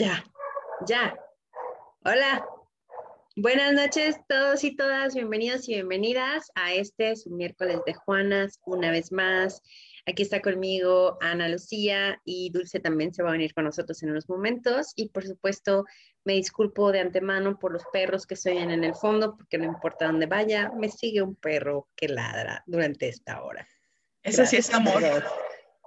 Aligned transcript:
Ya, 0.00 0.24
ya. 0.86 1.14
Hola. 2.06 2.42
Buenas 3.36 3.74
noches 3.74 4.16
todos 4.30 4.64
y 4.64 4.74
todas, 4.74 5.14
bienvenidos 5.14 5.68
y 5.68 5.74
bienvenidas 5.74 6.50
a 6.54 6.72
este 6.72 7.16
su 7.16 7.28
miércoles 7.28 7.80
de 7.84 7.92
Juanas, 7.92 8.58
una 8.64 8.90
vez 8.90 9.12
más. 9.12 9.60
Aquí 10.06 10.22
está 10.22 10.40
conmigo 10.40 11.18
Ana 11.20 11.50
Lucía 11.50 12.18
y 12.24 12.48
Dulce 12.48 12.80
también 12.80 13.12
se 13.12 13.22
va 13.22 13.28
a 13.28 13.32
venir 13.32 13.52
con 13.52 13.64
nosotros 13.64 14.02
en 14.02 14.12
unos 14.12 14.26
momentos. 14.26 14.94
Y 14.96 15.10
por 15.10 15.26
supuesto, 15.26 15.84
me 16.24 16.32
disculpo 16.32 16.92
de 16.92 17.00
antemano 17.00 17.58
por 17.58 17.70
los 17.70 17.84
perros 17.92 18.26
que 18.26 18.36
se 18.36 18.52
oyen 18.52 18.70
en 18.70 18.84
el 18.84 18.94
fondo, 18.94 19.36
porque 19.36 19.58
no 19.58 19.66
importa 19.66 20.06
dónde 20.06 20.24
vaya, 20.24 20.72
me 20.78 20.88
sigue 20.88 21.20
un 21.20 21.36
perro 21.36 21.90
que 21.94 22.08
ladra 22.08 22.64
durante 22.66 23.06
esta 23.06 23.42
hora. 23.42 23.68
Eso 24.22 24.46
sí 24.46 24.56
es 24.56 24.72
amor. 24.72 25.02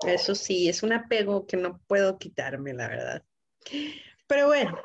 Eso 0.06 0.36
sí, 0.36 0.70
es 0.70 0.84
un 0.84 0.94
apego 0.94 1.48
que 1.48 1.58
no 1.58 1.82
puedo 1.88 2.20
quitarme, 2.20 2.76
la 2.76 2.88
verdad. 2.88 3.24
Pero 4.34 4.48
bueno, 4.48 4.76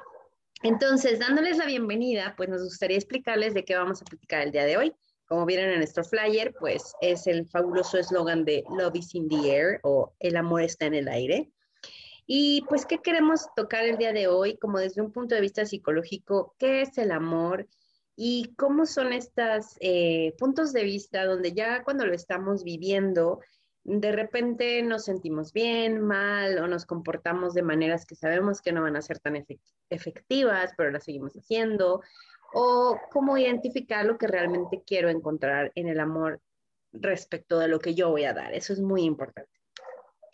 entonces, 0.62 1.20
dándoles 1.20 1.56
la 1.56 1.64
bienvenida, 1.64 2.34
pues 2.36 2.50
nos 2.50 2.62
gustaría 2.62 2.98
explicarles 2.98 3.54
de 3.54 3.64
qué 3.64 3.76
vamos 3.76 4.02
a 4.02 4.04
platicar 4.04 4.42
el 4.42 4.52
día 4.52 4.66
de 4.66 4.76
hoy. 4.76 4.94
Como 5.26 5.46
vieron 5.46 5.70
en 5.70 5.78
nuestro 5.78 6.04
flyer, 6.04 6.52
pues 6.60 6.92
es 7.00 7.26
el 7.26 7.48
fabuloso 7.48 7.96
eslogan 7.96 8.44
de 8.44 8.62
Love 8.76 8.96
is 8.96 9.14
in 9.14 9.26
the 9.26 9.50
air 9.50 9.80
o 9.84 10.12
El 10.20 10.36
amor 10.36 10.60
está 10.60 10.84
en 10.84 10.96
el 10.96 11.08
aire. 11.08 11.50
Y 12.26 12.66
pues, 12.68 12.84
¿qué 12.84 12.98
queremos 12.98 13.46
tocar 13.56 13.86
el 13.86 13.96
día 13.96 14.12
de 14.12 14.26
hoy? 14.26 14.58
Como 14.58 14.80
desde 14.80 15.00
un 15.00 15.12
punto 15.12 15.34
de 15.34 15.40
vista 15.40 15.64
psicológico, 15.64 16.54
¿qué 16.58 16.82
es 16.82 16.98
el 16.98 17.10
amor? 17.10 17.66
Y 18.16 18.54
cómo 18.58 18.84
son 18.84 19.14
estos 19.14 19.78
eh, 19.80 20.34
puntos 20.38 20.74
de 20.74 20.84
vista 20.84 21.24
donde 21.24 21.54
ya 21.54 21.84
cuando 21.84 22.04
lo 22.04 22.12
estamos 22.12 22.64
viviendo, 22.64 23.40
de 23.84 24.12
repente 24.12 24.82
nos 24.82 25.04
sentimos 25.04 25.52
bien, 25.52 26.00
mal 26.00 26.58
o 26.58 26.66
nos 26.66 26.84
comportamos 26.84 27.54
de 27.54 27.62
maneras 27.62 28.04
que 28.04 28.14
sabemos 28.14 28.60
que 28.60 28.72
no 28.72 28.82
van 28.82 28.96
a 28.96 29.02
ser 29.02 29.18
tan 29.18 29.44
efectivas, 29.90 30.72
pero 30.76 30.90
las 30.90 31.04
seguimos 31.04 31.34
haciendo, 31.34 32.02
o 32.52 32.98
cómo 33.10 33.36
identificar 33.38 34.04
lo 34.04 34.18
que 34.18 34.26
realmente 34.26 34.82
quiero 34.86 35.08
encontrar 35.08 35.72
en 35.74 35.88
el 35.88 36.00
amor 36.00 36.40
respecto 36.92 37.58
de 37.58 37.68
lo 37.68 37.78
que 37.78 37.94
yo 37.94 38.10
voy 38.10 38.24
a 38.24 38.34
dar. 38.34 38.54
Eso 38.54 38.72
es 38.72 38.80
muy 38.80 39.02
importante. 39.02 39.50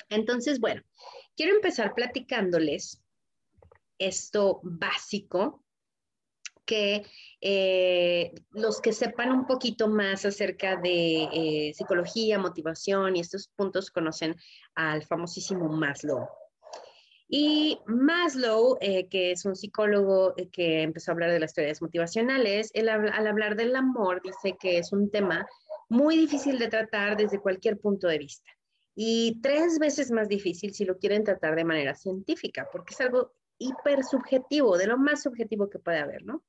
Entonces, 0.08 0.60
bueno, 0.60 0.82
quiero 1.36 1.54
empezar 1.54 1.94
platicándoles 1.94 3.02
esto 3.98 4.60
básico 4.62 5.63
que 6.64 7.04
eh, 7.40 8.32
los 8.52 8.80
que 8.80 8.92
sepan 8.92 9.32
un 9.32 9.46
poquito 9.46 9.88
más 9.88 10.24
acerca 10.24 10.76
de 10.76 11.28
eh, 11.32 11.72
psicología, 11.74 12.38
motivación 12.38 13.16
y 13.16 13.20
estos 13.20 13.48
puntos 13.48 13.90
conocen 13.90 14.36
al 14.74 15.02
famosísimo 15.02 15.68
Maslow. 15.68 16.28
Y 17.28 17.78
Maslow, 17.86 18.76
eh, 18.80 19.08
que 19.08 19.32
es 19.32 19.44
un 19.44 19.56
psicólogo 19.56 20.34
que 20.52 20.82
empezó 20.82 21.10
a 21.10 21.14
hablar 21.14 21.30
de 21.30 21.40
las 21.40 21.54
teorías 21.54 21.82
motivacionales, 21.82 22.70
él, 22.74 22.88
al 22.88 23.26
hablar 23.26 23.56
del 23.56 23.74
amor 23.76 24.20
dice 24.22 24.56
que 24.60 24.78
es 24.78 24.92
un 24.92 25.10
tema 25.10 25.46
muy 25.88 26.16
difícil 26.16 26.58
de 26.58 26.68
tratar 26.68 27.16
desde 27.16 27.40
cualquier 27.40 27.78
punto 27.78 28.08
de 28.08 28.18
vista 28.18 28.50
y 28.94 29.40
tres 29.40 29.78
veces 29.78 30.10
más 30.10 30.28
difícil 30.28 30.72
si 30.72 30.84
lo 30.84 30.98
quieren 30.98 31.24
tratar 31.24 31.56
de 31.56 31.64
manera 31.64 31.94
científica, 31.94 32.68
porque 32.70 32.94
es 32.94 33.00
algo 33.00 33.32
hiper 33.58 34.04
subjetivo, 34.04 34.76
de 34.76 34.86
lo 34.86 34.98
más 34.98 35.22
subjetivo 35.22 35.68
que 35.68 35.78
puede 35.78 35.98
haber, 35.98 36.24
¿no? 36.24 36.42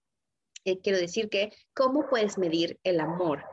Eh, 0.65 0.79
quiero 0.81 0.97
decir 0.97 1.29
que, 1.29 1.51
¿cómo 1.73 2.09
puedes 2.09 2.37
medir 2.37 2.79
el 2.83 2.99
amor? 2.99 3.43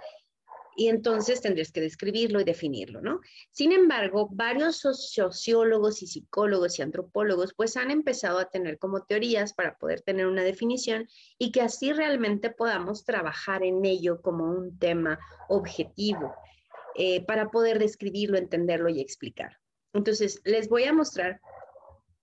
Y 0.75 0.89
entonces 0.89 1.43
tendrías 1.43 1.71
que 1.71 1.83
describirlo 1.83 2.41
y 2.41 2.45
definirlo, 2.45 3.03
¿no? 3.03 3.21
Sin 3.51 3.73
embargo, 3.73 4.29
varios 4.33 4.79
sociólogos 4.79 6.03
y 6.03 6.07
psicólogos 6.07 6.79
y 6.79 6.83
antropólogos 6.83 7.53
pues 7.55 7.77
han 7.77 7.91
empezado 7.91 8.39
a 8.39 8.49
tener 8.49 8.79
como 8.79 9.05
teorías 9.05 9.53
para 9.53 9.77
poder 9.77 10.01
tener 10.01 10.27
una 10.27 10.43
definición 10.43 11.07
y 11.37 11.53
que 11.53 11.61
así 11.61 11.93
realmente 11.93 12.49
podamos 12.49 13.05
trabajar 13.05 13.63
en 13.63 13.85
ello 13.85 14.23
como 14.23 14.45
un 14.45 14.79
tema 14.79 15.19
objetivo 15.51 16.35
eh, 16.95 17.23
para 17.27 17.51
poder 17.51 17.79
describirlo, 17.79 18.39
entenderlo 18.39 18.89
y 18.89 19.01
explicar. 19.01 19.59
Entonces, 19.93 20.41
les 20.45 20.71
voy 20.71 20.85
a 20.85 20.95
mostrar 20.95 21.41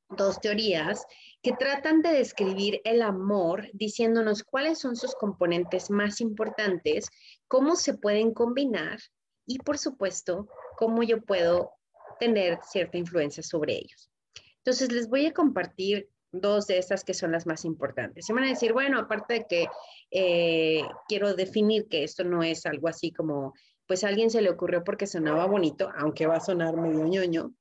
dos 0.10 0.42
teorías 0.42 1.06
que 1.42 1.54
tratan 1.54 2.02
de 2.02 2.10
describir 2.10 2.82
el 2.84 3.02
amor 3.02 3.70
diciéndonos 3.74 4.44
cuáles 4.44 4.80
son 4.80 4.96
sus 4.96 5.16
componentes 5.16 5.90
más 5.90 6.20
importantes, 6.22 7.10
cómo 7.48 7.76
se 7.76 7.94
pueden 7.94 8.34
combinar 8.34 9.00
y, 9.46 9.60
por 9.60 9.78
supuesto, 9.78 10.48
cómo 10.78 11.04
yo 11.04 11.22
puedo 11.22 11.72
tener 12.20 12.60
cierta 12.64 12.98
influencia 12.98 13.42
sobre 13.44 13.76
ellos. 13.76 14.12
Entonces, 14.58 14.92
les 14.92 15.08
voy 15.08 15.26
a 15.26 15.34
compartir 15.34 16.10
dos 16.32 16.68
de 16.68 16.78
estas 16.78 17.04
que 17.04 17.14
son 17.14 17.32
las 17.32 17.48
más 17.48 17.66
importantes. 17.66 18.26
Se 18.26 18.34
van 18.34 18.44
a 18.44 18.50
decir, 18.50 18.74
bueno, 18.74 19.00
aparte 19.00 19.36
de 19.36 19.46
que 19.48 19.68
eh, 20.12 20.82
quiero 21.08 21.34
definir 21.34 21.88
que 21.88 22.04
esto 22.04 22.24
no 22.24 22.44
es 22.44 22.66
algo 22.66 22.88
así 22.88 23.12
como, 23.12 23.54
pues 23.88 24.04
a 24.04 24.10
alguien 24.10 24.30
se 24.30 24.42
le 24.42 24.50
ocurrió 24.50 24.84
porque 24.84 25.08
sonaba 25.08 25.46
bonito, 25.46 25.90
aunque 25.98 26.28
va 26.28 26.36
a 26.36 26.42
sonar 26.42 26.76
medio 26.76 27.08
ñoño, 27.08 27.54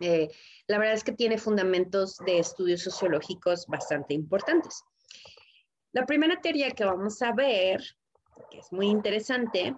eh, 0.00 0.28
la 0.66 0.78
verdad 0.78 0.94
es 0.94 1.04
que 1.04 1.12
tiene 1.12 1.38
fundamentos 1.38 2.18
de 2.18 2.38
estudios 2.38 2.82
sociológicos 2.82 3.66
bastante 3.66 4.14
importantes. 4.14 4.82
La 5.92 6.06
primera 6.06 6.40
teoría 6.40 6.70
que 6.70 6.84
vamos 6.84 7.20
a 7.22 7.32
ver, 7.32 7.82
que 8.50 8.58
es 8.58 8.72
muy 8.72 8.86
interesante, 8.86 9.74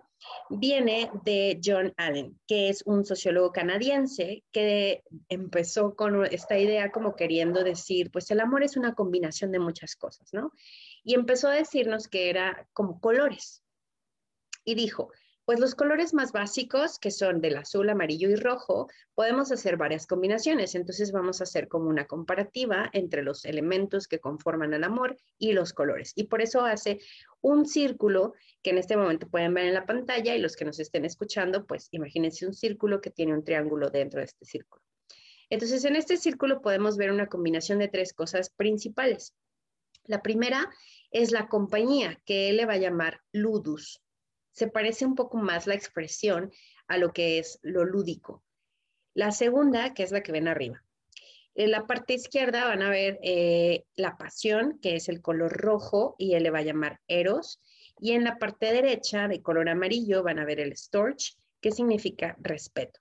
viene 0.50 1.10
de 1.24 1.60
John 1.64 1.92
Allen, 1.96 2.38
que 2.46 2.68
es 2.68 2.82
un 2.86 3.04
sociólogo 3.04 3.52
canadiense 3.52 4.44
que 4.52 5.02
empezó 5.28 5.96
con 5.96 6.24
esta 6.26 6.58
idea 6.58 6.90
como 6.92 7.16
queriendo 7.16 7.64
decir, 7.64 8.10
pues 8.10 8.30
el 8.30 8.40
amor 8.40 8.62
es 8.62 8.76
una 8.76 8.94
combinación 8.94 9.52
de 9.52 9.58
muchas 9.58 9.96
cosas, 9.96 10.32
¿no? 10.32 10.52
Y 11.02 11.14
empezó 11.14 11.48
a 11.48 11.54
decirnos 11.54 12.08
que 12.08 12.30
era 12.30 12.68
como 12.72 13.00
colores. 13.00 13.64
Y 14.64 14.74
dijo, 14.74 15.10
pues 15.44 15.58
los 15.58 15.74
colores 15.74 16.14
más 16.14 16.30
básicos, 16.30 16.98
que 16.98 17.10
son 17.10 17.40
del 17.40 17.56
azul, 17.56 17.90
amarillo 17.90 18.30
y 18.30 18.36
rojo, 18.36 18.88
podemos 19.14 19.50
hacer 19.50 19.76
varias 19.76 20.06
combinaciones. 20.06 20.74
Entonces 20.74 21.10
vamos 21.10 21.40
a 21.40 21.44
hacer 21.44 21.66
como 21.66 21.88
una 21.88 22.06
comparativa 22.06 22.88
entre 22.92 23.22
los 23.22 23.44
elementos 23.44 24.06
que 24.06 24.20
conforman 24.20 24.72
el 24.72 24.84
amor 24.84 25.16
y 25.38 25.52
los 25.52 25.72
colores. 25.72 26.12
Y 26.14 26.24
por 26.24 26.42
eso 26.42 26.64
hace 26.64 27.00
un 27.40 27.66
círculo 27.66 28.34
que 28.62 28.70
en 28.70 28.78
este 28.78 28.96
momento 28.96 29.28
pueden 29.28 29.52
ver 29.54 29.66
en 29.66 29.74
la 29.74 29.84
pantalla 29.84 30.34
y 30.34 30.40
los 30.40 30.54
que 30.54 30.64
nos 30.64 30.78
estén 30.78 31.04
escuchando, 31.04 31.66
pues 31.66 31.88
imagínense 31.90 32.46
un 32.46 32.54
círculo 32.54 33.00
que 33.00 33.10
tiene 33.10 33.34
un 33.34 33.44
triángulo 33.44 33.90
dentro 33.90 34.20
de 34.20 34.26
este 34.26 34.44
círculo. 34.44 34.84
Entonces 35.50 35.84
en 35.84 35.96
este 35.96 36.16
círculo 36.16 36.62
podemos 36.62 36.96
ver 36.96 37.10
una 37.10 37.26
combinación 37.26 37.80
de 37.80 37.88
tres 37.88 38.12
cosas 38.12 38.50
principales. 38.50 39.34
La 40.04 40.22
primera 40.22 40.70
es 41.10 41.30
la 41.32 41.48
compañía, 41.48 42.20
que 42.24 42.48
él 42.48 42.56
le 42.56 42.66
va 42.66 42.74
a 42.74 42.78
llamar 42.78 43.20
ludus 43.32 44.01
se 44.52 44.68
parece 44.68 45.04
un 45.06 45.14
poco 45.14 45.38
más 45.38 45.66
la 45.66 45.74
expresión 45.74 46.52
a 46.86 46.98
lo 46.98 47.12
que 47.12 47.38
es 47.38 47.58
lo 47.62 47.84
lúdico. 47.84 48.44
La 49.14 49.32
segunda, 49.32 49.94
que 49.94 50.02
es 50.02 50.12
la 50.12 50.22
que 50.22 50.32
ven 50.32 50.48
arriba. 50.48 50.82
En 51.54 51.70
la 51.70 51.86
parte 51.86 52.14
izquierda 52.14 52.64
van 52.64 52.82
a 52.82 52.88
ver 52.88 53.18
eh, 53.22 53.84
la 53.94 54.16
pasión, 54.16 54.78
que 54.80 54.96
es 54.96 55.08
el 55.08 55.20
color 55.20 55.52
rojo, 55.52 56.14
y 56.18 56.34
él 56.34 56.44
le 56.44 56.50
va 56.50 56.60
a 56.60 56.62
llamar 56.62 57.00
eros. 57.08 57.60
Y 58.00 58.12
en 58.12 58.24
la 58.24 58.38
parte 58.38 58.72
derecha, 58.72 59.28
de 59.28 59.42
color 59.42 59.68
amarillo, 59.68 60.22
van 60.22 60.38
a 60.38 60.46
ver 60.46 60.60
el 60.60 60.76
storch, 60.76 61.36
que 61.60 61.70
significa 61.70 62.36
respeto. 62.40 63.00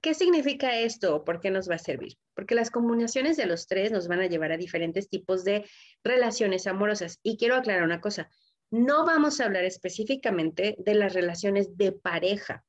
¿Qué 0.00 0.14
significa 0.14 0.78
esto? 0.78 1.24
¿Por 1.24 1.40
qué 1.40 1.50
nos 1.50 1.68
va 1.68 1.74
a 1.74 1.78
servir? 1.78 2.16
Porque 2.34 2.54
las 2.54 2.70
combinaciones 2.70 3.36
de 3.36 3.46
los 3.46 3.66
tres 3.66 3.90
nos 3.90 4.08
van 4.08 4.20
a 4.20 4.26
llevar 4.26 4.52
a 4.52 4.56
diferentes 4.56 5.08
tipos 5.08 5.44
de 5.44 5.68
relaciones 6.02 6.66
amorosas. 6.66 7.20
Y 7.22 7.36
quiero 7.36 7.56
aclarar 7.56 7.84
una 7.84 8.00
cosa, 8.00 8.30
no 8.70 9.04
vamos 9.04 9.40
a 9.40 9.44
hablar 9.44 9.64
específicamente 9.64 10.76
de 10.78 10.94
las 10.94 11.14
relaciones 11.14 11.76
de 11.76 11.92
pareja. 11.92 12.64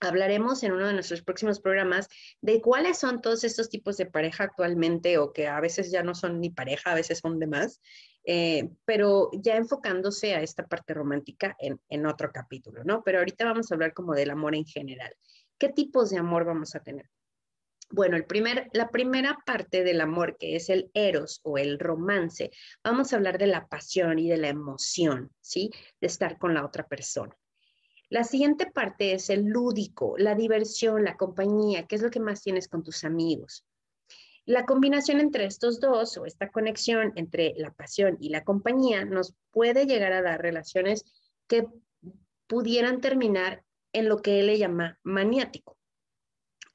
Hablaremos 0.00 0.62
en 0.62 0.72
uno 0.72 0.88
de 0.88 0.94
nuestros 0.94 1.22
próximos 1.22 1.60
programas 1.60 2.08
de 2.40 2.60
cuáles 2.60 2.98
son 2.98 3.20
todos 3.20 3.44
estos 3.44 3.68
tipos 3.68 3.96
de 3.96 4.06
pareja 4.06 4.44
actualmente 4.44 5.18
o 5.18 5.32
que 5.32 5.46
a 5.46 5.60
veces 5.60 5.92
ya 5.92 6.02
no 6.02 6.14
son 6.14 6.40
ni 6.40 6.50
pareja, 6.50 6.90
a 6.90 6.96
veces 6.96 7.18
son 7.18 7.38
demás, 7.38 7.80
eh, 8.24 8.70
pero 8.84 9.30
ya 9.32 9.56
enfocándose 9.56 10.34
a 10.34 10.42
esta 10.42 10.66
parte 10.66 10.94
romántica 10.94 11.56
en, 11.58 11.80
en 11.88 12.06
otro 12.06 12.32
capítulo, 12.32 12.82
¿no? 12.84 13.02
Pero 13.04 13.18
ahorita 13.18 13.44
vamos 13.44 13.70
a 13.70 13.74
hablar 13.74 13.94
como 13.94 14.14
del 14.14 14.30
amor 14.30 14.54
en 14.54 14.64
general. 14.64 15.14
¿Qué 15.58 15.68
tipos 15.68 16.10
de 16.10 16.18
amor 16.18 16.44
vamos 16.44 16.74
a 16.74 16.80
tener? 16.80 17.08
Bueno, 17.94 18.16
el 18.16 18.24
primer, 18.24 18.70
la 18.72 18.90
primera 18.90 19.38
parte 19.44 19.84
del 19.84 20.00
amor, 20.00 20.38
que 20.38 20.56
es 20.56 20.70
el 20.70 20.90
eros 20.94 21.40
o 21.44 21.58
el 21.58 21.78
romance, 21.78 22.50
vamos 22.82 23.12
a 23.12 23.16
hablar 23.16 23.36
de 23.36 23.46
la 23.46 23.66
pasión 23.66 24.18
y 24.18 24.30
de 24.30 24.38
la 24.38 24.48
emoción, 24.48 25.30
¿sí? 25.42 25.70
De 26.00 26.06
estar 26.06 26.38
con 26.38 26.54
la 26.54 26.64
otra 26.64 26.88
persona. 26.88 27.36
La 28.08 28.24
siguiente 28.24 28.64
parte 28.64 29.12
es 29.12 29.28
el 29.28 29.44
lúdico, 29.44 30.14
la 30.16 30.34
diversión, 30.34 31.04
la 31.04 31.18
compañía, 31.18 31.86
qué 31.86 31.96
es 31.96 32.02
lo 32.02 32.10
que 32.10 32.18
más 32.18 32.42
tienes 32.42 32.66
con 32.66 32.82
tus 32.82 33.04
amigos. 33.04 33.66
La 34.46 34.64
combinación 34.64 35.20
entre 35.20 35.44
estos 35.44 35.78
dos 35.78 36.16
o 36.16 36.24
esta 36.24 36.50
conexión 36.50 37.12
entre 37.16 37.52
la 37.58 37.72
pasión 37.72 38.16
y 38.20 38.30
la 38.30 38.42
compañía 38.42 39.04
nos 39.04 39.34
puede 39.50 39.84
llegar 39.84 40.14
a 40.14 40.22
dar 40.22 40.40
relaciones 40.40 41.04
que 41.46 41.66
pudieran 42.46 43.02
terminar 43.02 43.64
en 43.92 44.08
lo 44.08 44.22
que 44.22 44.40
él 44.40 44.46
le 44.46 44.56
llama 44.56 44.98
maniático. 45.02 45.76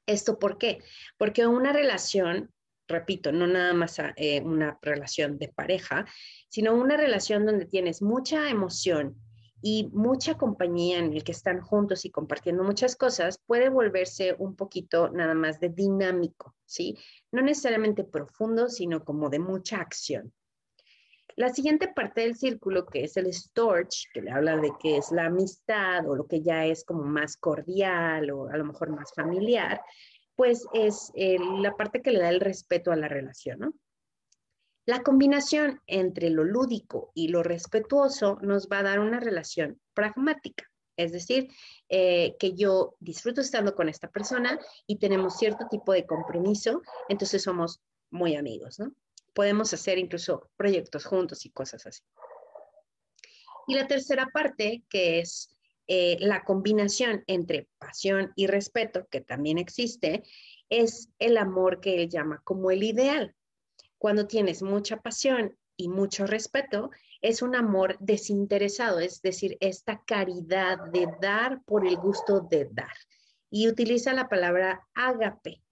¿Esto 0.08 0.38
por 0.40 0.58
qué? 0.58 0.82
Porque 1.18 1.46
una 1.46 1.72
relación 1.72 2.50
repito, 2.88 3.32
no 3.32 3.46
nada 3.46 3.74
más 3.74 4.00
eh, 4.16 4.40
una 4.40 4.78
relación 4.80 5.38
de 5.38 5.48
pareja, 5.48 6.06
sino 6.48 6.74
una 6.74 6.96
relación 6.96 7.44
donde 7.44 7.66
tienes 7.66 8.00
mucha 8.00 8.48
emoción 8.48 9.14
y 9.60 9.90
mucha 9.92 10.36
compañía 10.36 10.98
en 10.98 11.12
el 11.12 11.22
que 11.22 11.32
están 11.32 11.60
juntos 11.60 12.04
y 12.04 12.10
compartiendo 12.10 12.64
muchas 12.64 12.96
cosas, 12.96 13.42
puede 13.46 13.68
volverse 13.68 14.34
un 14.38 14.56
poquito 14.56 15.10
nada 15.10 15.34
más 15.34 15.60
de 15.60 15.68
dinámico, 15.68 16.56
¿sí? 16.64 16.96
No 17.32 17.42
necesariamente 17.42 18.04
profundo, 18.04 18.68
sino 18.68 19.04
como 19.04 19.28
de 19.28 19.40
mucha 19.40 19.80
acción. 19.80 20.32
La 21.38 21.54
siguiente 21.54 21.86
parte 21.86 22.22
del 22.22 22.34
círculo, 22.34 22.84
que 22.84 23.04
es 23.04 23.16
el 23.16 23.32
storage, 23.32 24.08
que 24.12 24.22
le 24.22 24.32
habla 24.32 24.56
de 24.56 24.72
que 24.80 24.96
es 24.96 25.12
la 25.12 25.26
amistad 25.26 26.04
o 26.08 26.16
lo 26.16 26.26
que 26.26 26.42
ya 26.42 26.66
es 26.66 26.84
como 26.84 27.04
más 27.04 27.36
cordial 27.36 28.32
o 28.32 28.48
a 28.48 28.56
lo 28.56 28.64
mejor 28.64 28.90
más 28.90 29.14
familiar, 29.14 29.80
pues 30.34 30.66
es 30.72 31.12
la 31.14 31.76
parte 31.76 32.02
que 32.02 32.10
le 32.10 32.18
da 32.18 32.30
el 32.30 32.40
respeto 32.40 32.90
a 32.90 32.96
la 32.96 33.06
relación, 33.06 33.60
¿no? 33.60 33.72
La 34.84 35.04
combinación 35.04 35.80
entre 35.86 36.30
lo 36.30 36.42
lúdico 36.42 37.12
y 37.14 37.28
lo 37.28 37.44
respetuoso 37.44 38.40
nos 38.42 38.66
va 38.68 38.80
a 38.80 38.82
dar 38.82 38.98
una 38.98 39.20
relación 39.20 39.80
pragmática, 39.94 40.68
es 40.96 41.12
decir, 41.12 41.52
eh, 41.88 42.34
que 42.40 42.54
yo 42.54 42.96
disfruto 42.98 43.42
estando 43.42 43.76
con 43.76 43.88
esta 43.88 44.08
persona 44.08 44.58
y 44.88 44.98
tenemos 44.98 45.38
cierto 45.38 45.68
tipo 45.70 45.92
de 45.92 46.04
compromiso, 46.04 46.82
entonces 47.08 47.44
somos 47.44 47.80
muy 48.10 48.34
amigos, 48.34 48.80
¿no? 48.80 48.92
Podemos 49.38 49.72
hacer 49.72 49.98
incluso 49.98 50.50
proyectos 50.56 51.04
juntos 51.04 51.46
y 51.46 51.50
cosas 51.50 51.86
así. 51.86 52.02
Y 53.68 53.76
la 53.76 53.86
tercera 53.86 54.26
parte, 54.34 54.82
que 54.90 55.20
es 55.20 55.56
eh, 55.86 56.16
la 56.18 56.42
combinación 56.42 57.22
entre 57.28 57.68
pasión 57.78 58.32
y 58.34 58.48
respeto, 58.48 59.06
que 59.08 59.20
también 59.20 59.58
existe, 59.58 60.24
es 60.68 61.10
el 61.20 61.36
amor 61.36 61.78
que 61.78 62.02
él 62.02 62.08
llama 62.08 62.40
como 62.42 62.72
el 62.72 62.82
ideal. 62.82 63.36
Cuando 63.96 64.26
tienes 64.26 64.60
mucha 64.60 65.02
pasión 65.02 65.56
y 65.76 65.88
mucho 65.88 66.26
respeto, 66.26 66.90
es 67.20 67.40
un 67.40 67.54
amor 67.54 67.96
desinteresado, 68.00 68.98
es 68.98 69.22
decir, 69.22 69.56
esta 69.60 70.02
caridad 70.04 70.78
de 70.90 71.06
dar 71.20 71.62
por 71.62 71.86
el 71.86 71.96
gusto 71.96 72.40
de 72.40 72.68
dar. 72.72 72.96
Y 73.50 73.68
utiliza 73.68 74.12
la 74.14 74.28
palabra 74.28 74.84
ágape 74.94 75.62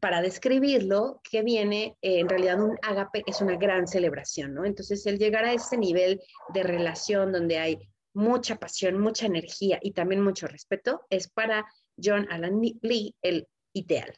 para 0.00 0.22
describirlo, 0.22 1.20
que 1.22 1.42
viene, 1.42 1.96
eh, 2.02 2.20
en 2.20 2.28
realidad 2.28 2.60
un 2.60 2.76
ágape 2.82 3.22
es 3.26 3.40
una 3.40 3.56
gran 3.56 3.86
celebración, 3.86 4.54
¿no? 4.54 4.64
Entonces, 4.64 5.06
el 5.06 5.18
llegar 5.18 5.44
a 5.44 5.52
este 5.52 5.76
nivel 5.76 6.20
de 6.52 6.62
relación 6.62 7.32
donde 7.32 7.58
hay 7.58 7.78
mucha 8.14 8.56
pasión, 8.56 8.98
mucha 8.98 9.26
energía 9.26 9.78
y 9.82 9.92
también 9.92 10.22
mucho 10.22 10.46
respeto, 10.46 11.02
es 11.10 11.28
para 11.28 11.66
John 12.02 12.26
Alan 12.30 12.60
Lee 12.60 13.14
el 13.22 13.46
ideal. 13.72 14.14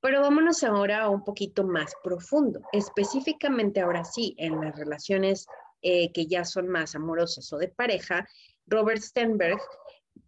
Pero 0.00 0.20
vámonos 0.20 0.64
ahora 0.64 1.02
a 1.02 1.08
un 1.08 1.22
poquito 1.22 1.62
más 1.64 1.94
profundo, 2.02 2.60
específicamente 2.72 3.80
ahora 3.80 4.04
sí, 4.04 4.34
en 4.36 4.60
las 4.60 4.76
relaciones 4.76 5.46
eh, 5.80 6.10
que 6.12 6.26
ya 6.26 6.44
son 6.44 6.68
más 6.68 6.96
amorosas 6.96 7.52
o 7.52 7.58
de 7.58 7.68
pareja, 7.68 8.26
Robert 8.66 9.00
Stenberg 9.00 9.60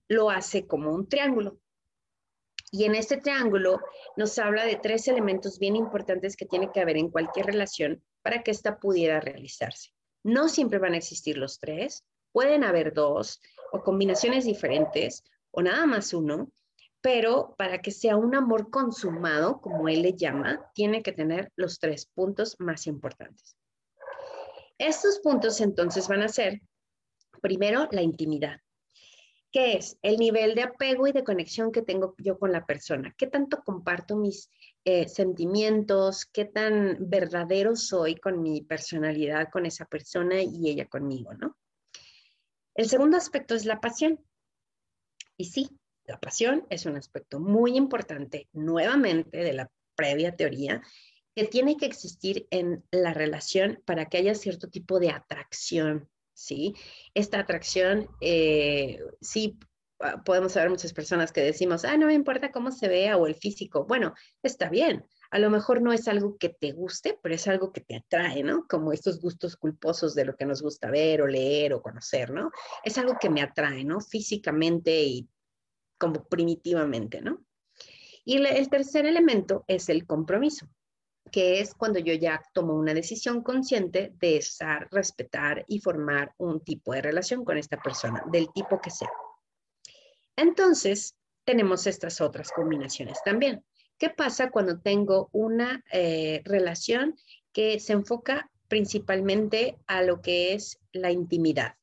lo 0.08 0.30
hace 0.30 0.66
como 0.66 0.92
un 0.92 1.08
triángulo. 1.08 1.58
Y 2.70 2.84
en 2.84 2.94
este 2.94 3.18
triángulo 3.18 3.80
nos 4.16 4.38
habla 4.38 4.64
de 4.64 4.76
tres 4.76 5.06
elementos 5.08 5.58
bien 5.58 5.76
importantes 5.76 6.36
que 6.36 6.46
tiene 6.46 6.70
que 6.72 6.80
haber 6.80 6.96
en 6.96 7.10
cualquier 7.10 7.46
relación 7.46 8.02
para 8.22 8.42
que 8.42 8.50
ésta 8.50 8.78
pudiera 8.78 9.20
realizarse. 9.20 9.90
No 10.24 10.48
siempre 10.48 10.78
van 10.78 10.94
a 10.94 10.98
existir 10.98 11.36
los 11.36 11.58
tres, 11.60 12.04
pueden 12.32 12.64
haber 12.64 12.92
dos 12.92 13.40
o 13.72 13.82
combinaciones 13.82 14.44
diferentes 14.44 15.22
o 15.50 15.62
nada 15.62 15.86
más 15.86 16.12
uno, 16.12 16.50
pero 17.00 17.54
para 17.58 17.82
que 17.82 17.90
sea 17.90 18.16
un 18.16 18.34
amor 18.34 18.70
consumado, 18.70 19.60
como 19.60 19.88
él 19.88 20.02
le 20.02 20.14
llama, 20.14 20.70
tiene 20.74 21.02
que 21.02 21.12
tener 21.12 21.52
los 21.54 21.78
tres 21.78 22.06
puntos 22.06 22.56
más 22.58 22.86
importantes. 22.86 23.56
Estos 24.78 25.20
puntos 25.20 25.60
entonces 25.60 26.08
van 26.08 26.22
a 26.22 26.28
ser, 26.28 26.62
primero, 27.40 27.88
la 27.92 28.02
intimidad, 28.02 28.58
que 29.54 29.74
es 29.74 29.96
el 30.02 30.16
nivel 30.16 30.56
de 30.56 30.64
apego 30.64 31.06
y 31.06 31.12
de 31.12 31.22
conexión 31.22 31.70
que 31.70 31.80
tengo 31.80 32.16
yo 32.18 32.40
con 32.40 32.50
la 32.50 32.66
persona, 32.66 33.14
qué 33.16 33.28
tanto 33.28 33.62
comparto 33.62 34.16
mis 34.16 34.50
eh, 34.84 35.08
sentimientos, 35.08 36.26
qué 36.26 36.44
tan 36.44 36.96
verdadero 36.98 37.76
soy 37.76 38.16
con 38.16 38.42
mi 38.42 38.62
personalidad, 38.62 39.50
con 39.52 39.64
esa 39.64 39.84
persona 39.84 40.42
y 40.42 40.68
ella 40.68 40.88
conmigo, 40.88 41.34
¿no? 41.34 41.56
El 42.74 42.88
segundo 42.88 43.16
aspecto 43.16 43.54
es 43.54 43.64
la 43.64 43.80
pasión. 43.80 44.18
Y 45.36 45.44
sí, 45.44 45.68
la 46.02 46.18
pasión 46.18 46.66
es 46.68 46.84
un 46.84 46.96
aspecto 46.96 47.38
muy 47.38 47.76
importante, 47.76 48.48
nuevamente, 48.52 49.38
de 49.38 49.52
la 49.52 49.70
previa 49.94 50.34
teoría, 50.34 50.82
que 51.36 51.44
tiene 51.44 51.76
que 51.76 51.86
existir 51.86 52.48
en 52.50 52.84
la 52.90 53.14
relación 53.14 53.80
para 53.84 54.06
que 54.06 54.16
haya 54.16 54.34
cierto 54.34 54.68
tipo 54.68 54.98
de 54.98 55.10
atracción, 55.10 56.10
¿sí? 56.34 56.74
Esta 57.14 57.38
atracción, 57.40 58.08
eh, 58.20 58.98
sí, 59.20 59.58
ah, 60.00 60.22
podemos 60.24 60.56
haber 60.56 60.70
muchas 60.70 60.92
personas 60.92 61.32
que 61.32 61.40
decimos, 61.40 61.84
ah, 61.84 61.96
no 61.96 62.06
me 62.06 62.14
importa 62.14 62.52
cómo 62.52 62.70
se 62.70 62.88
vea 62.88 63.16
o 63.16 63.26
el 63.26 63.34
físico. 63.34 63.86
Bueno, 63.86 64.14
está 64.42 64.68
bien. 64.68 65.06
A 65.30 65.38
lo 65.38 65.50
mejor 65.50 65.82
no 65.82 65.92
es 65.92 66.06
algo 66.06 66.36
que 66.38 66.50
te 66.50 66.72
guste, 66.72 67.18
pero 67.22 67.34
es 67.34 67.48
algo 67.48 67.72
que 67.72 67.80
te 67.80 67.96
atrae, 67.96 68.42
¿no? 68.42 68.66
Como 68.68 68.92
estos 68.92 69.20
gustos 69.20 69.56
culposos 69.56 70.14
de 70.14 70.24
lo 70.24 70.36
que 70.36 70.46
nos 70.46 70.62
gusta 70.62 70.90
ver 70.90 71.22
o 71.22 71.26
leer 71.26 71.72
o 71.72 71.82
conocer, 71.82 72.30
¿no? 72.30 72.50
Es 72.84 72.98
algo 72.98 73.16
que 73.20 73.30
me 73.30 73.42
atrae, 73.42 73.84
¿no? 73.84 74.00
Físicamente 74.00 75.02
y 75.02 75.28
como 75.98 76.24
primitivamente, 76.28 77.20
¿no? 77.20 77.44
Y 78.24 78.36
el 78.36 78.70
tercer 78.70 79.06
elemento 79.06 79.64
es 79.66 79.88
el 79.88 80.06
compromiso, 80.06 80.66
que 81.30 81.60
es 81.60 81.74
cuando 81.74 81.98
yo 81.98 82.14
ya 82.14 82.42
tomo 82.52 82.74
una 82.74 82.94
decisión 82.94 83.42
consciente 83.42 84.12
de 84.18 84.36
estar, 84.36 84.88
respetar 84.90 85.64
y 85.68 85.80
formar 85.80 86.34
un 86.38 86.60
tipo 86.60 86.92
de 86.92 87.02
relación 87.02 87.44
con 87.44 87.58
esta 87.58 87.76
persona, 87.78 88.22
del 88.30 88.52
tipo 88.52 88.80
que 88.80 88.90
sea. 88.90 89.10
Entonces, 90.36 91.16
tenemos 91.44 91.86
estas 91.86 92.20
otras 92.20 92.50
combinaciones 92.52 93.18
también. 93.24 93.64
¿Qué 93.98 94.10
pasa 94.10 94.50
cuando 94.50 94.80
tengo 94.80 95.28
una 95.32 95.84
eh, 95.92 96.42
relación 96.44 97.16
que 97.52 97.78
se 97.78 97.92
enfoca 97.92 98.50
principalmente 98.68 99.78
a 99.86 100.02
lo 100.02 100.20
que 100.20 100.54
es 100.54 100.80
la 100.92 101.12
intimidad? 101.12 101.76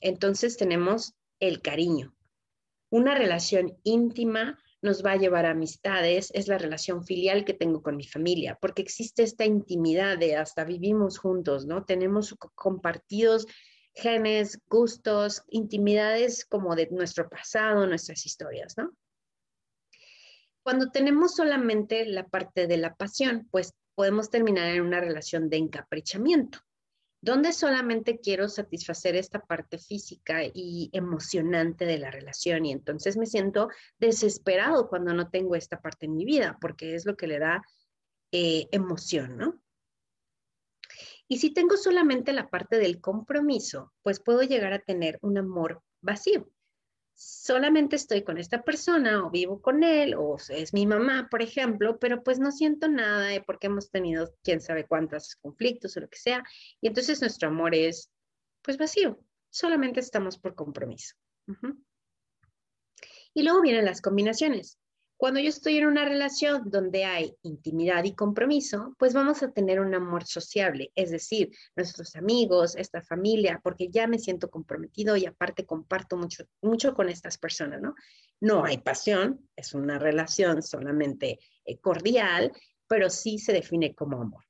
Entonces 0.00 0.56
tenemos 0.56 1.14
el 1.38 1.62
cariño, 1.62 2.14
una 2.90 3.14
relación 3.14 3.78
íntima 3.84 4.58
nos 4.84 5.02
va 5.02 5.12
a 5.12 5.16
llevar 5.16 5.46
a 5.46 5.52
amistades, 5.52 6.30
es 6.34 6.46
la 6.46 6.58
relación 6.58 7.06
filial 7.06 7.46
que 7.46 7.54
tengo 7.54 7.82
con 7.82 7.96
mi 7.96 8.06
familia, 8.06 8.58
porque 8.60 8.82
existe 8.82 9.22
esta 9.22 9.46
intimidad 9.46 10.18
de 10.18 10.36
hasta 10.36 10.62
vivimos 10.62 11.16
juntos, 11.16 11.64
¿no? 11.64 11.86
Tenemos 11.86 12.36
compartidos 12.54 13.46
genes, 13.94 14.60
gustos, 14.68 15.42
intimidades 15.48 16.44
como 16.44 16.76
de 16.76 16.88
nuestro 16.90 17.30
pasado, 17.30 17.86
nuestras 17.86 18.26
historias, 18.26 18.76
¿no? 18.76 18.94
Cuando 20.62 20.90
tenemos 20.90 21.34
solamente 21.34 22.04
la 22.04 22.28
parte 22.28 22.66
de 22.66 22.76
la 22.76 22.94
pasión, 22.94 23.48
pues 23.50 23.72
podemos 23.94 24.28
terminar 24.28 24.68
en 24.68 24.82
una 24.82 25.00
relación 25.00 25.48
de 25.48 25.56
encaprichamiento 25.56 26.58
donde 27.24 27.54
solamente 27.54 28.20
quiero 28.20 28.50
satisfacer 28.50 29.16
esta 29.16 29.40
parte 29.40 29.78
física 29.78 30.42
y 30.44 30.90
emocionante 30.92 31.86
de 31.86 31.98
la 31.98 32.10
relación 32.10 32.66
y 32.66 32.72
entonces 32.72 33.16
me 33.16 33.24
siento 33.24 33.70
desesperado 33.98 34.90
cuando 34.90 35.14
no 35.14 35.30
tengo 35.30 35.56
esta 35.56 35.80
parte 35.80 36.04
en 36.04 36.16
mi 36.16 36.26
vida 36.26 36.58
porque 36.60 36.94
es 36.94 37.06
lo 37.06 37.16
que 37.16 37.26
le 37.26 37.38
da 37.38 37.62
eh, 38.30 38.68
emoción, 38.72 39.38
¿no? 39.38 39.58
Y 41.26 41.38
si 41.38 41.50
tengo 41.54 41.78
solamente 41.78 42.34
la 42.34 42.50
parte 42.50 42.76
del 42.76 43.00
compromiso, 43.00 43.94
pues 44.02 44.20
puedo 44.20 44.42
llegar 44.42 44.74
a 44.74 44.80
tener 44.80 45.18
un 45.22 45.38
amor 45.38 45.82
vacío 46.02 46.46
solamente 47.14 47.96
estoy 47.96 48.22
con 48.22 48.38
esta 48.38 48.62
persona 48.62 49.24
o 49.24 49.30
vivo 49.30 49.60
con 49.60 49.82
él 49.82 50.14
o 50.14 50.36
es 50.48 50.74
mi 50.74 50.86
mamá, 50.86 51.28
por 51.30 51.42
ejemplo, 51.42 51.98
pero 51.98 52.22
pues 52.22 52.38
no 52.38 52.50
siento 52.50 52.88
nada 52.88 53.28
porque 53.46 53.68
hemos 53.68 53.90
tenido 53.90 54.34
quién 54.42 54.60
sabe 54.60 54.86
cuántos 54.86 55.36
conflictos 55.36 55.96
o 55.96 56.00
lo 56.00 56.08
que 56.08 56.18
sea. 56.18 56.44
Y 56.80 56.88
entonces 56.88 57.20
nuestro 57.20 57.48
amor 57.48 57.74
es 57.74 58.10
pues 58.62 58.78
vacío, 58.78 59.18
solamente 59.50 60.00
estamos 60.00 60.38
por 60.38 60.54
compromiso. 60.54 61.14
Y 63.34 63.42
luego 63.42 63.60
vienen 63.60 63.84
las 63.84 64.00
combinaciones. 64.00 64.78
Cuando 65.16 65.40
yo 65.40 65.48
estoy 65.48 65.78
en 65.78 65.86
una 65.86 66.04
relación 66.04 66.70
donde 66.70 67.04
hay 67.04 67.36
intimidad 67.42 68.02
y 68.04 68.14
compromiso, 68.14 68.94
pues 68.98 69.14
vamos 69.14 69.42
a 69.42 69.52
tener 69.52 69.80
un 69.80 69.94
amor 69.94 70.24
sociable, 70.24 70.90
es 70.96 71.10
decir, 71.10 71.50
nuestros 71.76 72.16
amigos, 72.16 72.74
esta 72.74 73.00
familia, 73.00 73.60
porque 73.62 73.88
ya 73.88 74.08
me 74.08 74.18
siento 74.18 74.50
comprometido 74.50 75.16
y 75.16 75.26
aparte 75.26 75.64
comparto 75.64 76.16
mucho, 76.16 76.44
mucho 76.62 76.94
con 76.94 77.08
estas 77.08 77.38
personas, 77.38 77.80
¿no? 77.80 77.94
No 78.40 78.64
hay 78.64 78.78
pasión, 78.78 79.48
es 79.54 79.72
una 79.72 79.98
relación 79.98 80.62
solamente 80.62 81.38
eh, 81.64 81.78
cordial, 81.78 82.52
pero 82.88 83.08
sí 83.08 83.38
se 83.38 83.52
define 83.52 83.94
como 83.94 84.20
amor. 84.20 84.44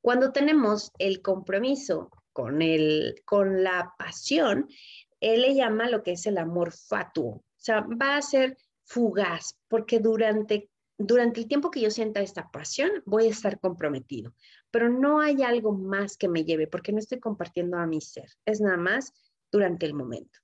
Cuando 0.00 0.32
tenemos 0.32 0.92
el 0.98 1.20
compromiso 1.20 2.10
con, 2.32 2.62
el, 2.62 3.22
con 3.26 3.62
la 3.62 3.94
pasión, 3.98 4.66
él 5.20 5.42
le 5.42 5.54
llama 5.54 5.90
lo 5.90 6.02
que 6.02 6.12
es 6.12 6.26
el 6.26 6.38
amor 6.38 6.72
fatuo. 6.72 7.32
O 7.32 7.62
sea, 7.62 7.82
va 7.82 8.16
a 8.16 8.22
ser 8.22 8.56
fugaz, 8.90 9.56
porque 9.68 10.00
durante 10.00 10.68
durante 11.02 11.40
el 11.40 11.48
tiempo 11.48 11.70
que 11.70 11.80
yo 11.80 11.90
sienta 11.90 12.20
esta 12.20 12.50
pasión, 12.50 12.90
voy 13.06 13.26
a 13.26 13.30
estar 13.30 13.58
comprometido, 13.58 14.34
pero 14.70 14.90
no 14.90 15.20
hay 15.20 15.42
algo 15.42 15.72
más 15.72 16.18
que 16.18 16.28
me 16.28 16.44
lleve 16.44 16.66
porque 16.66 16.92
no 16.92 16.98
estoy 16.98 17.20
compartiendo 17.20 17.78
a 17.78 17.86
mi 17.86 18.02
ser, 18.02 18.28
es 18.44 18.60
nada 18.60 18.76
más 18.76 19.14
durante 19.50 19.86
el 19.86 19.94
momento. 19.94 20.40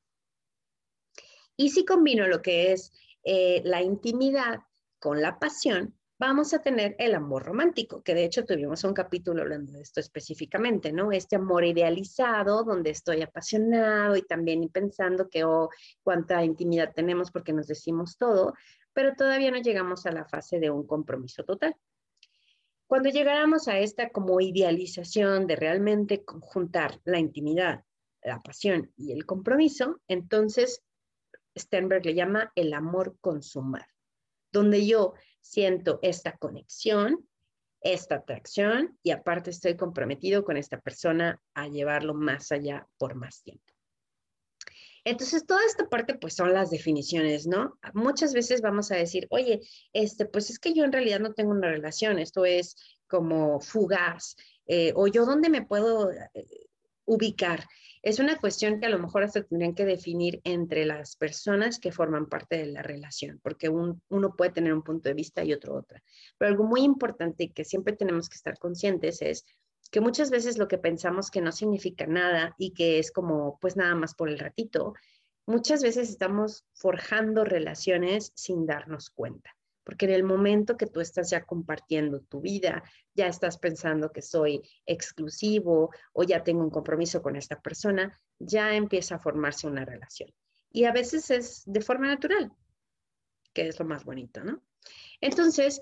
Y 1.59 1.71
si 1.71 1.85
combino 1.85 2.27
lo 2.27 2.41
que 2.41 2.73
es 2.73 2.93
eh, 3.25 3.61
la 3.65 3.83
intimidad 3.83 4.61
con 4.99 5.21
la 5.21 5.39
pasión, 5.39 5.96
vamos 6.19 6.55
a 6.55 6.63
tener 6.63 6.97
el 6.99 7.15
amor 7.15 7.45
romántico, 7.45 8.03
que 8.03 8.15
de 8.15 8.25
hecho 8.25 8.45
tuvimos 8.45 8.85
un 8.85 8.95
capítulo 8.95 9.43
hablando 9.43 9.73
de 9.73 9.83
esto 9.83 10.01
específicamente, 10.01 10.93
¿no? 10.93 11.13
Este 11.13 11.37
amor 11.37 11.65
idealizado, 11.65 12.65
donde 12.65 12.91
estoy 12.91 13.23
apasionado 13.23 14.17
y 14.17 14.23
también 14.23 14.69
pensando 14.71 15.29
que, 15.29 15.45
oh, 15.45 15.69
cuánta 16.03 16.43
intimidad 16.45 16.93
tenemos 16.95 17.31
porque 17.31 17.53
nos 17.53 17.67
decimos 17.67 18.17
todo, 18.17 18.55
pero 18.93 19.15
todavía 19.15 19.51
no 19.51 19.59
llegamos 19.59 20.07
a 20.07 20.13
la 20.13 20.25
fase 20.25 20.59
de 20.59 20.71
un 20.71 20.87
compromiso 20.87 21.45
total. 21.45 21.77
Cuando 22.87 23.11
llegáramos 23.11 23.69
a 23.69 23.79
esta 23.79 24.11
como 24.11 24.41
idealización 24.41 25.47
de 25.47 25.57
realmente 25.57 26.25
conjuntar 26.25 27.01
la 27.05 27.19
intimidad, 27.19 27.85
la 28.23 28.41
pasión 28.41 28.93
y 28.97 29.13
el 29.13 29.27
compromiso, 29.27 30.01
entonces 30.09 30.83
Sternberg 31.59 32.07
le 32.07 32.15
llama 32.15 32.53
el 32.55 32.73
amor 32.73 33.17
consumar, 33.21 33.87
donde 34.53 34.87
yo 34.87 35.15
siento 35.47 35.99
esta 36.03 36.37
conexión, 36.37 37.27
esta 37.81 38.17
atracción 38.17 38.99
y 39.03 39.11
aparte 39.11 39.51
estoy 39.51 39.77
comprometido 39.77 40.45
con 40.45 40.57
esta 40.57 40.81
persona 40.81 41.41
a 41.55 41.69
llevarlo 41.69 42.15
más 42.15 42.51
allá 42.53 42.89
por 42.99 43.15
más 43.15 43.43
tiempo. 43.43 43.65
Entonces, 45.05 45.47
toda 45.47 45.65
esta 45.65 45.89
parte, 45.89 46.15
pues 46.15 46.35
son 46.35 46.53
las 46.53 46.71
definiciones, 46.71 47.47
¿no? 47.47 47.79
Muchas 47.95 48.35
veces 48.35 48.61
vamos 48.61 48.91
a 48.91 48.97
decir, 48.97 49.29
oye, 49.31 49.61
este, 49.93 50.27
pues 50.27 50.51
es 50.51 50.59
que 50.59 50.73
yo 50.73 50.83
en 50.83 50.91
realidad 50.91 51.21
no 51.21 51.33
tengo 51.33 51.53
una 51.53 51.71
relación, 51.71 52.19
esto 52.19 52.45
es 52.45 52.75
como 53.07 53.61
fugaz, 53.61 54.35
eh, 54.67 54.93
o 54.97 55.07
yo 55.07 55.25
dónde 55.25 55.49
me 55.49 55.65
puedo 55.65 56.11
eh, 56.11 56.29
ubicar. 57.05 57.69
Es 58.03 58.19
una 58.19 58.37
cuestión 58.39 58.79
que 58.79 58.87
a 58.87 58.91
lo 58.91 58.99
mejor 58.99 59.23
hasta 59.23 59.43
tendrían 59.43 59.75
que 59.75 59.85
definir 59.85 60.41
entre 60.45 60.85
las 60.85 61.17
personas 61.17 61.79
que 61.79 61.93
forman 61.93 62.27
parte 62.27 62.57
de 62.59 62.67
la 62.67 62.83
relación, 62.83 63.41
porque 63.43 63.69
uno 63.69 64.37
puede 64.37 64.53
tener 64.53 64.73
un 64.73 64.83
punto 64.83 65.09
de 65.09 65.15
vista 65.15 65.45
y 65.45 65.53
otro 65.53 65.75
otra. 65.75 66.03
Pero 66.39 66.51
algo 66.51 66.65
muy 66.65 66.83
importante 66.83 67.51
que 67.53 67.65
siempre 67.65 67.95
tenemos 67.95 68.29
que 68.29 68.37
estar 68.37 68.59
conscientes 68.59 69.23
es 69.23 69.45
que 69.91 70.01
muchas 70.01 70.31
veces 70.31 70.59
lo 70.59 70.69
que 70.69 70.79
pensamos 70.79 71.31
que 71.31 71.41
no 71.41 71.53
significa 71.53 72.07
nada 72.07 72.55
y 72.59 72.73
que 72.73 72.99
es 72.99 73.13
como 73.13 73.59
pues 73.61 73.77
nada 73.77 73.95
más 73.95 74.15
por 74.15 74.29
el 74.29 74.39
ratito, 74.39 74.95
muchas 75.47 75.83
veces 75.83 76.11
estamos 76.11 76.65
forjando 76.75 77.45
relaciones 77.45 78.33
sin 78.35 78.67
darnos 78.67 79.11
cuenta, 79.11 79.56
porque 79.87 80.07
en 80.07 80.11
el 80.11 80.25
momento 80.25 80.77
que 80.77 80.89
tú 80.89 81.01
estás 81.01 81.31
ya 81.31 81.45
compartiendo 81.45 82.21
tu 82.21 82.41
vida, 82.41 82.83
ya 83.15 83.29
estás 83.29 83.57
pensando 83.57 84.11
que 84.11 84.21
soy 84.21 84.61
exclusivo 84.85 85.91
o 86.13 86.25
ya 86.25 86.43
tengo 86.43 86.65
un 86.65 86.71
compromiso 86.71 87.23
con 87.23 87.37
esta 87.37 87.61
persona, 87.61 88.21
ya 88.41 88.75
empieza 88.75 89.15
a 89.15 89.19
formarse 89.21 89.69
una 89.69 89.85
relación. 89.85 90.29
Y 90.73 90.87
a 90.87 90.93
veces 90.93 91.31
es 91.31 91.63
de 91.67 91.81
forma 91.81 92.09
natural, 92.09 92.53
que 93.55 93.69
es 93.69 93.79
lo 93.79 93.87
más 93.87 94.05
bonito, 94.05 94.43
¿no? 94.43 94.61
Entonces, 95.21 95.81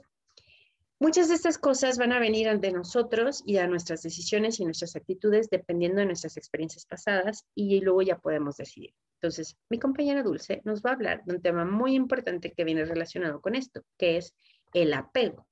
Muchas 1.01 1.29
de 1.29 1.35
estas 1.35 1.59
cosas 1.59 1.99
van 1.99 2.13
a 2.13 2.21
venir 2.21 2.49
de 2.61 2.71
nosotros 2.71 3.43
y 3.45 3.59
a 3.59 3.67
nuestras 3.67 4.03
decisiones 4.03 4.61
y 4.61 4.65
nuestras 4.65 4.95
actitudes 4.95 5.51
dependiendo 5.51 6.01
de 6.01 6.07
nuestras 6.07 6.37
experiencias 6.37 6.87
pasadas 6.87 7.45
y 7.55 7.81
luego 7.81 8.01
ya 8.01 8.19
podemos 8.19 8.57
decidir. 8.57 8.95
Entonces, 9.25 9.57
mi 9.71 9.78
compañera 9.78 10.23
Dulce 10.23 10.61
nos 10.64 10.83
va 10.83 10.90
a 10.90 10.93
hablar 10.93 11.25
de 11.25 11.37
un 11.37 11.40
tema 11.40 11.64
muy 11.64 11.95
importante 11.95 12.52
que 12.52 12.62
viene 12.62 12.85
relacionado 12.85 13.40
con 13.40 13.54
esto, 13.54 13.83
que 13.97 14.19
es 14.19 14.35
el 14.75 14.93
apego. 14.93 15.47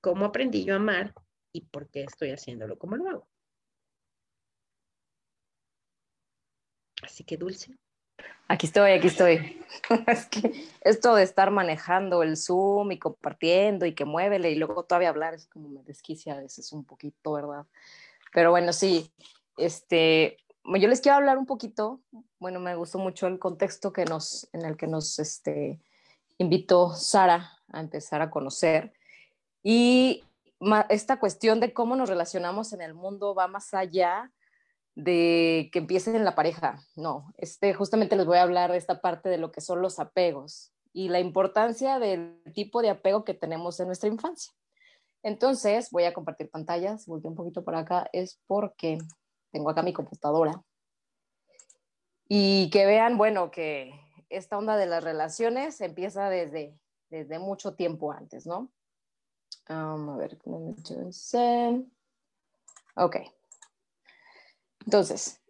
¿Cómo 0.00 0.24
aprendí 0.24 0.64
yo 0.64 0.74
a 0.74 0.76
amar 0.76 1.12
y 1.52 1.62
por 1.62 1.90
qué 1.90 2.04
estoy 2.04 2.30
haciéndolo 2.30 2.78
como 2.78 2.96
lo 2.96 3.10
hago? 3.10 3.28
Así 7.02 7.24
que 7.24 7.36
Dulce. 7.36 7.76
Aquí 8.46 8.66
estoy, 8.66 8.92
aquí 8.92 9.08
estoy. 9.08 9.60
es 10.06 10.26
que 10.26 10.52
esto 10.82 11.16
de 11.16 11.24
estar 11.24 11.50
manejando 11.50 12.22
el 12.22 12.36
Zoom 12.36 12.92
y 12.92 13.00
compartiendo 13.00 13.84
y 13.84 13.96
que 13.96 14.04
muévele 14.04 14.52
y 14.52 14.54
luego 14.54 14.84
todavía 14.84 15.08
hablar 15.08 15.34
es 15.34 15.48
como 15.48 15.68
me 15.70 15.82
desquicia 15.82 16.34
a 16.34 16.40
veces 16.40 16.70
un 16.72 16.84
poquito, 16.84 17.32
¿verdad? 17.32 17.66
Pero 18.32 18.52
bueno, 18.52 18.72
sí, 18.72 19.12
este, 19.56 20.36
yo 20.76 20.88
les 20.88 21.00
quiero 21.00 21.16
hablar 21.16 21.38
un 21.38 21.46
poquito, 21.46 22.00
bueno, 22.38 22.60
me 22.60 22.74
gustó 22.76 22.98
mucho 22.98 23.26
el 23.26 23.38
contexto 23.38 23.92
que 23.92 24.04
nos, 24.04 24.48
en 24.52 24.64
el 24.64 24.76
que 24.76 24.86
nos 24.86 25.18
este, 25.18 25.80
invitó 26.36 26.94
Sara 26.94 27.52
a 27.72 27.80
empezar 27.80 28.22
a 28.22 28.30
conocer. 28.30 28.92
Y 29.62 30.24
esta 30.88 31.20
cuestión 31.20 31.60
de 31.60 31.72
cómo 31.72 31.96
nos 31.96 32.08
relacionamos 32.08 32.72
en 32.72 32.82
el 32.82 32.94
mundo 32.94 33.34
va 33.34 33.48
más 33.48 33.74
allá 33.74 34.32
de 34.94 35.70
que 35.72 35.78
empiecen 35.78 36.16
en 36.16 36.24
la 36.24 36.34
pareja. 36.34 36.82
No, 36.96 37.32
este, 37.36 37.72
justamente 37.72 38.16
les 38.16 38.26
voy 38.26 38.38
a 38.38 38.42
hablar 38.42 38.72
de 38.72 38.78
esta 38.78 39.00
parte 39.00 39.28
de 39.28 39.38
lo 39.38 39.52
que 39.52 39.60
son 39.60 39.80
los 39.80 39.98
apegos 39.98 40.72
y 40.92 41.08
la 41.08 41.20
importancia 41.20 41.98
del 41.98 42.42
tipo 42.54 42.82
de 42.82 42.90
apego 42.90 43.24
que 43.24 43.34
tenemos 43.34 43.78
en 43.78 43.86
nuestra 43.86 44.08
infancia. 44.08 44.52
Entonces, 45.22 45.90
voy 45.90 46.04
a 46.04 46.14
compartir 46.14 46.50
pantallas, 46.50 47.06
volteo 47.06 47.30
un 47.30 47.36
poquito 47.36 47.64
por 47.64 47.74
acá, 47.74 48.08
es 48.12 48.40
porque 48.46 48.98
tengo 49.50 49.70
acá 49.70 49.82
mi 49.82 49.92
computadora. 49.92 50.62
Y 52.28 52.70
que 52.70 52.84
vean, 52.86 53.16
bueno, 53.16 53.50
que 53.50 53.92
esta 54.28 54.58
onda 54.58 54.76
de 54.76 54.86
las 54.86 55.02
relaciones 55.02 55.80
empieza 55.80 56.28
desde, 56.28 56.78
desde 57.10 57.38
mucho 57.38 57.74
tiempo 57.74 58.12
antes, 58.12 58.46
¿no? 58.46 58.70
a 60.14 60.16
ver, 60.16 60.38
ok. 62.96 63.16
Entonces, 64.84 65.42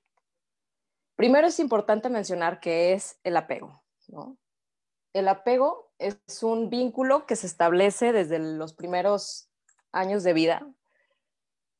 primero 1.15 1.47
es 1.47 1.61
importante 1.61 2.09
mencionar 2.09 2.61
que 2.61 2.93
es 2.93 3.19
el 3.23 3.37
apego, 3.37 3.83
¿no? 4.09 4.37
El 5.13 5.29
apego 5.29 5.93
es 5.99 6.43
un 6.43 6.71
vínculo 6.71 7.27
que 7.27 7.37
se 7.37 7.47
establece 7.47 8.13
desde 8.13 8.39
los 8.39 8.75
primeros 8.75 9.51
años 9.93 10.23
de 10.23 10.33
vida. 10.33 10.69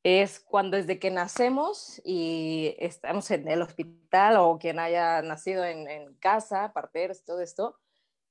Es 0.03 0.41
cuando 0.41 0.77
desde 0.77 0.99
que 0.99 1.11
nacemos 1.11 2.01
y 2.05 2.75
estamos 2.79 3.31
en 3.31 3.49
el 3.49 3.63
hospital 3.63 4.37
o 4.39 4.59
quien 4.59 4.79
haya 4.79 5.23
nacido 5.23 5.65
en, 5.65 6.15
casa, 6.17 6.73
parteros, 6.73 7.25
todo 7.25 7.41
esto, 7.41 7.77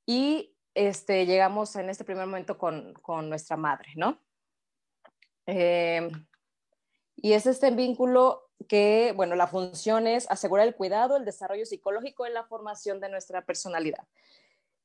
y 0.05 0.55
este, 0.73 1.25
llegamos 1.25 1.75
en 1.75 1.89
este 1.89 2.03
primer 2.03 2.25
momento 2.25 2.57
con, 2.57 2.93
nuestra 3.29 3.57
madre, 3.57 3.89
¿no? 3.95 4.21
Eh, 5.45 6.09
y 7.15 7.33
es 7.33 7.45
este 7.45 7.71
vínculo 7.71 8.47
que, 8.67 9.13
bueno, 9.15 9.35
la 9.35 9.47
función 9.47 10.07
es 10.07 10.29
asegurar 10.29 10.67
el 10.67 10.75
cuidado, 10.75 11.17
el 11.17 11.25
desarrollo 11.25 11.65
psicológico 11.65 12.25
en 12.25 12.33
la 12.33 12.45
formación 12.45 12.99
de 12.99 13.09
nuestra 13.09 13.45
personalidad. 13.45 14.07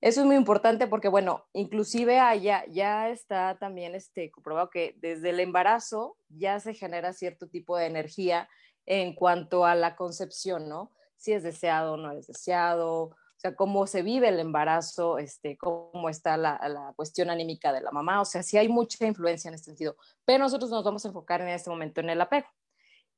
Eso 0.02 0.22
es 0.22 0.26
muy 0.26 0.34
importante 0.34 0.88
porque, 0.88 1.06
bueno, 1.06 1.44
inclusive 1.52 2.18
allá 2.18 2.64
ya 2.66 3.08
está 3.08 3.56
también 3.60 3.94
este, 3.94 4.32
comprobado 4.32 4.68
que 4.68 4.96
desde 5.00 5.30
el 5.30 5.38
embarazo 5.38 6.16
ya 6.28 6.58
se 6.58 6.74
genera 6.74 7.12
cierto 7.12 7.46
tipo 7.48 7.76
de 7.76 7.86
energía 7.86 8.48
en 8.84 9.14
cuanto 9.14 9.64
a 9.64 9.76
la 9.76 9.94
concepción, 9.94 10.68
¿no? 10.68 10.90
Si 11.16 11.32
es 11.32 11.44
deseado 11.44 11.92
o 11.92 11.96
no 11.96 12.10
es 12.10 12.26
deseado, 12.26 13.02
o 13.02 13.16
sea, 13.36 13.54
cómo 13.54 13.86
se 13.86 14.02
vive 14.02 14.28
el 14.28 14.40
embarazo, 14.40 15.18
este, 15.18 15.56
cómo 15.56 16.08
está 16.08 16.36
la, 16.36 16.60
la, 16.68 16.92
cuestión 16.96 17.30
anímica 17.30 17.72
de 17.72 17.80
la 17.80 17.92
mamá, 17.92 18.20
o 18.20 18.24
sea, 18.24 18.42
sí 18.42 18.58
hay 18.58 18.68
mucha 18.68 19.06
influencia 19.06 19.50
en 19.50 19.54
este 19.54 19.66
sentido, 19.66 19.96
pero 20.24 20.40
nosotros 20.40 20.68
nos 20.72 20.82
vamos 20.82 21.04
a 21.04 21.08
enfocar 21.08 21.40
en 21.42 21.48
este 21.48 21.70
momento 21.70 22.00
en 22.00 22.10
el 22.10 22.20
apego. 22.20 22.48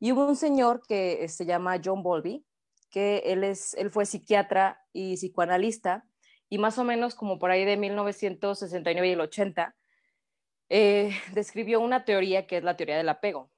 Y 0.00 0.12
hubo 0.12 0.26
un 0.26 0.36
señor 0.36 0.82
que 0.86 1.24
eh, 1.24 1.28
se 1.28 1.46
llama 1.46 1.80
John 1.82 2.02
Bowlby, 2.02 2.44
que 2.90 3.22
él, 3.24 3.42
es, 3.42 3.72
él 3.72 3.90
fue 3.90 4.04
psiquiatra 4.04 4.84
y 4.92 5.14
psicoanalista, 5.14 6.04
y 6.48 6.58
más 6.58 6.78
o 6.78 6.84
menos 6.84 7.14
como 7.14 7.38
por 7.38 7.50
ahí 7.50 7.64
de 7.64 7.76
1969 7.76 9.08
y 9.08 9.12
el 9.12 9.20
80, 9.20 9.74
eh, 10.68 11.10
describió 11.32 11.80
una 11.80 12.04
teoría 12.04 12.46
que 12.46 12.58
es 12.58 12.64
la 12.64 12.76
teoría 12.76 12.96
del 12.96 13.08
apego. 13.08 13.50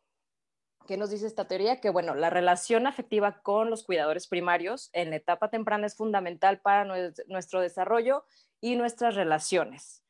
¿Qué 0.87 0.97
nos 0.97 1.11
dice 1.11 1.27
esta 1.27 1.49
teoría? 1.49 1.81
Que, 1.81 1.91
bueno, 1.91 2.15
la 2.15 2.31
relación 2.31 2.87
afectiva 2.87 3.43
con 3.43 3.71
los 3.71 3.83
cuidadores 3.83 4.29
primarios 4.29 4.89
en 4.93 5.11
la 5.11 5.17
etapa 5.17 5.51
temprana 5.51 5.87
es 5.87 5.97
fundamental 5.97 6.61
para 6.61 6.85
nuestro 6.85 7.61
desarrollo 7.61 8.25
y 8.61 8.77
nuestras 8.77 9.17
relaciones. 9.17 10.05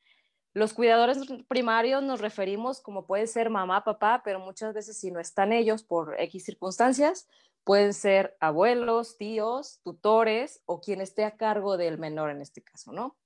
Los 0.52 0.72
cuidadores 0.72 1.18
primarios 1.48 2.02
nos 2.02 2.20
referimos 2.20 2.80
como 2.80 3.06
puede 3.06 3.26
ser 3.26 3.50
mamá, 3.50 3.84
papá, 3.84 4.22
pero 4.24 4.40
muchas 4.40 4.74
veces 4.74 4.98
si 4.98 5.10
no 5.10 5.20
están 5.20 5.52
ellos 5.52 5.82
por 5.82 6.18
X 6.20 6.44
circunstancias, 6.44 7.28
pueden 7.66 7.94
ser 7.94 8.36
abuelos, 8.38 9.16
tíos, 9.18 9.80
tutores 9.82 10.62
o 10.66 10.80
quien 10.80 11.00
esté 11.00 11.24
a 11.24 11.36
cargo 11.36 11.76
del 11.76 11.98
menor 11.98 12.30
en 12.30 12.40
este 12.40 12.62
caso, 12.62 12.92
¿no? 12.92 13.16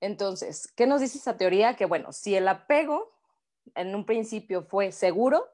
Entonces, 0.00 0.70
¿qué 0.76 0.86
nos 0.86 1.00
dice 1.00 1.16
esa 1.16 1.38
teoría? 1.38 1.76
Que 1.76 1.86
bueno, 1.86 2.12
si 2.12 2.34
el 2.34 2.46
apego 2.46 3.10
en 3.74 3.94
un 3.94 4.04
principio 4.04 4.64
fue 4.64 4.92
seguro, 4.92 5.48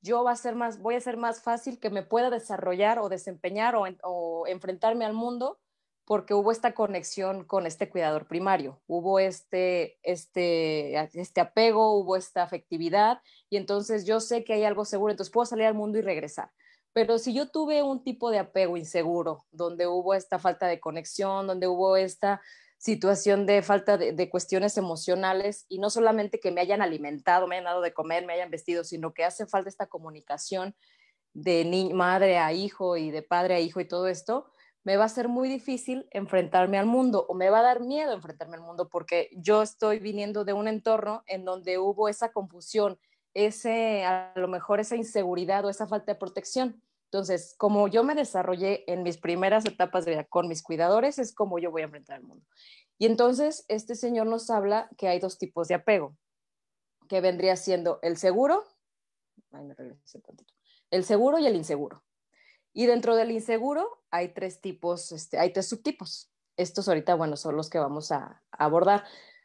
yo 0.00 0.24
va 0.24 0.32
a 0.32 0.36
ser 0.36 0.56
más, 0.56 0.80
voy 0.80 0.96
a 0.96 1.00
ser 1.00 1.16
más 1.16 1.44
fácil 1.44 1.78
que 1.78 1.90
me 1.90 2.02
pueda 2.02 2.28
desarrollar 2.28 2.98
o 2.98 3.08
desempeñar 3.08 3.76
o, 3.76 3.84
o 4.02 4.48
enfrentarme 4.48 5.04
al 5.04 5.12
mundo 5.12 5.60
porque 6.04 6.34
hubo 6.34 6.50
esta 6.50 6.74
conexión 6.74 7.44
con 7.44 7.66
este 7.66 7.88
cuidador 7.88 8.26
primario, 8.26 8.82
hubo 8.88 9.20
este, 9.20 10.00
este, 10.02 10.98
este 11.14 11.40
apego, 11.40 11.96
hubo 11.96 12.16
esta 12.16 12.42
afectividad 12.42 13.20
y 13.48 13.58
entonces 13.58 14.06
yo 14.06 14.18
sé 14.18 14.42
que 14.42 14.54
hay 14.54 14.64
algo 14.64 14.84
seguro, 14.84 15.12
entonces 15.12 15.32
puedo 15.32 15.46
salir 15.46 15.66
al 15.66 15.74
mundo 15.74 15.98
y 15.98 16.02
regresar. 16.02 16.50
Pero 16.92 17.18
si 17.18 17.32
yo 17.32 17.48
tuve 17.48 17.82
un 17.82 18.04
tipo 18.04 18.30
de 18.30 18.38
apego 18.38 18.76
inseguro, 18.76 19.46
donde 19.50 19.86
hubo 19.86 20.14
esta 20.14 20.38
falta 20.38 20.66
de 20.66 20.80
conexión, 20.80 21.46
donde 21.46 21.66
hubo 21.66 21.96
esta 21.96 22.42
situación 22.82 23.46
de 23.46 23.62
falta 23.62 23.96
de, 23.96 24.28
cuestiones 24.28 24.76
emocionales 24.76 25.66
y 25.68 25.78
no 25.78 25.88
solamente 25.88 26.40
que 26.40 26.50
me 26.50 26.60
hayan 26.60 26.82
alimentado, 26.82 27.46
me 27.46 27.54
hayan 27.54 27.66
dado 27.66 27.80
de 27.80 27.94
comer, 27.94 28.26
me 28.26 28.32
hayan 28.32 28.50
vestido, 28.50 28.82
sino 28.82 29.14
que 29.14 29.24
hace 29.24 29.46
falta 29.46 29.68
esta 29.68 29.86
comunicación 29.86 30.74
de 31.32 31.90
madre 31.94 32.38
a 32.38 32.52
hijo 32.52 32.96
y 32.96 33.12
de 33.12 33.22
padre 33.22 33.54
a 33.54 33.60
hijo 33.60 33.80
y 33.80 33.86
todo 33.86 34.08
esto, 34.08 34.52
me 34.82 34.96
va 34.96 35.04
a 35.04 35.08
ser 35.08 35.28
muy 35.28 35.48
difícil 35.48 36.08
enfrentarme 36.10 36.76
al 36.76 36.86
mundo 36.86 37.24
o 37.28 37.34
me 37.34 37.50
va 37.50 37.60
a 37.60 37.62
dar 37.62 37.80
miedo 37.80 38.12
enfrentarme 38.12 38.56
al 38.56 38.62
mundo 38.62 38.88
porque 38.88 39.30
yo 39.36 39.62
estoy 39.62 40.00
viniendo 40.00 40.44
de 40.44 40.52
un 40.52 40.66
entorno 40.66 41.22
en 41.28 41.44
donde 41.44 41.78
hubo 41.78 42.08
esa 42.08 42.32
confusión, 42.32 42.98
ese, 43.34 44.04
a 44.04 44.32
lo 44.36 44.48
mejor 44.48 44.80
esa 44.80 44.96
inseguridad 44.96 45.64
o 45.64 45.70
esa 45.70 45.86
falta 45.86 46.12
de 46.12 46.18
protección. 46.18 46.82
Entonces, 47.06 47.54
como 47.58 47.88
yo 47.88 48.04
me 48.04 48.14
desarrollé 48.14 48.84
en 48.90 49.02
mis 49.02 49.18
primeras 49.18 49.66
etapas 49.66 50.04
de 50.04 50.12
vida 50.12 50.24
con 50.24 50.48
mis 50.48 50.62
cuidadores, 50.62 51.18
es 51.18 51.34
como 51.34 51.58
yo 51.58 51.70
voy 51.70 51.82
a 51.82 51.84
enfrentar 51.84 52.16
al 52.16 52.22
mundo. 52.22 52.46
Y 52.98 53.06
entonces, 53.06 53.64
este 53.68 53.94
señor 53.94 54.26
nos 54.26 54.48
habla 54.48 54.88
que 54.96 55.08
hay 55.08 55.18
dos 55.18 55.36
tipos 55.36 55.68
de 55.68 55.74
apego, 55.74 56.16
que 57.08 57.20
vendría 57.20 57.56
siendo 57.56 57.98
el 58.02 58.16
seguro, 58.16 58.64
el 60.90 61.04
seguro 61.04 61.38
y 61.38 61.46
el 61.46 61.56
inseguro. 61.56 62.02
Y 62.72 62.86
dentro 62.86 63.16
del 63.16 63.30
inseguro 63.30 64.02
hay 64.10 64.28
tres 64.28 64.60
tipos, 64.60 65.12
este, 65.12 65.38
hay 65.38 65.52
tres 65.52 65.68
subtipos. 65.68 66.30
Estos 66.56 66.88
ahorita, 66.88 67.14
bueno, 67.14 67.36
son 67.36 67.56
los 67.56 67.68
que 67.68 67.78
vamos 67.78 68.12
a, 68.12 68.42
abordar. 68.50 69.04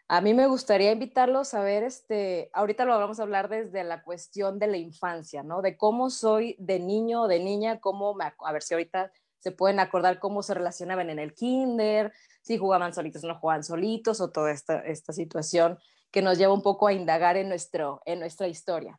A 0.10 0.22
mí 0.22 0.34
me 0.34 0.48
gustaría 0.48 0.94
invitarlos 0.94 1.54
a 1.54 1.60
ver, 1.60 1.84
este, 1.84 2.50
ahorita 2.54 2.86
lo 2.86 2.98
vamos 2.98 3.20
a 3.20 3.24
hablar 3.24 3.50
desde 3.50 3.84
la 3.84 4.04
cuestión 4.04 4.58
de 4.58 4.68
la 4.68 4.78
infancia, 4.78 5.44
¿no? 5.44 5.62
De 5.62 5.76
cómo 5.76 6.10
soy 6.10 6.56
de 6.60 6.80
niño 6.80 7.24
o 7.24 7.28
de 7.28 7.42
niña, 7.42 7.82
cómo 7.82 8.16
a 8.22 8.52
ver 8.54 8.64
si 8.64 8.74
ahorita 8.74 9.12
se 9.40 9.52
pueden 9.52 9.82
acordar 9.82 10.20
cómo 10.20 10.44
se 10.44 10.54
relacionaban 10.54 11.10
en 11.10 11.20
el 11.20 11.34
kinder, 11.34 12.14
si 12.42 12.58
jugaban 12.58 12.94
solitos 12.94 13.24
o 13.26 13.28
no 13.28 13.40
jugaban 13.40 13.66
solitos, 13.66 14.22
o 14.22 14.32
toda 14.32 14.52
esta, 14.52 14.80
esta 14.80 15.12
situación 15.12 15.78
que 16.10 16.22
nos 16.22 16.38
lleva 16.38 16.54
un 16.54 16.62
poco 16.62 16.88
a 16.88 16.94
indagar 16.94 17.36
en, 17.36 17.50
nuestro, 17.50 18.02
en 18.06 18.20
nuestra 18.20 18.48
historia. 18.48 18.98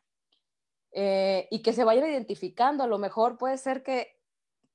Eh, 0.91 1.47
y 1.49 1.63
que 1.63 1.73
se 1.73 1.83
vayan 1.83 2.07
identificando, 2.07 2.83
a 2.83 2.87
lo 2.87 2.99
mejor 2.99 3.37
puede 3.37 3.57
ser 3.57 3.81
que 3.81 4.18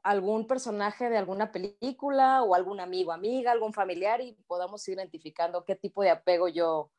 algún 0.04 0.46
personaje 0.46 1.08
de 1.08 1.16
alguna 1.16 1.50
película 1.50 2.42
o 2.42 2.54
algún 2.54 2.78
amigo, 2.78 3.10
amiga, 3.10 3.50
algún 3.50 3.72
familiar 3.72 4.20
y 4.20 4.34
podamos 4.46 4.86
ir 4.86 4.98
identificando 4.98 5.64
qué 5.64 5.74
tipo 5.74 6.02
de 6.02 6.10
apego 6.10 6.46
yo, 6.48 6.92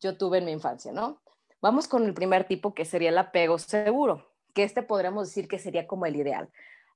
yo 0.00 0.16
tuve 0.16 0.38
en 0.38 0.44
mi 0.44 0.52
infancia, 0.52 0.92
¿no? 0.92 1.22
Vamos 1.62 1.88
con 1.88 2.04
el 2.04 2.12
primer 2.12 2.44
tipo 2.44 2.74
que 2.74 2.84
sería 2.84 3.08
el 3.08 3.18
apego 3.18 3.58
seguro, 3.58 4.26
que 4.54 4.64
este 4.64 4.82
podríamos 4.82 5.28
decir 5.28 5.48
que 5.48 5.58
sería 5.58 5.86
como 5.86 6.04
el 6.04 6.14
ideal. 6.14 6.50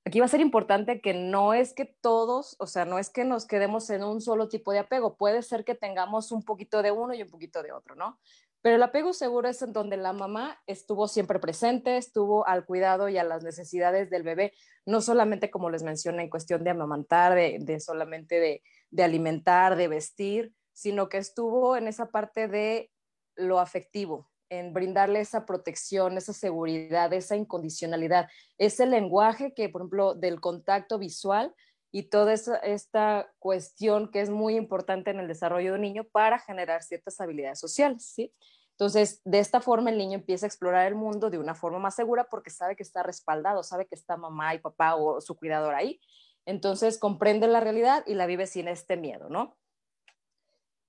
Aquí 0.05 0.21
va 0.21 0.27
a 0.27 0.29
ser 0.29 0.41
importante 0.41 1.01
que 1.01 1.15
no 1.15 1.55
es 1.55 1.73
que 1.73 1.85
todos, 1.85 2.55
o 2.61 2.67
sea, 2.67 2.85
no 2.85 2.99
es 2.99 3.11
que 3.11 3.25
nos 3.25 3.47
quedemos 3.47 3.89
en 3.91 4.05
un 4.05 4.21
solo 4.21 4.49
tipo 4.49 4.73
de 4.73 4.81
apego, 4.81 5.17
puede 5.17 5.43
ser 5.43 5.65
que 5.65 5.75
tengamos 5.75 6.31
un 6.33 6.45
poquito 6.45 6.83
de 6.83 6.93
uno 6.93 7.15
y 7.15 7.23
un 7.23 7.31
poquito 7.31 7.63
de 7.63 7.73
otro, 7.73 7.97
¿no? 7.97 8.21
Pero 8.67 8.75
el 8.75 8.83
apego 8.83 9.13
seguro 9.13 9.49
es 9.49 9.63
en 9.63 9.73
donde 9.73 9.97
la 9.97 10.13
mamá 10.13 10.61
estuvo 10.67 11.07
siempre 11.07 11.39
presente, 11.39 11.99
estuvo 11.99 12.45
al 12.49 12.67
cuidado 12.67 13.09
y 13.09 13.17
a 13.17 13.23
las 13.23 13.45
necesidades 13.45 14.11
del 14.11 14.25
bebé, 14.25 14.55
no 14.85 15.01
solamente 15.01 15.53
como 15.53 15.71
les 15.71 15.85
mencioné 15.85 16.25
en 16.25 16.31
cuestión 16.31 16.65
de 16.65 16.71
amamantar, 16.71 17.37
de, 17.37 17.79
solamente 17.79 18.63
de, 18.91 19.05
alimentar, 19.05 19.77
de 19.77 19.87
vestir, 19.87 20.53
sino 20.73 21.09
que 21.09 21.19
estuvo 21.19 21.77
en 21.77 21.87
esa 21.87 22.11
parte 22.11 22.49
de 22.49 22.91
lo 23.37 23.61
afectivo, 23.61 24.29
en 24.49 24.73
brindarle 24.73 25.21
esa 25.21 25.47
protección, 25.47 26.19
esa 26.19 26.33
seguridad, 26.33 27.13
esa 27.13 27.37
incondicionalidad, 27.37 28.29
ese 28.59 28.87
lenguaje 28.87 29.55
que, 29.55 29.69
por 29.69 29.83
ejemplo, 29.83 30.15
del 30.17 30.41
contacto 30.41 30.99
visual 30.99 31.55
y 31.93 32.11
toda 32.11 32.35
esta 32.35 33.33
cuestión 33.39 34.11
que 34.11 34.23
es 34.23 34.29
muy 34.29 34.57
importante 34.57 35.13
en 35.13 35.21
el 35.21 35.29
desarrollo 35.29 35.71
de 35.71 35.77
un 35.77 35.83
niño 35.83 36.03
para 36.03 36.41
generar 36.41 36.83
ciertas 36.83 37.21
habilidades 37.21 37.61
sociales, 37.61 38.05
¿sí? 38.05 38.35
Entonces, 38.79 39.23
de 39.25 39.39
esta 39.39 39.63
forma 39.63 39.89
el 39.89 39.97
niño 39.97 40.17
empieza 40.19 40.45
a 40.45 40.49
explorar 40.49 40.87
el 40.87 40.95
mundo 40.95 41.31
de 41.31 41.39
una 41.39 41.55
forma 41.55 41.79
más 41.79 41.95
segura 41.95 42.25
porque 42.25 42.51
sabe 42.51 42.77
que 42.77 42.83
está 42.83 43.03
respaldado, 43.03 43.63
sabe 43.63 43.87
que 43.87 43.95
está 43.95 44.19
mamá 44.19 44.55
y 44.55 44.59
papá 44.59 44.97
o 44.97 45.23
su 45.23 45.35
cuidador 45.35 45.75
ahí. 45.75 45.99
Entonces, 46.45 46.99
comprende 46.99 47.49
la 47.49 47.61
realidad 47.61 48.05
y 48.07 48.15
la 48.15 48.27
vive 48.27 48.47
sin 48.47 48.69
este 48.69 48.99
miedo, 48.99 49.31
¿no? 49.31 49.57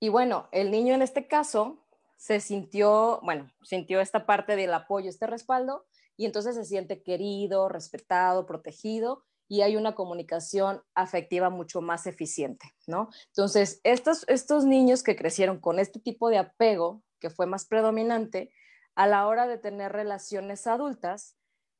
Y 0.01 0.09
bueno, 0.09 0.49
el 0.51 0.69
niño 0.69 0.95
en 0.95 1.01
este 1.01 1.27
caso 1.27 1.85
se 2.17 2.41
sintió, 2.41 3.21
bueno, 3.23 3.49
sintió 3.63 4.01
esta 4.01 4.25
parte 4.25 4.57
del 4.57 4.73
apoyo, 4.73 5.09
este 5.09 5.25
respaldo, 5.25 5.85
y 6.17 6.25
entonces 6.25 6.55
se 6.55 6.65
siente 6.65 7.03
querido, 7.03 7.69
respetado, 7.69 8.45
protegido, 8.45 9.23
y 9.47 9.61
hay 9.61 9.77
una 9.77 9.95
comunicación 9.95 10.83
afectiva 10.93 11.49
mucho 11.49 11.79
más 11.79 12.05
eficiente, 12.05 12.75
¿no? 12.85 13.09
Entonces, 13.27 13.79
estos, 13.83 14.25
estos 14.27 14.65
niños 14.65 15.03
que 15.03 15.15
crecieron 15.15 15.59
con 15.61 15.79
este 15.79 16.01
tipo 16.01 16.29
de 16.29 16.37
apego 16.37 17.01
que 17.19 17.29
fue 17.29 17.45
más 17.45 17.65
predominante, 17.65 18.51
a 18.95 19.07
la 19.07 19.27
hora 19.27 19.47
de 19.47 19.57
tener 19.57 19.91
relaciones 19.91 20.65
adultas, 20.67 21.37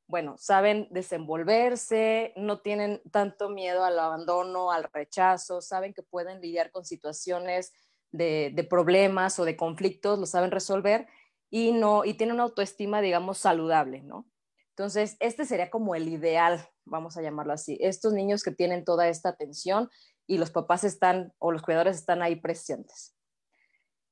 bueno, 0.08 0.36
saben 0.38 0.88
desenvolverse, 0.90 2.32
no 2.36 2.60
tienen 2.60 3.02
tanto 3.10 3.50
miedo 3.50 3.84
al 3.84 3.98
abandono, 3.98 4.72
al 4.72 4.84
rechazo, 4.92 5.60
saben 5.60 5.92
que 5.92 6.02
pueden 6.02 6.40
lidiar 6.40 6.70
con 6.70 6.86
situaciones 6.86 7.72
de, 8.10 8.66
problemas 8.70 9.38
o 9.38 9.44
de 9.44 9.56
conflictos, 9.56 10.18
lo 10.18 10.24
saben 10.24 10.50
resolver 10.50 11.06
y, 11.50 11.72
no, 11.72 12.06
y 12.06 12.14
tienen 12.14 12.34
una 12.34 12.44
autoestima, 12.44 13.02
digamos, 13.02 13.38
saludable, 13.38 14.02
¿no? 14.02 14.26
Entonces, 14.70 15.16
este 15.20 15.44
sería 15.44 15.70
como 15.70 15.94
el 15.94 16.08
ideal, 16.08 16.66
vamos 16.84 17.16
a 17.16 17.22
llamarlo 17.22 17.52
así. 17.52 17.76
Estos 17.80 18.12
niños 18.12 18.42
que 18.42 18.52
tienen 18.52 18.84
toda 18.84 19.08
esta 19.08 19.30
atención 19.30 19.90
y 20.26 20.38
los 20.38 20.50
papás 20.50 20.84
están 20.84 21.34
o 21.38 21.52
los 21.52 21.62
cuidadores 21.62 21.96
están 21.96 22.22
ahí 22.22 22.36
presentes. 22.36 23.17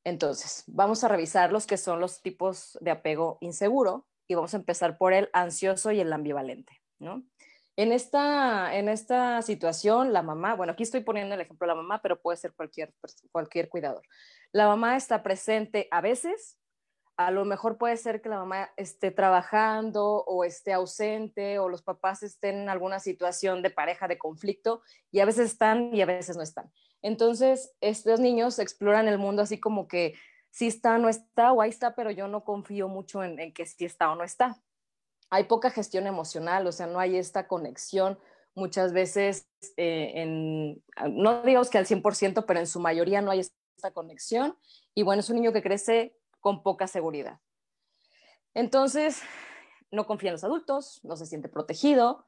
Entonces, 0.07 0.63
vamos 0.69 1.03
a 1.03 1.09
revisar 1.09 1.51
los 1.51 1.67
que 1.67 1.77
son 1.77 1.99
los 1.99 2.23
tipos 2.23 2.79
de 2.81 2.93
apego 2.93 3.39
inseguro 3.41 4.07
y 4.29 4.37
vamos 4.37 4.55
a 4.55 4.59
empezar 4.59 4.99
por 4.99 5.13
el 5.13 5.29
ansioso 5.33 5.91
y 5.91 5.99
el 5.99 6.13
ambivalente, 6.13 6.81
¿no? 7.01 7.25
En 7.75 7.91
esta, 7.91 8.77
en 8.77 8.89
esta 8.89 9.43
situación, 9.43 10.13
la 10.13 10.23
mamá, 10.23 10.55
bueno, 10.55 10.75
aquí 10.75 10.85
estoy 10.85 11.01
poniendo 11.01 11.35
el 11.35 11.41
ejemplo 11.41 11.67
de 11.67 11.75
la 11.75 11.83
mamá, 11.83 12.01
pero 12.03 12.21
puede 12.21 12.37
ser 12.37 12.55
cualquier, 12.55 12.95
cualquier 13.33 13.69
cuidador. 13.69 14.03
La 14.53 14.69
mamá 14.69 14.97
está 14.97 15.25
presente 15.25 15.89
a 15.91 16.01
veces, 16.01 16.57
a 17.17 17.33
lo 17.33 17.45
mejor 17.45 17.77
puede 17.77 17.97
ser 17.97 18.23
que 18.23 18.29
la 18.29 18.39
mamá 18.39 18.71
esté 18.77 19.11
trabajando 19.11 20.23
o 20.25 20.45
esté 20.45 20.73
ausente 20.73 21.59
o 21.59 21.69
los 21.69 21.83
papás 21.83 22.23
estén 22.23 22.61
en 22.61 22.69
alguna 22.69 23.01
situación 23.01 23.61
de 23.61 23.71
pareja, 23.71 24.07
de 24.07 24.19
conflicto, 24.19 24.83
y 25.11 25.19
a 25.19 25.25
veces 25.25 25.51
están 25.51 25.93
y 25.93 26.01
a 26.01 26.07
veces 26.07 26.37
no 26.37 26.45
están. 26.45 26.71
Entonces, 27.07 27.73
estos 27.81 28.19
niños 28.19 28.59
exploran 28.59 29.07
el 29.07 29.17
mundo 29.17 29.41
así 29.41 29.61
como 29.61 29.87
que 29.87 30.15
sí 30.51 30.67
está, 30.67 30.99
no 30.99 31.09
está, 31.09 31.53
o 31.53 31.63
ahí 31.63 31.71
está, 31.71 31.95
pero 31.95 32.11
yo 32.11 32.27
no 32.27 32.43
confío 32.43 32.89
mucho 32.89 33.23
en, 33.23 33.53
que 33.53 33.65
sí 33.65 33.85
está 33.85 34.11
o 34.11 34.17
no 34.17 34.25
está. 34.25 34.61
Hay 35.31 35.45
poca 35.45 35.71
gestión 35.71 36.09
emocional, 36.09 36.67
o 36.67 36.73
sea, 36.73 36.89
no 36.89 36.99
hay 36.99 37.17
esta 37.17 37.47
conexión 37.47 38.19
muchas 38.57 38.93
veces, 38.93 39.49
eh, 39.77 40.75
no 41.09 41.43
digamos 41.43 41.71
que 41.71 41.79
al 41.79 41.87
100%, 41.87 42.45
pero 42.45 42.59
en 42.59 42.67
su 42.67 42.81
mayoría 42.81 43.23
no 43.23 43.31
hay 43.31 43.39
esta 43.39 43.93
conexión. 43.93 44.59
Y 44.93 45.05
bueno, 45.05 45.21
es 45.21 45.31
un 45.31 45.37
niño 45.37 45.53
que 45.53 45.63
crece 45.63 46.17
con 46.41 46.65
poca 46.65 46.89
seguridad. 46.89 47.39
Entonces, 48.53 49.23
no 49.93 50.09
confía 50.09 50.31
en 50.31 50.35
los 50.35 50.45
adultos, 50.45 50.99
no 51.05 51.17
se 51.17 51.27
siente 51.27 51.49
protegido, 51.49 52.27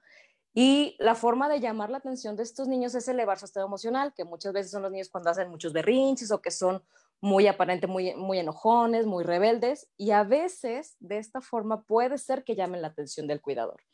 y 0.61 0.97
la 0.99 1.15
forma 1.15 1.49
de 1.49 1.61
llamar 1.61 1.89
la 1.89 1.99
atención 1.99 2.35
de 2.35 2.43
estos 2.43 2.67
niños 2.67 2.93
es 2.97 3.07
elevar 3.07 3.39
su 3.39 3.45
estado 3.45 3.65
emocional, 3.65 4.13
que 4.13 4.25
muchas 4.25 4.53
veces 4.53 4.73
son 4.73 4.83
los 4.83 4.91
niños 4.91 5.09
cuando 5.09 5.31
hacen 5.31 5.49
muchos 5.49 5.73
berrinches 5.73 6.33
o 6.33 6.43
que 6.43 6.51
son 6.51 6.83
muy 7.21 7.47
aparentes, 7.47 7.89
muy, 7.89 8.13
muy 8.17 8.41
enojones, 8.41 9.07
muy 9.07 9.23
rebeldes, 9.23 9.89
y 9.97 10.11
a 10.11 10.25
veces 10.25 10.97
de 10.99 11.19
esta 11.19 11.41
forma 11.41 11.83
puede 11.83 12.19
ser 12.19 12.43
que 12.43 12.57
llamen 12.57 12.83
la 12.83 12.89
atención 12.89 13.29
del 13.29 13.41
cuidador. 13.41 13.85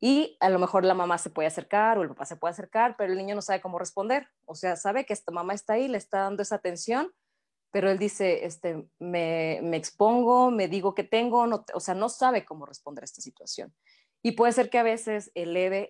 Y 0.00 0.38
a 0.40 0.48
lo 0.48 0.58
mejor 0.58 0.86
la 0.86 0.94
mamá 0.94 1.18
se 1.18 1.28
puede 1.28 1.48
acercar 1.48 1.98
o 1.98 2.02
el 2.04 2.08
papá 2.08 2.24
se 2.24 2.36
puede 2.36 2.52
acercar, 2.52 2.96
pero 2.96 3.12
el 3.12 3.18
niño 3.18 3.34
no 3.34 3.42
sabe 3.42 3.60
cómo 3.60 3.78
responder. 3.78 4.28
O 4.46 4.54
sea, 4.54 4.76
sabe 4.76 5.04
que 5.04 5.12
esta 5.12 5.30
mamá 5.30 5.52
está 5.52 5.74
ahí, 5.74 5.88
le 5.88 5.98
está 5.98 6.20
dando 6.20 6.42
esa 6.42 6.54
atención, 6.54 7.12
pero 7.70 7.90
él 7.90 7.98
dice, 7.98 8.46
este, 8.46 8.88
me, 8.98 9.60
me 9.62 9.76
expongo, 9.76 10.50
me 10.50 10.68
digo 10.68 10.94
que 10.94 11.04
tengo, 11.04 11.46
no, 11.46 11.66
o 11.74 11.80
sea, 11.80 11.92
no 11.92 12.08
sabe 12.08 12.46
cómo 12.46 12.64
responder 12.64 13.04
a 13.04 13.04
esta 13.04 13.20
situación. 13.20 13.74
Y 14.26 14.32
puede 14.32 14.50
ser 14.50 14.70
que 14.70 14.78
a 14.78 14.82
veces 14.82 15.30
eleve 15.36 15.88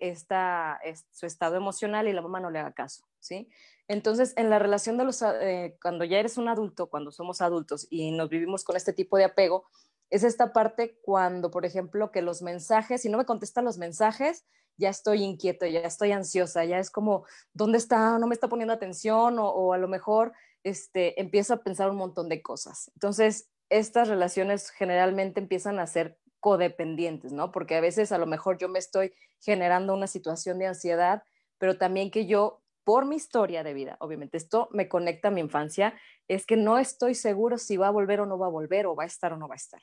su 1.10 1.24
estado 1.24 1.56
emocional 1.56 2.06
y 2.06 2.12
la 2.12 2.20
mamá 2.20 2.38
no 2.38 2.50
le 2.50 2.58
haga 2.58 2.74
caso, 2.74 3.06
¿sí? 3.18 3.48
Entonces, 3.88 4.34
en 4.36 4.50
la 4.50 4.58
relación 4.58 4.98
de 4.98 5.04
los, 5.04 5.22
eh, 5.22 5.78
cuando 5.80 6.04
ya 6.04 6.18
eres 6.18 6.36
un 6.36 6.46
adulto, 6.48 6.90
cuando 6.90 7.10
somos 7.12 7.40
adultos 7.40 7.86
y 7.88 8.10
nos 8.10 8.28
vivimos 8.28 8.62
con 8.62 8.76
este 8.76 8.92
tipo 8.92 9.16
de 9.16 9.24
apego, 9.24 9.64
es 10.10 10.22
esta 10.22 10.52
parte 10.52 10.98
cuando, 11.00 11.50
por 11.50 11.64
ejemplo, 11.64 12.12
que 12.12 12.20
los 12.20 12.42
mensajes, 12.42 13.00
si 13.00 13.08
no 13.08 13.16
me 13.16 13.24
contestan 13.24 13.64
los 13.64 13.78
mensajes, 13.78 14.44
ya 14.76 14.90
estoy 14.90 15.22
inquieto, 15.22 15.64
ya 15.64 15.80
estoy 15.80 16.12
ansiosa, 16.12 16.62
ya 16.66 16.78
es 16.78 16.90
como, 16.90 17.24
¿dónde 17.54 17.78
está? 17.78 18.18
No 18.18 18.26
me 18.26 18.34
está 18.34 18.48
poniendo 18.48 18.74
atención 18.74 19.36
o, 19.38 19.72
a 19.72 19.78
lo 19.78 19.88
mejor 19.88 20.34
este, 20.62 21.18
empiezo 21.18 21.54
a 21.54 21.62
pensar 21.62 21.88
un 21.88 21.96
montón 21.96 22.28
de 22.28 22.42
cosas. 22.42 22.90
Entonces, 22.96 23.48
estas 23.70 24.08
relaciones 24.08 24.68
generalmente 24.72 25.40
empiezan 25.40 25.78
a 25.78 25.86
ser 25.86 26.18
codependientes, 26.46 27.32
¿no? 27.32 27.50
Porque 27.50 27.74
a 27.74 27.80
veces 27.80 28.12
a 28.12 28.18
lo 28.18 28.26
mejor 28.26 28.56
yo 28.56 28.68
me 28.68 28.78
estoy 28.78 29.12
generando 29.40 29.92
una 29.92 30.06
situación 30.06 30.60
de 30.60 30.68
ansiedad, 30.68 31.24
pero 31.58 31.76
también 31.76 32.08
que 32.08 32.26
yo, 32.26 32.62
por 32.84 33.04
mi 33.04 33.16
historia 33.16 33.64
de 33.64 33.74
vida, 33.74 33.96
obviamente 33.98 34.36
esto 34.36 34.68
me 34.70 34.88
conecta 34.88 35.26
a 35.26 35.30
mi 35.32 35.40
infancia, 35.40 35.98
es 36.28 36.46
que 36.46 36.56
no 36.56 36.78
estoy 36.78 37.16
seguro 37.16 37.58
si 37.58 37.76
va 37.76 37.88
a 37.88 37.90
volver 37.90 38.20
o 38.20 38.26
no 38.26 38.38
va 38.38 38.46
a 38.46 38.50
volver, 38.50 38.86
o 38.86 38.94
va 38.94 39.02
a 39.02 39.06
estar 39.06 39.32
o 39.32 39.36
no 39.36 39.48
va 39.48 39.56
a 39.56 39.56
estar. 39.56 39.82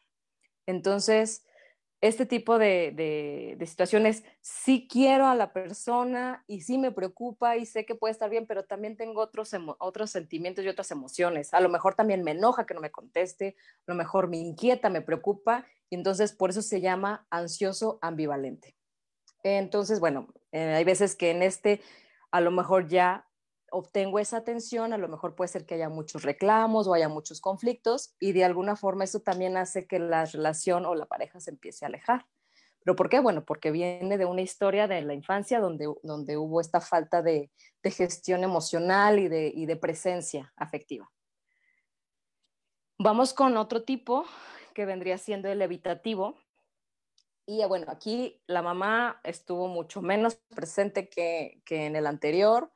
Entonces, 0.66 1.46
este 2.04 2.26
tipo 2.26 2.60
de, 2.60 3.58
situaciones, 3.66 4.26
sí 4.42 4.90
quiero 4.92 5.26
a 5.26 5.36
la 5.36 5.54
persona 5.54 6.44
y 6.48 6.60
sí 6.60 6.78
me 6.78 6.92
preocupa 6.92 7.56
y 7.56 7.66
sé 7.66 7.86
que 7.86 7.96
puede 7.96 8.12
estar 8.12 8.30
bien, 8.30 8.46
pero 8.46 8.66
también 8.66 8.98
tengo 8.98 9.22
otros, 9.22 9.52
otros 9.80 10.12
sentimientos 10.12 10.66
y 10.66 10.68
otras 10.68 10.92
emociones. 10.92 11.54
A 11.54 11.62
lo 11.62 11.70
mejor 11.70 11.96
también 11.96 12.22
me 12.22 12.32
enoja 12.32 12.66
que 12.66 12.74
no 12.74 12.82
me 12.82 12.92
conteste, 12.92 13.56
a 13.88 13.92
lo 13.94 13.96
mejor 13.96 14.28
me 14.28 14.36
inquieta, 14.36 14.90
me 14.90 15.00
preocupa 15.00 15.66
y 15.90 15.96
entonces 15.96 16.34
por 16.34 16.50
eso 16.50 16.62
se 16.62 16.82
llama 16.82 17.26
ansioso 17.30 18.00
ambivalente. 18.02 18.76
Entonces, 19.42 20.02
bueno, 20.02 20.28
eh, 20.52 20.74
hay 20.74 20.84
veces 20.84 21.16
que 21.16 21.32
en 21.32 21.42
este 21.42 21.80
a 22.32 22.42
lo 22.42 22.52
mejor 22.52 22.90
ya 22.90 23.30
obtengo 23.74 24.20
esa 24.20 24.38
atención, 24.38 24.94
a 24.94 24.98
lo 24.98 25.08
mejor 25.08 25.36
puede 25.36 25.48
ser 25.48 25.66
que 25.66 25.76
haya 25.76 25.90
muchos 25.90 26.22
reclamos 26.22 26.88
o 26.88 26.94
haya 26.94 27.10
muchos 27.10 27.42
conflictos 27.42 28.16
y 28.20 28.32
de 28.32 28.44
alguna 28.44 28.76
forma 28.76 29.04
eso 29.04 29.22
también 29.22 29.58
hace 29.58 29.88
que 29.88 29.98
la 29.98 30.26
relación 30.26 30.86
o 30.86 30.94
la 30.94 31.08
pareja 31.08 31.40
se 31.40 31.50
empiece 31.52 31.84
a 31.84 31.88
alejar. 31.88 32.28
¿Pero 32.84 32.96
por 32.96 33.10
qué? 33.10 33.20
Bueno, 33.20 33.46
porque 33.46 33.72
viene 33.72 34.18
de 34.18 34.26
una 34.26 34.42
historia 34.42 34.88
de 34.88 35.02
la 35.02 35.14
infancia 35.14 35.60
donde, 35.60 35.92
donde 36.04 36.38
hubo 36.38 36.62
esta 36.62 36.82
falta 36.82 37.22
de, 37.22 37.50
gestión 37.84 38.44
emocional 38.44 39.20
y 39.20 39.28
de, 39.28 39.52
y 39.54 39.66
de 39.66 39.76
presencia 39.76 40.54
afectiva. 40.56 41.10
Vamos 43.00 43.34
con 43.34 43.58
otro 43.58 43.84
tipo 43.84 44.26
que 44.76 44.86
vendría 44.86 45.18
siendo 45.18 45.50
el 45.50 45.62
evitativo. 45.62 46.38
Y 47.46 47.64
bueno, 47.66 47.88
aquí 47.90 48.42
la 48.48 48.62
mamá 48.62 49.20
estuvo 49.24 49.68
mucho 49.68 50.02
menos 50.02 50.36
presente 50.56 51.10
que, 51.10 51.62
que 51.66 51.86
en 51.86 51.96
el 51.96 52.06
anterior 52.06 52.73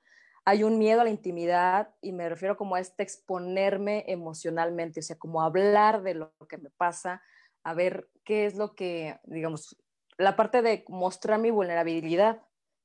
hay 0.48 0.64
un 0.64 0.78
miedo 0.78 1.02
a 1.02 1.04
la 1.04 1.10
intimidad 1.10 1.94
y 2.00 2.14
me 2.14 2.30
refiero 2.30 2.56
como 2.56 2.76
a 2.76 2.80
este 2.80 3.04
exponerme 3.04 4.06
emocionalmente, 4.08 5.02
o 5.02 5.04
sea, 5.04 5.18
como 5.18 5.42
hablar 5.42 6.04
de 6.04 6.14
lo 6.14 6.32
que 6.48 6.58
me 6.58 6.70
pasa, 6.70 7.22
a 7.64 7.74
ver 7.74 8.10
qué 8.24 8.46
es 8.46 8.56
lo 8.56 8.74
que, 8.74 9.20
digamos, 9.26 9.76
la 10.18 10.38
parte 10.38 10.62
de 10.62 10.86
mostrar 10.88 11.38
mi 11.38 11.52
vulnerabilidad, 11.52 12.42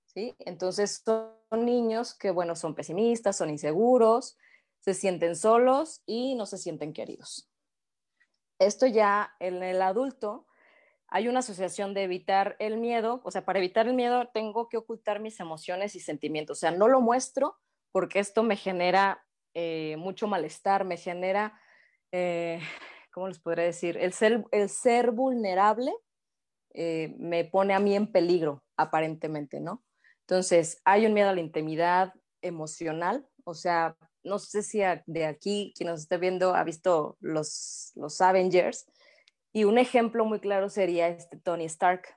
¿sí? 0.07 0.35
Entonces 0.41 1.05
son 1.05 1.65
niños 1.65 2.15
que, 2.15 2.33
bueno, 2.33 2.57
son 2.57 2.75
pesimistas, 2.75 3.37
son 3.37 3.49
inseguros, 3.49 4.37
se 4.81 4.93
sienten 4.93 5.37
solos 5.37 6.03
y 6.05 6.35
no 6.35 6.47
se 6.47 6.59
sienten 6.59 6.93
queridos. 6.93 7.49
Esto 8.59 8.89
ya 8.89 9.37
en 9.39 9.63
el 9.63 9.83
adulto 9.83 10.49
hay 11.15 11.29
una 11.29 11.41
asociación 11.41 11.93
de 11.93 12.05
evitar 12.05 12.57
el 12.59 12.79
miedo, 12.79 13.21
o 13.23 13.31
sea, 13.31 13.45
para 13.45 13.59
evitar 13.59 13.87
el 13.87 13.93
miedo 13.93 14.31
tengo 14.33 14.71
que 14.71 14.79
ocultar 14.79 15.21
mis 15.21 15.39
emociones 15.41 15.95
y 15.95 16.01
sentimientos, 16.01 16.59
o 16.59 16.61
sea, 16.61 16.71
no 16.71 16.89
lo 16.89 17.03
muestro 17.03 17.59
porque 17.93 18.19
esto 18.19 18.43
me 18.43 18.57
genera 18.57 19.23
eh, 19.53 19.97
mucho 19.99 20.27
malestar, 20.27 20.87
me 20.87 20.97
genera, 20.97 21.61
eh, 22.13 22.61
¿cómo 23.13 23.29
les 23.29 23.39
podría 23.39 23.67
decir? 23.67 23.99
El 23.99 24.15
ser, 24.15 25.11
vulnerable 25.11 25.93
eh, 26.73 27.15
me 27.19 27.45
pone 27.45 27.75
a 27.75 27.79
mí 27.79 27.95
en 27.95 28.11
peligro, 28.11 28.65
aparentemente, 28.79 29.61
¿no? 29.61 29.85
Entonces, 30.21 30.81
hay 30.87 31.05
un 31.05 31.13
miedo 31.13 31.29
a 31.29 31.35
la 31.35 31.43
intimidad 31.43 32.15
emocional, 32.41 33.29
o 33.45 33.53
sea, 33.53 33.99
no 34.25 34.39
sé 34.39 34.63
si 34.63 34.81
de 35.05 35.27
aquí, 35.27 35.75
quien 35.77 35.91
nos 35.91 36.01
esté 36.01 36.17
viendo, 36.17 36.55
ha 36.55 36.65
visto 36.65 37.19
los, 37.21 37.93
los 37.97 38.19
Avengers, 38.23 38.87
y 39.53 39.65
un 39.65 39.79
ejemplo 39.79 40.25
muy 40.25 40.41
claro 40.41 40.69
sería 40.69 41.09
este 41.09 41.37
Tony 41.37 41.65
Stark, 41.65 42.17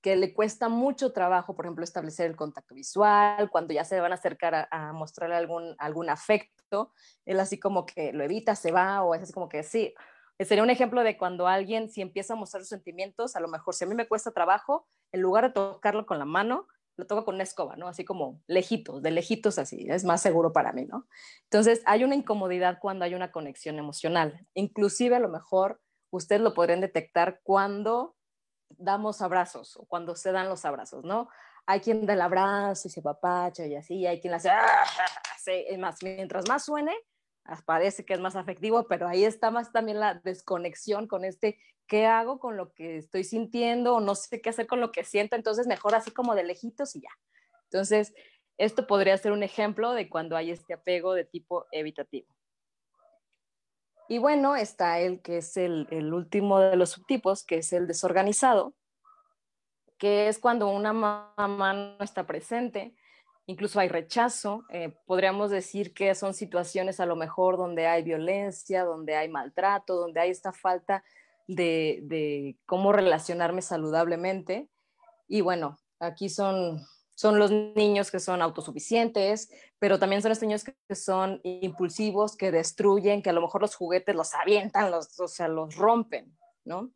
que 0.00 0.16
le 0.16 0.32
cuesta 0.32 0.68
mucho 0.68 1.12
trabajo, 1.12 1.56
por 1.56 1.64
ejemplo, 1.64 1.84
establecer 1.84 2.26
el 2.26 2.36
contacto 2.36 2.74
visual, 2.74 3.50
cuando 3.50 3.74
ya 3.74 3.84
se 3.84 4.00
van 4.00 4.12
a 4.12 4.16
acercar 4.16 4.68
a, 4.70 4.92
mostrarle 4.92 5.36
algún, 5.36 5.74
algún 5.78 6.08
afecto, 6.08 6.92
él 7.24 7.40
así 7.40 7.58
como 7.58 7.84
que 7.84 8.12
lo 8.12 8.22
evita, 8.22 8.54
se 8.54 8.70
va, 8.70 9.02
o 9.02 9.14
es 9.14 9.22
así 9.22 9.32
como 9.32 9.48
que 9.48 9.62
sí. 9.62 9.94
Sería 10.38 10.62
un 10.62 10.70
ejemplo 10.70 11.02
de 11.02 11.18
cuando 11.18 11.48
alguien, 11.48 11.90
si 11.90 12.00
empieza 12.00 12.34
a 12.34 12.36
mostrar 12.36 12.62
sus 12.62 12.68
sentimientos, 12.68 13.34
a 13.34 13.40
lo 13.40 13.48
mejor 13.48 13.74
si 13.74 13.84
a 13.84 13.88
mí 13.88 13.94
me 13.96 14.06
cuesta 14.06 14.30
trabajo, 14.30 14.86
en 15.12 15.20
lugar 15.20 15.48
de 15.48 15.52
tocarlo 15.52 16.06
con 16.06 16.20
la 16.20 16.24
mano, 16.24 16.68
lo 16.96 17.06
toco 17.06 17.24
con 17.24 17.36
una 17.36 17.44
escoba, 17.44 17.76
¿no? 17.76 17.88
Así 17.88 18.04
como 18.04 18.40
lejitos, 18.46 19.02
de 19.02 19.10
lejitos 19.10 19.58
así, 19.58 19.86
es 19.88 20.04
más 20.04 20.20
seguro 20.20 20.52
para 20.52 20.72
mí, 20.72 20.84
¿no? 20.84 21.06
Entonces, 21.44 21.82
hay 21.86 22.04
una 22.04 22.14
incomodidad 22.14 22.78
cuando 22.80 23.04
hay 23.04 23.14
una 23.14 23.32
conexión 23.32 23.78
emocional. 23.78 24.46
Inclusive 24.54 25.16
a 25.16 25.20
lo 25.20 25.28
mejor 25.28 25.80
ustedes 26.10 26.40
lo 26.40 26.54
podrían 26.54 26.80
detectar 26.80 27.40
cuando 27.42 28.16
damos 28.70 29.22
abrazos 29.22 29.76
o 29.76 29.86
cuando 29.86 30.14
se 30.14 30.32
dan 30.32 30.48
los 30.48 30.64
abrazos, 30.64 31.04
¿no? 31.04 31.28
Hay 31.66 31.80
quien 31.80 32.06
da 32.06 32.14
el 32.14 32.20
abrazo 32.20 32.88
y 32.88 32.90
se 32.90 33.02
papacha 33.02 33.66
y 33.66 33.74
así, 33.74 33.96
y 33.96 34.06
hay 34.06 34.20
quien 34.20 34.34
hace, 34.34 34.50
¡ah! 34.50 34.84
más, 35.78 36.02
mientras 36.02 36.48
más 36.48 36.64
suene, 36.64 36.94
parece 37.64 38.04
que 38.04 38.14
es 38.14 38.20
más 38.20 38.36
afectivo, 38.36 38.86
pero 38.88 39.08
ahí 39.08 39.24
está 39.24 39.50
más 39.50 39.72
también 39.72 40.00
la 40.00 40.14
desconexión 40.14 41.06
con 41.06 41.24
este, 41.24 41.58
¿qué 41.86 42.06
hago 42.06 42.38
con 42.38 42.56
lo 42.56 42.72
que 42.74 42.98
estoy 42.98 43.24
sintiendo? 43.24 43.94
O 43.96 44.00
no 44.00 44.14
sé 44.14 44.40
qué 44.40 44.50
hacer 44.50 44.66
con 44.66 44.80
lo 44.80 44.92
que 44.92 45.04
siento, 45.04 45.36
entonces 45.36 45.66
mejor 45.66 45.94
así 45.94 46.10
como 46.10 46.34
de 46.34 46.44
lejitos 46.44 46.94
y 46.96 47.00
ya. 47.00 47.10
Entonces, 47.64 48.14
esto 48.58 48.86
podría 48.86 49.16
ser 49.16 49.32
un 49.32 49.42
ejemplo 49.42 49.92
de 49.92 50.08
cuando 50.08 50.36
hay 50.36 50.50
este 50.50 50.74
apego 50.74 51.14
de 51.14 51.24
tipo 51.24 51.66
evitativo. 51.70 52.28
Y 54.08 54.18
bueno, 54.18 54.56
está 54.56 55.00
el 55.00 55.20
que 55.20 55.38
es 55.38 55.56
el, 55.58 55.86
último 56.14 56.60
de 56.60 56.76
los 56.76 56.90
subtipos, 56.90 57.44
que 57.44 57.58
es 57.58 57.72
el 57.74 57.86
desorganizado, 57.86 58.74
que 59.98 60.28
es 60.28 60.38
cuando 60.38 60.68
una 60.68 60.94
mamá 60.94 61.72
no 61.74 62.02
está 62.02 62.26
presente, 62.26 62.94
incluso 63.44 63.80
hay 63.80 63.88
rechazo, 63.88 64.64
eh, 64.70 64.94
podríamos 65.04 65.50
decir 65.50 65.92
que 65.92 66.14
son 66.14 66.32
situaciones 66.32 67.00
a 67.00 67.06
lo 67.06 67.16
mejor 67.16 67.58
donde 67.58 67.86
hay 67.86 68.02
violencia, 68.02 68.84
donde 68.84 69.14
hay 69.14 69.28
maltrato, 69.28 69.96
donde 69.96 70.20
hay 70.20 70.30
esta 70.30 70.52
falta 70.52 71.04
de, 71.46 72.00
de 72.04 72.56
cómo 72.64 72.92
relacionarme 72.92 73.60
saludablemente. 73.60 74.70
Y 75.26 75.42
bueno, 75.42 75.78
aquí 76.00 76.30
son 76.30 76.86
son 77.18 77.40
los 77.40 77.50
niños 77.50 78.12
que 78.12 78.20
son 78.20 78.42
autosuficientes, 78.42 79.50
pero 79.80 79.98
también 79.98 80.22
son 80.22 80.28
los 80.28 80.40
niños 80.40 80.62
que 80.62 80.94
son 80.94 81.40
impulsivos, 81.42 82.36
que 82.36 82.52
destruyen, 82.52 83.22
que 83.22 83.30
a 83.30 83.32
lo 83.32 83.40
mejor 83.40 83.60
los 83.60 83.74
juguetes 83.74 84.14
los 84.14 84.34
avientan, 84.34 84.92
los, 84.92 85.18
o 85.18 85.26
sea, 85.26 85.48
los 85.48 85.74
rompen, 85.74 86.38
¿no? 86.64 86.92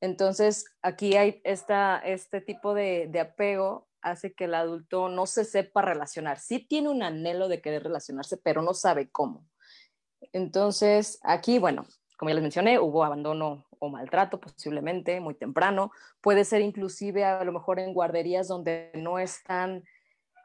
Entonces, 0.00 0.64
aquí 0.80 1.16
hay 1.16 1.42
esta, 1.44 1.98
este 1.98 2.40
tipo 2.40 2.72
de, 2.72 3.08
de 3.08 3.20
apego 3.20 3.86
hace 4.00 4.32
que 4.32 4.44
el 4.44 4.54
adulto 4.54 5.10
no 5.10 5.26
se 5.26 5.44
sepa 5.44 5.82
relacionar. 5.82 6.38
Sí 6.38 6.58
tiene 6.58 6.88
un 6.88 7.02
anhelo 7.02 7.46
de 7.46 7.60
querer 7.60 7.82
relacionarse, 7.82 8.38
pero 8.38 8.62
no 8.62 8.72
sabe 8.72 9.10
cómo. 9.10 9.46
Entonces, 10.32 11.18
aquí, 11.22 11.58
bueno, 11.58 11.86
como 12.16 12.30
ya 12.30 12.36
les 12.36 12.42
mencioné, 12.42 12.78
hubo 12.78 13.04
abandono 13.04 13.65
o 13.78 13.88
maltrato 13.88 14.40
posiblemente 14.40 15.20
muy 15.20 15.34
temprano. 15.34 15.90
Puede 16.20 16.44
ser 16.44 16.62
inclusive 16.62 17.24
a 17.24 17.44
lo 17.44 17.52
mejor 17.52 17.78
en 17.78 17.94
guarderías 17.94 18.48
donde 18.48 18.90
no 18.94 19.18
están 19.18 19.84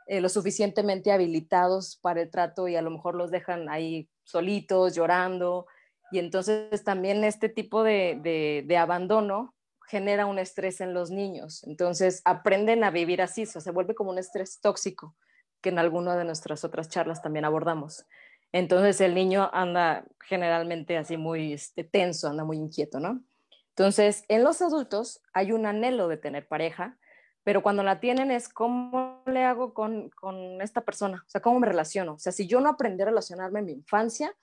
eh, 0.08 0.20
lo 0.20 0.30
suficientemente 0.30 1.12
habilitados 1.12 1.98
para 2.02 2.22
el 2.22 2.30
trato 2.30 2.67
y 2.67 2.76
a 2.76 2.82
lo 2.82 2.91
mejor 2.91 3.15
los 3.15 3.32
dejan 3.32 3.70
ahí 3.70 4.10
solitos, 4.24 4.96
llorando. 4.96 5.67
Y 6.12 6.20
entonces 6.20 6.84
también 6.84 7.24
este 7.24 7.48
tipo 7.48 7.84
de, 7.84 8.20
de, 8.65 8.78
abandono 8.78 9.56
genera 9.88 10.26
un 10.26 10.39
estrés 10.39 10.82
en 10.82 10.94
los 10.94 11.12
niños. 11.12 11.63
Entonces 11.65 12.22
aprenden 12.26 12.84
a 12.84 12.91
vivir 12.91 13.22
así, 13.22 13.44
o 13.44 13.62
se 13.62 13.72
vuelve 13.72 13.96
como 13.96 14.12
un 14.12 14.17
estrés 14.17 14.60
tóxico 14.60 15.15
que 15.62 15.70
en 15.70 15.80
alguna 15.80 16.17
de 16.17 16.26
nuestras 16.26 16.63
otras 16.63 16.89
charlas 16.89 17.22
también 17.22 17.46
abordamos. 17.46 18.06
Entonces 18.52 19.00
el 19.02 19.16
niño 19.16 19.50
anda 19.54 20.06
generalmente 20.20 20.98
así 20.98 21.18
muy 21.18 21.54
este, 21.54 21.84
tenso, 21.84 22.28
anda 22.28 22.44
muy 22.44 22.58
inquieto, 22.58 23.00
¿no? 23.00 23.22
Entonces, 23.70 24.26
en 24.28 24.44
los 24.44 24.62
adultos 24.62 25.22
hay 25.34 25.54
un 25.54 25.66
anhelo 25.66 26.08
de 26.08 26.18
tener 26.18 26.48
pareja, 26.48 26.98
pero 27.44 27.64
cuando 27.64 27.84
la 27.84 28.00
tienen 28.00 28.30
es 28.30 28.50
cómo 28.50 29.24
le 29.26 29.44
hago 29.44 29.74
con, 29.74 30.10
con 30.10 30.62
esta 30.62 30.82
persona, 30.82 31.24
o 31.26 31.30
sea, 31.30 31.42
cómo 31.42 31.60
me 31.60 31.68
relaciono. 31.68 32.14
O 32.14 32.20
sea, 32.20 32.32
si 32.32 32.48
yo 32.48 32.60
no 32.60 32.70
aprendí 32.70 33.02
a 33.02 33.06
relacionarme 33.06 33.60
en 33.60 33.66
mi 33.66 33.72
infancia, 33.72 34.36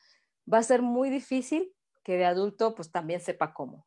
va 0.52 0.58
a 0.58 0.62
ser 0.62 0.82
muy 0.82 1.10
difícil 1.10 1.72
que 2.02 2.16
de 2.16 2.24
adulto 2.24 2.74
pues 2.74 2.90
también 2.90 3.20
sepa 3.20 3.52
cómo. 3.52 3.86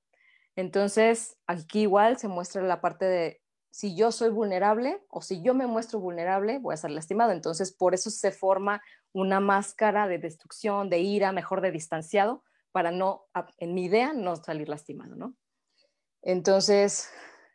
Entonces, 0.55 1.37
aquí 1.47 1.81
igual 1.81 2.17
se 2.17 2.27
muestra 2.27 2.61
la 2.61 2.81
parte 2.81 3.05
de 3.05 3.41
si 3.71 3.95
yo 3.95 4.11
soy 4.11 4.29
vulnerable 4.29 5.01
o 5.09 5.21
si 5.21 5.41
yo 5.41 5.53
me 5.53 5.65
muestro 5.65 5.99
vulnerable, 5.99 6.59
voy 6.59 6.73
a 6.73 6.77
ser 6.77 6.91
lastimado. 6.91 7.31
Entonces, 7.31 7.71
por 7.71 7.93
eso 7.93 8.09
se 8.09 8.31
forma 8.31 8.81
una 9.13 9.39
máscara 9.39 10.07
de 10.07 10.17
destrucción, 10.17 10.89
de 10.89 10.99
ira, 10.99 11.31
mejor 11.31 11.61
de 11.61 11.71
distanciado, 11.71 12.43
para 12.71 12.91
no, 12.91 13.27
en 13.57 13.73
mi 13.73 13.85
idea, 13.85 14.13
no 14.13 14.35
salir 14.37 14.69
lastimado, 14.69 15.15
¿no? 15.15 15.35
Entonces, 16.21 17.09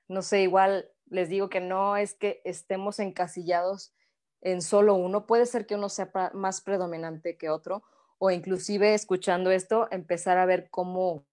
no 0.09 0.23
sé, 0.23 0.43
igual 0.43 0.91
les 1.07 1.29
digo 1.29 1.49
que 1.49 1.61
no 1.61 1.97
es 1.97 2.15
que 2.15 2.41
estemos 2.45 2.99
encasillados 2.99 3.95
en 4.41 4.61
solo 4.61 4.95
uno, 4.95 5.27
puede 5.27 5.47
ser 5.47 5.67
que 5.67 5.75
uno 5.75 5.89
sea 5.89 6.11
más 6.35 6.61
predominante 6.61 7.37
que 7.37 7.49
otro, 7.49 7.83
o 8.19 8.31
inclusive 8.31 8.95
escuchando 8.95 9.51
esto, 9.51 9.89
empezar 9.91 10.39
a 10.39 10.47
ver 10.47 10.69
cómo, 10.71 11.27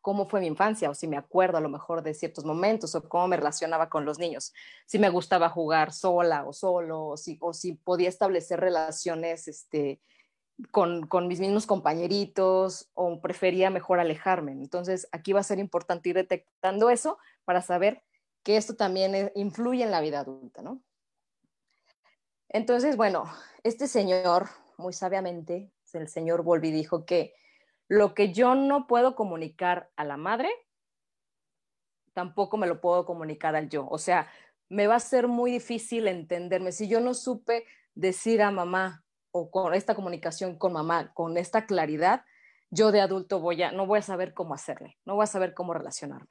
cómo 0.00 0.28
fue 0.28 0.40
mi 0.40 0.46
infancia, 0.46 0.90
o 0.90 0.94
si 0.94 1.06
me 1.06 1.16
acuerdo 1.16 1.58
a 1.58 1.60
lo 1.60 1.68
mejor 1.68 2.02
de 2.02 2.14
ciertos 2.14 2.44
momentos, 2.44 2.94
o 2.94 3.08
cómo 3.08 3.28
me 3.28 3.36
relacionaba 3.36 3.88
con 3.88 4.04
los 4.04 4.18
niños, 4.18 4.52
si 4.86 4.98
me 4.98 5.10
gustaba 5.10 5.48
jugar 5.48 5.92
sola 5.92 6.46
o 6.46 6.52
solo, 6.52 7.06
o 7.06 7.16
si, 7.16 7.38
o 7.40 7.52
si 7.52 7.74
podía 7.74 8.08
establecer 8.08 8.60
relaciones 8.60 9.48
este, 9.48 10.00
con, 10.70 11.06
con, 11.06 11.28
mis 11.28 11.40
mismos 11.40 11.66
compañeritos, 11.66 12.90
o 12.94 13.20
prefería 13.20 13.70
mejor 13.70 14.00
alejarme. 14.00 14.52
Entonces, 14.52 15.08
aquí 15.12 15.32
va 15.32 15.40
a 15.40 15.44
ser 15.44 15.58
importante 15.58 16.08
ir 16.08 16.16
detectando 16.16 16.90
eso 16.90 17.18
para 17.44 17.62
saber 17.62 18.02
que 18.42 18.56
esto 18.56 18.76
también 18.76 19.14
eh, 19.14 19.32
influye 19.34 19.82
en 19.82 19.90
la 19.90 20.00
vida 20.00 20.20
adulta, 20.20 20.62
¿no? 20.62 20.80
Entonces, 22.48 22.96
bueno, 22.96 23.24
este 23.62 23.86
señor, 23.86 24.48
muy 24.78 24.94
sabiamente, 24.94 25.70
el 25.92 26.08
señor 26.08 26.42
Volvi 26.42 26.70
dijo 26.70 27.04
que 27.04 27.34
lo 27.88 28.14
que 28.14 28.32
yo 28.32 28.54
no 28.54 28.86
puedo 28.86 29.14
comunicar 29.14 29.90
a 29.96 30.04
la 30.04 30.16
madre, 30.16 30.50
tampoco 32.12 32.56
me 32.56 32.66
lo 32.66 32.80
puedo 32.80 33.06
comunicar 33.06 33.56
al 33.56 33.68
yo. 33.68 33.86
O 33.88 33.98
sea, 33.98 34.28
me 34.68 34.86
va 34.86 34.96
a 34.96 35.00
ser 35.00 35.28
muy 35.28 35.50
difícil 35.50 36.06
entenderme. 36.06 36.72
Si 36.72 36.88
yo 36.88 37.00
no 37.00 37.14
supe 37.14 37.64
decir 37.94 38.42
a 38.42 38.50
mamá 38.50 39.04
o 39.30 39.50
con 39.50 39.74
esta 39.74 39.94
comunicación 39.94 40.58
con 40.58 40.72
mamá, 40.72 41.12
con 41.14 41.36
esta 41.38 41.66
claridad, 41.66 42.24
yo 42.70 42.92
de 42.92 43.00
adulto 43.00 43.40
voy 43.40 43.62
a, 43.62 43.72
no 43.72 43.86
voy 43.86 44.00
a 44.00 44.02
saber 44.02 44.34
cómo 44.34 44.54
hacerle, 44.54 44.98
no 45.04 45.14
voy 45.14 45.24
a 45.24 45.26
saber 45.26 45.54
cómo 45.54 45.72
relacionarme. 45.72 46.30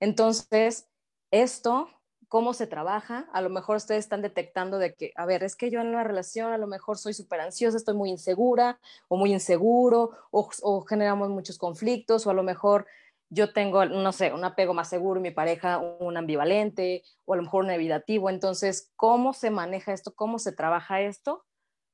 Entonces, 0.00 0.88
esto 1.30 1.88
cómo 2.28 2.54
se 2.54 2.66
trabaja. 2.66 3.28
A 3.32 3.40
lo 3.40 3.50
mejor 3.50 3.76
ustedes 3.76 4.04
están 4.04 4.22
detectando 4.22 4.78
de 4.78 4.94
que, 4.94 5.12
a 5.16 5.26
ver, 5.26 5.44
es 5.44 5.56
que 5.56 5.70
yo 5.70 5.80
en 5.80 5.88
una 5.88 6.04
relación 6.04 6.52
a 6.52 6.58
lo 6.58 6.66
mejor 6.66 6.98
soy 6.98 7.14
súper 7.14 7.40
ansiosa, 7.40 7.76
estoy 7.76 7.94
muy 7.94 8.10
insegura 8.10 8.78
o 9.08 9.16
muy 9.16 9.32
inseguro, 9.32 10.10
o, 10.30 10.82
generamos 10.82 11.28
muchos 11.28 11.58
conflictos, 11.58 12.26
o 12.26 12.30
a 12.30 12.34
lo 12.34 12.42
mejor 12.42 12.86
yo 13.28 13.52
tengo, 13.52 13.84
no 13.84 14.12
sé, 14.12 14.32
un 14.32 14.44
apego 14.44 14.72
más 14.74 14.88
seguro, 14.88 15.20
mi 15.20 15.32
pareja 15.32 15.78
un 15.78 16.16
ambivalente, 16.16 17.02
o 17.24 17.34
a 17.34 17.36
lo 17.36 17.42
mejor 17.42 17.64
un 17.64 17.70
evitativo. 17.70 18.30
Entonces, 18.30 18.92
¿cómo 18.96 19.32
se 19.32 19.50
maneja 19.50 19.92
esto? 19.92 20.14
¿Cómo 20.14 20.38
se 20.38 20.52
trabaja 20.52 21.00
esto? 21.00 21.44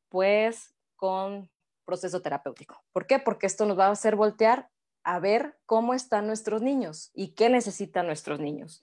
Pues 0.09 0.75
con 0.97 1.51
proceso 1.85 2.21
terapéutico. 2.23 2.83
¿Por 2.93 3.07
qué? 3.07 3.19
Porque 3.19 3.47
esto 3.47 3.67
nos 3.67 3.79
va 3.79 3.87
a 3.87 3.91
hacer 3.91 4.15
voltear 4.15 4.69
a 5.05 5.19
ver 5.19 5.59
cómo 5.67 5.95
están 5.95 6.27
nuestros 6.27 6.63
niños 6.63 7.11
y 7.13 7.35
qué 7.35 7.49
necesitan 7.49 8.07
nuestros 8.07 8.39
niños 8.39 8.83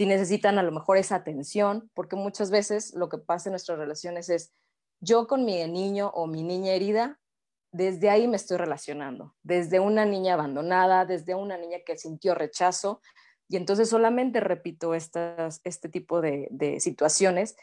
si 0.00 0.06
necesitan 0.06 0.58
a 0.58 0.62
lo 0.62 0.72
mejor 0.72 0.96
esa 0.96 1.16
atención, 1.16 1.90
porque 1.92 2.16
muchas 2.16 2.50
veces 2.50 2.94
lo 2.94 3.10
que 3.10 3.18
pasa 3.18 3.50
en 3.50 3.52
nuestras 3.52 3.78
relaciones 3.78 4.30
es 4.30 4.54
yo 4.98 5.26
con 5.26 5.44
mi 5.44 5.62
niño 5.68 6.10
o 6.14 6.26
mi 6.26 6.42
niña 6.42 6.72
herida, 6.72 7.20
desde 7.70 8.08
ahí 8.08 8.26
me 8.26 8.36
estoy 8.36 8.56
relacionando, 8.56 9.34
desde 9.42 9.78
una 9.78 10.06
niña 10.06 10.32
abandonada, 10.32 11.04
desde 11.04 11.34
una 11.34 11.58
niña 11.58 11.80
que 11.84 11.98
sintió 11.98 12.34
rechazo, 12.34 13.02
y 13.46 13.58
entonces 13.58 13.90
solamente 13.90 14.40
repito 14.40 14.94
estas, 14.94 15.60
este 15.64 15.90
tipo 15.90 16.22
de, 16.22 16.48
situaciones 16.80 17.56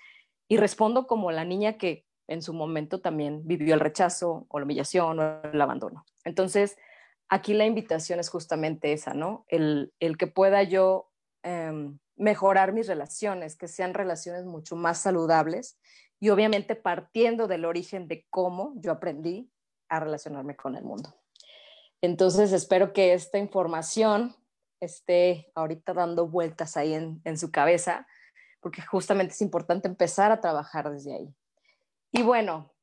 y 0.47 0.57
respondo 0.57 1.07
como 1.07 1.31
la 1.31 1.43
niña 1.43 1.79
que 1.79 2.05
en 2.27 2.43
su 2.43 2.53
momento 2.53 3.01
también 3.01 3.47
vivió 3.47 3.73
el 3.73 3.79
rechazo 3.79 4.45
o 4.47 4.59
la 4.59 4.65
humillación 4.65 5.19
o 5.19 5.41
el 5.41 5.59
abandono. 5.59 6.05
Entonces, 6.23 6.77
aquí 7.29 7.55
la 7.55 7.65
invitación 7.65 8.19
es 8.19 8.29
justamente 8.29 8.93
esa, 8.93 9.15
¿no? 9.15 9.43
El, 9.47 9.91
el 9.99 10.19
que 10.19 10.27
pueda 10.27 10.61
yo 10.61 11.09
em, 11.41 11.97
mejorar 12.17 12.73
mis 12.73 12.87
relaciones, 12.87 13.55
que 13.55 13.67
sean 13.67 13.93
relaciones 13.93 14.45
mucho 14.45 14.75
más 14.75 14.99
saludables 14.99 15.79
y 16.19 16.29
obviamente 16.29 16.75
partiendo 16.75 17.47
del 17.47 17.65
origen 17.65 18.07
de 18.07 18.25
cómo 18.29 18.73
yo 18.77 18.91
aprendí 18.91 19.51
a 19.87 19.99
relacionarme 19.99 20.55
con 20.55 20.75
el 20.75 20.83
mundo. 20.83 21.15
Entonces, 22.01 22.51
espero 22.51 22.91
que 22.93 23.13
esta 23.13 23.37
información 23.37 24.35
esté 24.79 25.51
ahorita 25.55 25.93
dando 25.93 26.27
vueltas 26.27 26.77
ahí 26.77 26.93
en, 26.93 27.21
en 27.23 27.37
su 27.37 27.51
cabeza, 27.51 28.07
porque 28.59 28.81
justamente 28.81 29.33
es 29.33 29.41
importante 29.41 29.87
empezar 29.87 30.31
a 30.31 30.41
trabajar 30.41 30.91
desde 30.91 31.15
ahí. 31.15 31.35
Y 32.11 32.23
bueno, 32.23 32.73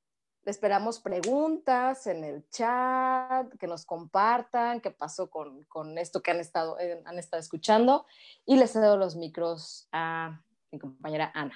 Esperamos 0.47 1.01
preguntas 1.01 2.07
en 2.07 2.25
el 2.25 2.49
chat, 2.51 3.53
que 3.59 3.67
nos 3.67 3.87
compartan 3.87 4.81
qué 4.81 4.91
pasó 4.91 5.31
con, 5.31 5.65
con 5.65 5.97
esto 5.99 6.23
que 6.23 6.31
han 6.31 6.41
estado, 6.41 6.79
eh, 6.79 7.01
han 7.05 7.19
estado 7.19 7.41
escuchando. 7.41 8.07
Y 8.45 8.57
les 8.57 8.73
cedo 8.73 8.97
los 8.97 9.17
micros 9.17 9.89
a 9.93 10.43
mi 10.71 10.79
compañera 10.79 11.31
Ana. 11.35 11.55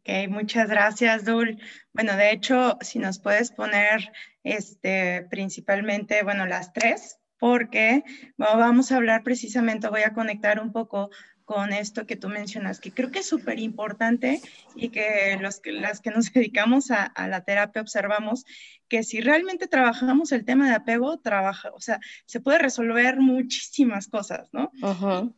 Ok, 0.00 0.28
muchas 0.28 0.68
gracias, 0.68 1.24
Dul. 1.24 1.60
Bueno, 1.92 2.16
de 2.16 2.30
hecho, 2.30 2.78
si 2.80 2.98
nos 2.98 3.18
puedes 3.18 3.50
poner 3.50 4.12
este, 4.44 5.26
principalmente, 5.30 6.22
bueno, 6.22 6.46
las 6.46 6.72
tres, 6.72 7.18
porque 7.38 8.04
vamos 8.36 8.92
a 8.92 8.96
hablar 8.96 9.22
precisamente, 9.22 9.88
voy 9.88 10.02
a 10.02 10.14
conectar 10.14 10.60
un 10.60 10.72
poco 10.72 11.10
con 11.46 11.72
esto 11.72 12.06
que 12.06 12.16
tú 12.16 12.28
mencionas, 12.28 12.80
que 12.80 12.90
creo 12.90 13.12
que 13.12 13.20
es 13.20 13.28
súper 13.28 13.60
importante 13.60 14.42
y 14.74 14.88
que, 14.88 15.38
los, 15.40 15.62
las 15.64 16.00
que 16.00 16.10
nos 16.10 16.30
dedicamos 16.34 16.90
a, 16.90 17.12
la 17.28 17.44
terapia 17.44 17.80
observamos 17.80 18.44
que 18.88 19.04
si 19.04 19.20
realmente 19.20 19.68
trabajamos 19.68 20.32
el 20.32 20.44
tema 20.44 20.68
de 20.68 20.74
apego, 20.74 21.18
trabaja, 21.18 21.70
o 21.72 21.80
sea, 21.80 22.00
se 22.26 22.40
puede 22.40 22.58
resolver 22.58 23.18
muchísimas 23.18 24.08
cosas, 24.08 24.48
¿no? 24.52 24.72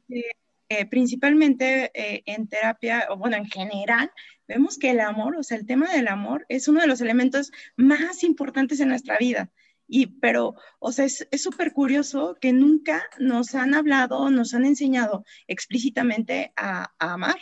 Eh, 0.08 0.22
eh, 0.70 0.86
principalmente 0.86 1.90
eh, 1.94 2.22
en 2.26 2.48
terapia, 2.48 3.06
o 3.10 3.16
bueno, 3.18 3.36
en 3.36 3.46
general, 3.46 4.10
vemos 4.46 4.78
que 4.78 4.90
el 4.90 5.00
amor, 5.00 5.36
o 5.36 5.42
sea, 5.42 5.58
el 5.58 5.66
tema 5.66 5.92
del 5.92 6.08
amor 6.08 6.46
es 6.48 6.68
uno 6.68 6.80
de 6.80 6.86
los 6.86 7.02
elementos 7.02 7.52
más 7.76 8.24
importantes 8.24 8.80
en 8.80 8.88
nuestra 8.88 9.18
vida. 9.18 9.50
Y, 9.88 10.07
pero, 10.20 10.55
o 10.79 10.92
sea, 10.92 11.07
es 11.07 11.27
súper 11.42 11.72
curioso 11.72 12.37
que 12.40 12.53
nunca 12.53 13.03
nos 13.18 13.55
han 13.55 13.74
hablado, 13.74 14.31
nos 14.31 14.53
han 14.55 14.66
enseñado 14.66 15.24
explícitamente 15.46 16.53
a, 16.57 16.92
amar. 16.98 17.38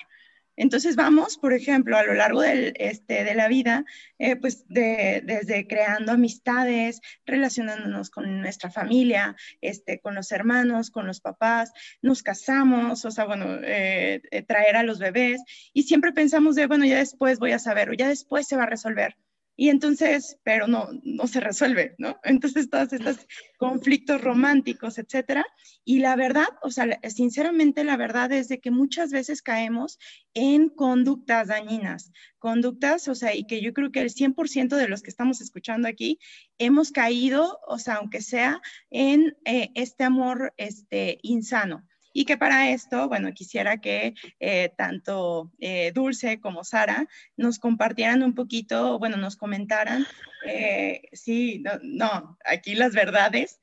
Entonces 0.59 0.97
vamos, 0.97 1.37
por 1.37 1.53
ejemplo, 1.53 1.99
a 1.99 2.03
lo 2.05 2.15
largo 2.15 2.41
del, 2.41 2.73
este, 2.77 3.25
de 3.25 3.35
la 3.35 3.49
vida, 3.49 3.85
eh, 4.19 4.37
pues 4.37 4.67
de, 4.69 5.23
desde 5.25 5.67
creando 5.67 6.13
amistades, 6.13 7.01
relacionándonos 7.27 8.09
con 8.11 8.41
nuestra 8.41 8.71
familia, 8.71 9.37
este, 9.61 10.01
con 10.01 10.15
los 10.15 10.33
hermanos, 10.33 10.91
con 10.91 11.07
los 11.07 11.21
papás, 11.21 11.73
nos 12.01 12.23
casamos, 12.23 13.05
o 13.05 13.11
sea, 13.11 13.27
bueno, 13.27 13.59
eh, 13.65 14.23
eh, 14.31 14.43
traer 14.43 14.77
a 14.77 14.83
los 14.83 14.99
bebés 14.99 15.43
y 15.75 15.83
siempre 15.83 16.13
pensamos 16.13 16.55
de, 16.55 16.67
bueno, 16.67 16.87
ya 16.87 16.99
después 16.99 17.39
voy 17.39 17.53
a 17.53 17.59
saber 17.59 17.91
o 17.91 17.95
ya 17.95 18.09
después 18.09 18.47
se 18.47 18.57
va 18.57 18.63
a 18.63 18.67
resolver. 18.67 19.17
Y 19.57 19.71
entonces, 19.71 20.39
pero 20.43 20.69
no, 20.69 20.91
no 21.03 21.27
se 21.27 21.41
resuelve, 21.41 21.95
¿no? 21.99 22.21
Entonces, 22.25 22.69
todos 22.69 22.93
estos 22.93 23.27
conflictos 23.59 24.21
románticos, 24.21 24.99
etcétera. 24.99 25.47
Y 25.85 26.01
la 26.01 26.15
verdad, 26.15 26.47
o 26.63 26.71
sea, 26.71 27.01
sinceramente, 27.09 27.83
la 27.83 27.97
verdad 27.97 28.31
es 28.33 28.49
de 28.49 28.61
que 28.61 28.71
muchas 28.71 29.11
veces 29.11 29.41
caemos 29.41 29.99
en 30.35 30.69
conductas 30.69 31.49
dañinas, 31.49 32.13
conductas, 32.39 33.09
o 33.09 33.15
sea, 33.15 33.35
y 33.35 33.47
que 33.47 33.63
yo 33.63 33.73
creo 33.73 33.91
que 33.91 34.03
el 34.03 34.11
100% 34.11 34.77
de 34.77 34.89
los 34.89 35.03
que 35.03 35.11
estamos 35.11 35.41
escuchando 35.41 35.89
aquí 35.89 36.19
hemos 36.59 36.93
caído, 36.93 37.59
o 37.67 37.79
sea, 37.79 37.95
aunque 37.95 38.21
sea 38.21 38.61
en 38.91 39.37
eh, 39.47 39.71
este 39.75 40.05
amor 40.05 40.53
este, 40.59 41.19
insano 41.23 41.87
y 42.17 42.25
que 42.25 42.39
para 42.39 42.71
esto, 42.71 43.09
bueno, 43.09 43.31
quisiera 43.35 43.77
que 43.77 44.15
eh, 44.41 44.73
tanto 44.75 45.53
eh, 45.61 45.93
Dulce 45.95 46.41
como 46.41 46.65
Sara 46.65 47.07
nos 47.37 47.59
compartieran 47.59 48.23
un 48.23 48.35
poquito, 48.35 48.99
bueno, 48.99 49.19
nos 49.19 49.37
comentaran, 49.37 50.07
eh, 50.47 51.03
sí, 51.13 51.63
no, 51.83 52.39
aquí 52.47 52.75
las 52.75 52.95
verdades. 52.95 53.59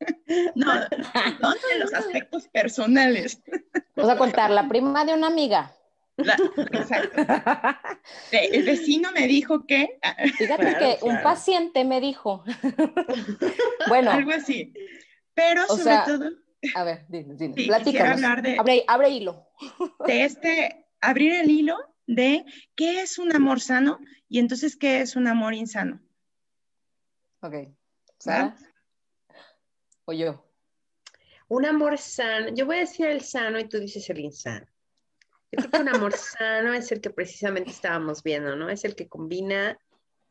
no, 0.56 0.72
¿dónde 1.40 1.78
los 1.78 1.94
aspectos 1.94 2.48
personales? 2.48 3.40
Vamos 3.94 4.10
a 4.10 4.18
contar, 4.18 4.50
la 4.50 4.66
prima 4.66 5.04
de 5.04 5.14
una 5.14 5.28
amiga. 5.28 5.72
exacto. 6.72 7.22
El 8.32 8.64
vecino 8.64 9.12
me 9.12 9.28
dijo 9.28 9.66
que. 9.66 10.00
Fíjate 10.36 10.78
que 10.78 10.98
un 11.02 11.22
paciente 11.22 11.84
me 11.84 12.00
dijo. 12.00 12.42
bueno. 13.88 14.10
Algo 14.10 14.32
así. 14.32 14.72
Pero 15.34 15.64
sobre 15.68 15.98
todo. 16.04 16.47
A 16.74 16.84
ver, 16.84 17.06
dime, 17.08 17.34
dime. 17.36 17.54
Sí, 17.54 17.98
hablar 17.98 18.42
de, 18.42 18.58
abre, 18.58 18.84
abre 18.86 19.10
hilo. 19.10 19.46
De 20.06 20.24
este, 20.24 20.86
abrir 21.00 21.32
el 21.32 21.50
hilo 21.50 21.78
de 22.06 22.44
qué 22.74 23.02
es 23.02 23.18
un 23.18 23.34
amor 23.34 23.60
sano 23.60 24.00
y 24.28 24.38
entonces 24.38 24.76
qué 24.76 25.00
es 25.00 25.14
un 25.14 25.28
amor 25.28 25.54
insano. 25.54 26.00
Ok. 27.40 27.54
¿Sara? 28.18 28.56
¿O 30.04 30.12
yo? 30.12 30.44
Un 31.48 31.64
amor 31.64 31.96
sano, 31.98 32.48
yo 32.54 32.66
voy 32.66 32.76
a 32.76 32.80
decir 32.80 33.06
el 33.06 33.20
sano 33.20 33.58
y 33.58 33.68
tú 33.68 33.78
dices 33.78 34.08
el 34.10 34.20
insano. 34.20 34.66
Yo 35.52 35.58
creo 35.58 35.70
que 35.70 35.78
un 35.78 35.88
amor 35.88 36.12
sano 36.16 36.74
es 36.74 36.90
el 36.92 37.00
que 37.00 37.10
precisamente 37.10 37.70
estábamos 37.70 38.22
viendo, 38.22 38.56
¿no? 38.56 38.68
Es 38.68 38.84
el 38.84 38.96
que 38.96 39.08
combina 39.08 39.78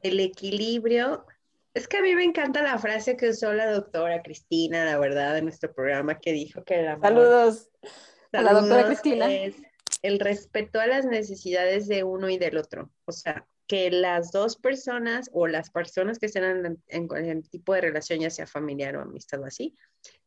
el 0.01 0.19
equilibrio 0.19 1.25
es 1.73 1.87
que 1.87 1.97
a 1.97 2.01
mí 2.01 2.15
me 2.15 2.23
encanta 2.23 2.61
la 2.61 2.77
frase 2.79 3.17
que 3.17 3.29
usó 3.29 3.53
la 3.53 3.71
doctora 3.71 4.21
Cristina, 4.23 4.85
la 4.85 4.97
verdad, 4.97 5.37
en 5.37 5.45
nuestro 5.45 5.73
programa, 5.73 6.19
que 6.19 6.33
dijo 6.33 6.63
que 6.63 6.79
el 6.79 6.87
amor... 6.87 7.07
Saludos. 7.07 7.69
la 8.31 8.53
doctora 8.53 8.85
Cristina. 8.87 9.31
Es 9.33 9.55
el 10.01 10.19
respeto 10.19 10.79
a 10.79 10.87
las 10.87 11.05
necesidades 11.05 11.87
de 11.87 12.03
uno 12.03 12.29
y 12.29 12.37
del 12.37 12.57
otro. 12.57 12.91
O 13.05 13.11
sea, 13.11 13.45
que 13.67 13.91
las 13.91 14.31
dos 14.31 14.55
personas 14.55 15.29
o 15.33 15.47
las 15.47 15.69
personas 15.69 16.19
que 16.19 16.27
estén 16.27 16.43
en, 16.43 16.79
en, 16.87 17.43
tipo 17.43 17.73
de 17.73 17.81
relación, 17.81 18.19
ya 18.19 18.29
sea 18.29 18.47
familiar 18.47 18.95
o 18.95 19.01
amistad 19.01 19.41
o 19.41 19.45
así, 19.45 19.75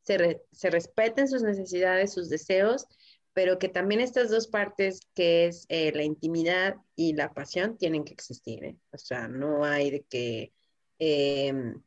se, 0.02 0.42
se, 0.52 0.70
respeten 0.70 1.28
sus 1.28 1.42
necesidades, 1.42 2.12
sus 2.12 2.28
deseos, 2.28 2.86
pero 3.32 3.58
que 3.58 3.68
también 3.68 4.00
estas 4.00 4.30
dos 4.30 4.48
partes, 4.48 5.00
que 5.14 5.46
es 5.46 5.64
eh, 5.68 5.92
la 5.94 6.02
intimidad 6.02 6.76
y 6.96 7.14
la 7.14 7.32
pasión, 7.32 7.78
tienen 7.78 8.04
que 8.04 8.12
existir. 8.12 8.62
¿eh? 8.64 8.76
O 8.92 8.98
sea, 8.98 9.28
no 9.28 9.64
hay 9.64 9.90
de 9.90 10.02
que 10.02 10.52
em, 11.00 11.82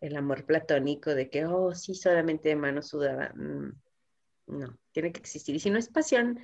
el 0.00 0.16
amor 0.16 0.46
platónico, 0.46 1.14
de 1.14 1.28
que, 1.28 1.44
oh, 1.44 1.74
sí, 1.74 1.94
solamente 1.94 2.48
de 2.48 2.56
mano 2.56 2.80
sudada. 2.80 3.32
Mm, 3.34 3.72
no, 4.46 4.78
tiene 4.92 5.12
que 5.12 5.20
existir. 5.20 5.54
Y 5.54 5.60
si 5.60 5.68
no 5.68 5.78
es 5.78 5.88
pasión 5.88 6.40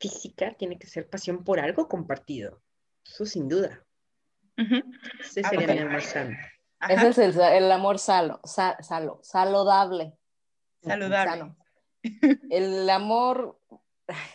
física, 0.00 0.54
tiene 0.54 0.78
que 0.78 0.86
ser 0.86 1.08
pasión 1.08 1.44
por 1.44 1.60
algo 1.60 1.88
compartido. 1.88 2.62
Eso 3.04 3.26
sin 3.26 3.48
duda. 3.48 3.84
Ese 4.56 5.42
ah, 5.44 5.50
sería 5.50 5.66
mi 5.68 5.78
amor 5.78 6.02
sano. 6.02 6.36
Ese 6.88 7.08
es 7.08 7.36
el, 7.36 7.72
amor 7.72 7.98
salo, 7.98 8.40
salo, 8.44 9.20
saludable. 9.22 10.16
Saludable. 10.82 11.54
El 12.50 12.88
amor, 12.90 13.58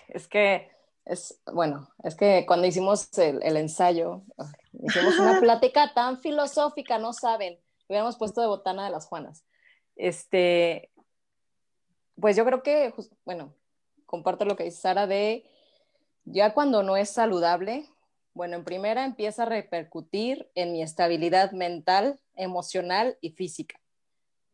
es 0.10 0.28
que, 0.28 0.70
es, 1.06 1.42
bueno, 1.54 1.90
es 2.04 2.16
que 2.16 2.46
cuando 2.48 2.68
hicimos 2.68 3.18
el, 3.18 3.58
ensayo, 3.58 4.24
hicimos 4.74 5.20
una 5.20 5.40
plática 5.42 5.94
tan 5.94 6.20
filosófica, 6.20 6.98
no 6.98 7.14
saben, 7.14 7.60
hubiéramos 7.88 8.18
puesto 8.18 8.42
de 8.42 8.48
botana 8.48 8.86
de 8.86 8.92
las 8.92 9.06
Juanas. 9.06 9.44
Este, 9.96 10.92
pues 12.20 12.36
yo 12.36 12.46
creo 12.46 12.64
que, 12.64 12.94
bueno, 13.26 13.54
comparto 14.06 14.46
lo 14.46 14.56
que 14.56 14.66
dice 14.66 14.82
Sara 14.82 15.08
de, 15.08 15.46
ya 16.26 16.54
cuando 16.54 16.84
no 16.84 16.98
es 16.98 17.10
saludable, 17.10 17.90
bueno, 18.34 18.56
en 18.56 18.64
primera 18.64 19.04
empieza 19.04 19.44
a 19.44 19.48
repercutir 19.48 20.50
en 20.56 20.72
mi 20.72 20.82
estabilidad 20.82 21.52
mental, 21.52 22.20
emocional 22.36 23.18
y 23.22 23.32
física. 23.32 23.80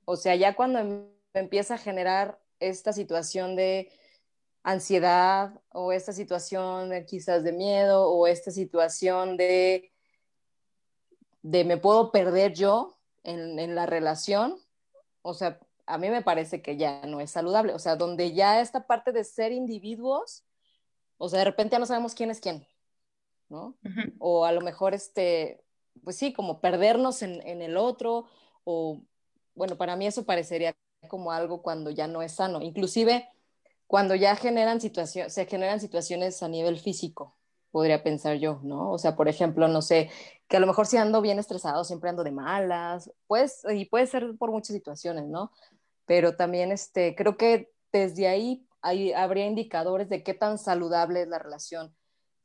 O 0.05 0.15
sea, 0.15 0.35
ya 0.35 0.55
cuando 0.55 0.79
em, 0.79 1.07
empieza 1.33 1.75
a 1.75 1.77
generar 1.77 2.39
esta 2.59 2.93
situación 2.93 3.55
de 3.55 3.91
ansiedad 4.63 5.61
o 5.71 5.91
esta 5.91 6.11
situación 6.11 6.89
de, 6.89 7.05
quizás 7.05 7.43
de 7.43 7.51
miedo 7.51 8.09
o 8.09 8.25
esta 8.27 8.51
situación 8.51 9.37
de, 9.37 9.91
de 11.49 11.63
me 11.63 11.77
puedo 11.77 12.11
perder 12.11 12.53
yo 12.53 12.97
en, 13.23 13.59
en 13.59 13.75
la 13.75 13.85
relación, 13.85 14.57
o 15.21 15.33
sea, 15.33 15.59
a 15.85 15.97
mí 15.97 16.09
me 16.09 16.21
parece 16.21 16.61
que 16.61 16.77
ya 16.77 17.05
no 17.05 17.21
es 17.21 17.31
saludable. 17.31 17.73
O 17.73 17.79
sea, 17.79 17.95
donde 17.95 18.33
ya 18.33 18.61
esta 18.61 18.87
parte 18.87 19.11
de 19.11 19.23
ser 19.23 19.51
individuos, 19.51 20.43
o 21.17 21.29
sea, 21.29 21.39
de 21.39 21.45
repente 21.45 21.73
ya 21.73 21.79
no 21.79 21.85
sabemos 21.85 22.13
quién 22.13 22.31
es 22.31 22.41
quién. 22.41 22.67
¿no? 23.49 23.77
O 24.19 24.45
a 24.45 24.51
lo 24.51 24.61
mejor, 24.61 24.93
este, 24.93 25.63
pues 26.03 26.17
sí, 26.17 26.33
como 26.33 26.59
perdernos 26.59 27.21
en, 27.21 27.61
el 27.61 27.77
otro, 27.77 28.25
o 28.63 29.01
bueno, 29.55 29.77
para 29.77 29.95
mí 29.95 30.07
eso 30.07 30.25
parecería 30.25 30.75
como 31.07 31.31
algo 31.31 31.61
cuando 31.61 31.89
ya 31.89 32.07
no 32.07 32.21
es 32.21 32.33
sano, 32.33 32.61
inclusive 32.61 33.29
cuando 33.87 34.15
ya 34.15 34.35
generan 34.35 34.81
situaciones, 34.81 35.33
se 35.33 35.45
generan 35.45 35.79
situaciones 35.79 36.43
a 36.43 36.49
nivel 36.49 36.77
físico, 36.79 37.36
podría 37.77 38.03
pensar 38.03 38.37
yo, 38.37 38.59
¿no? 38.63 38.91
O 38.91 38.97
sea, 38.97 39.15
por 39.15 39.27
ejemplo, 39.27 39.67
no 39.67 39.83
sé, 39.83 40.09
que 40.47 40.57
a 40.57 40.59
lo 40.59 40.67
mejor 40.67 40.87
si 40.87 40.97
ando 40.97 41.21
bien 41.21 41.37
estresado, 41.37 41.83
siempre 41.83 42.09
ando 42.09 42.23
de 42.23 42.31
malas, 42.31 43.11
pues, 43.27 43.61
y 43.69 43.85
puede 43.85 44.07
ser 44.07 44.35
por 44.39 44.49
muchas 44.49 44.75
situaciones, 44.75 45.27
¿no? 45.27 45.51
Pero 46.05 46.35
también, 46.35 46.71
este, 46.71 47.15
creo 47.15 47.37
que 47.37 47.71
desde 47.91 48.27
ahí 48.27 48.67
hay, 48.81 49.13
habría 49.13 49.45
indicadores 49.45 50.09
de 50.09 50.23
qué 50.23 50.33
tan 50.33 50.57
saludable 50.57 51.21
es 51.21 51.27
la 51.27 51.37
relación 51.39 51.95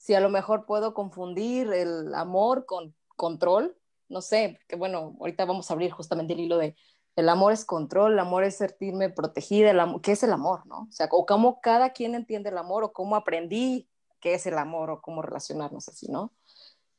si 0.02 0.14
a 0.14 0.20
lo 0.20 0.30
mejor 0.30 0.66
puedo 0.66 0.94
confundir 0.94 1.72
el 1.72 2.12
amor 2.12 2.66
con 2.66 2.92
control, 3.14 3.76
no 4.08 4.20
sé, 4.20 4.58
que 4.66 4.74
bueno, 4.74 5.16
ahorita 5.20 5.44
vamos 5.44 5.70
a 5.70 5.74
abrir 5.74 5.92
justamente 5.92 6.32
el 6.32 6.40
hilo 6.40 6.58
de 6.58 6.74
el 7.14 7.28
amor 7.28 7.52
es 7.52 7.64
control, 7.64 8.14
el 8.14 8.18
amor 8.18 8.42
es 8.42 8.56
sentirme 8.56 9.10
protegida, 9.10 9.70
el 9.70 9.78
amor, 9.78 10.00
¿qué 10.00 10.12
es 10.12 10.24
el 10.24 10.32
amor, 10.32 10.66
no? 10.66 10.88
O 10.88 10.90
sea, 10.90 11.06
o 11.12 11.24
cómo 11.24 11.60
cada 11.60 11.90
quien 11.90 12.16
entiende 12.16 12.50
el 12.50 12.58
amor 12.58 12.82
o 12.82 12.92
cómo 12.92 13.14
aprendí 13.14 13.88
qué 14.22 14.34
es 14.34 14.46
el 14.46 14.56
amor 14.56 14.88
o 14.88 15.02
cómo 15.02 15.20
relacionarnos 15.20 15.88
así, 15.88 16.10
¿no? 16.10 16.32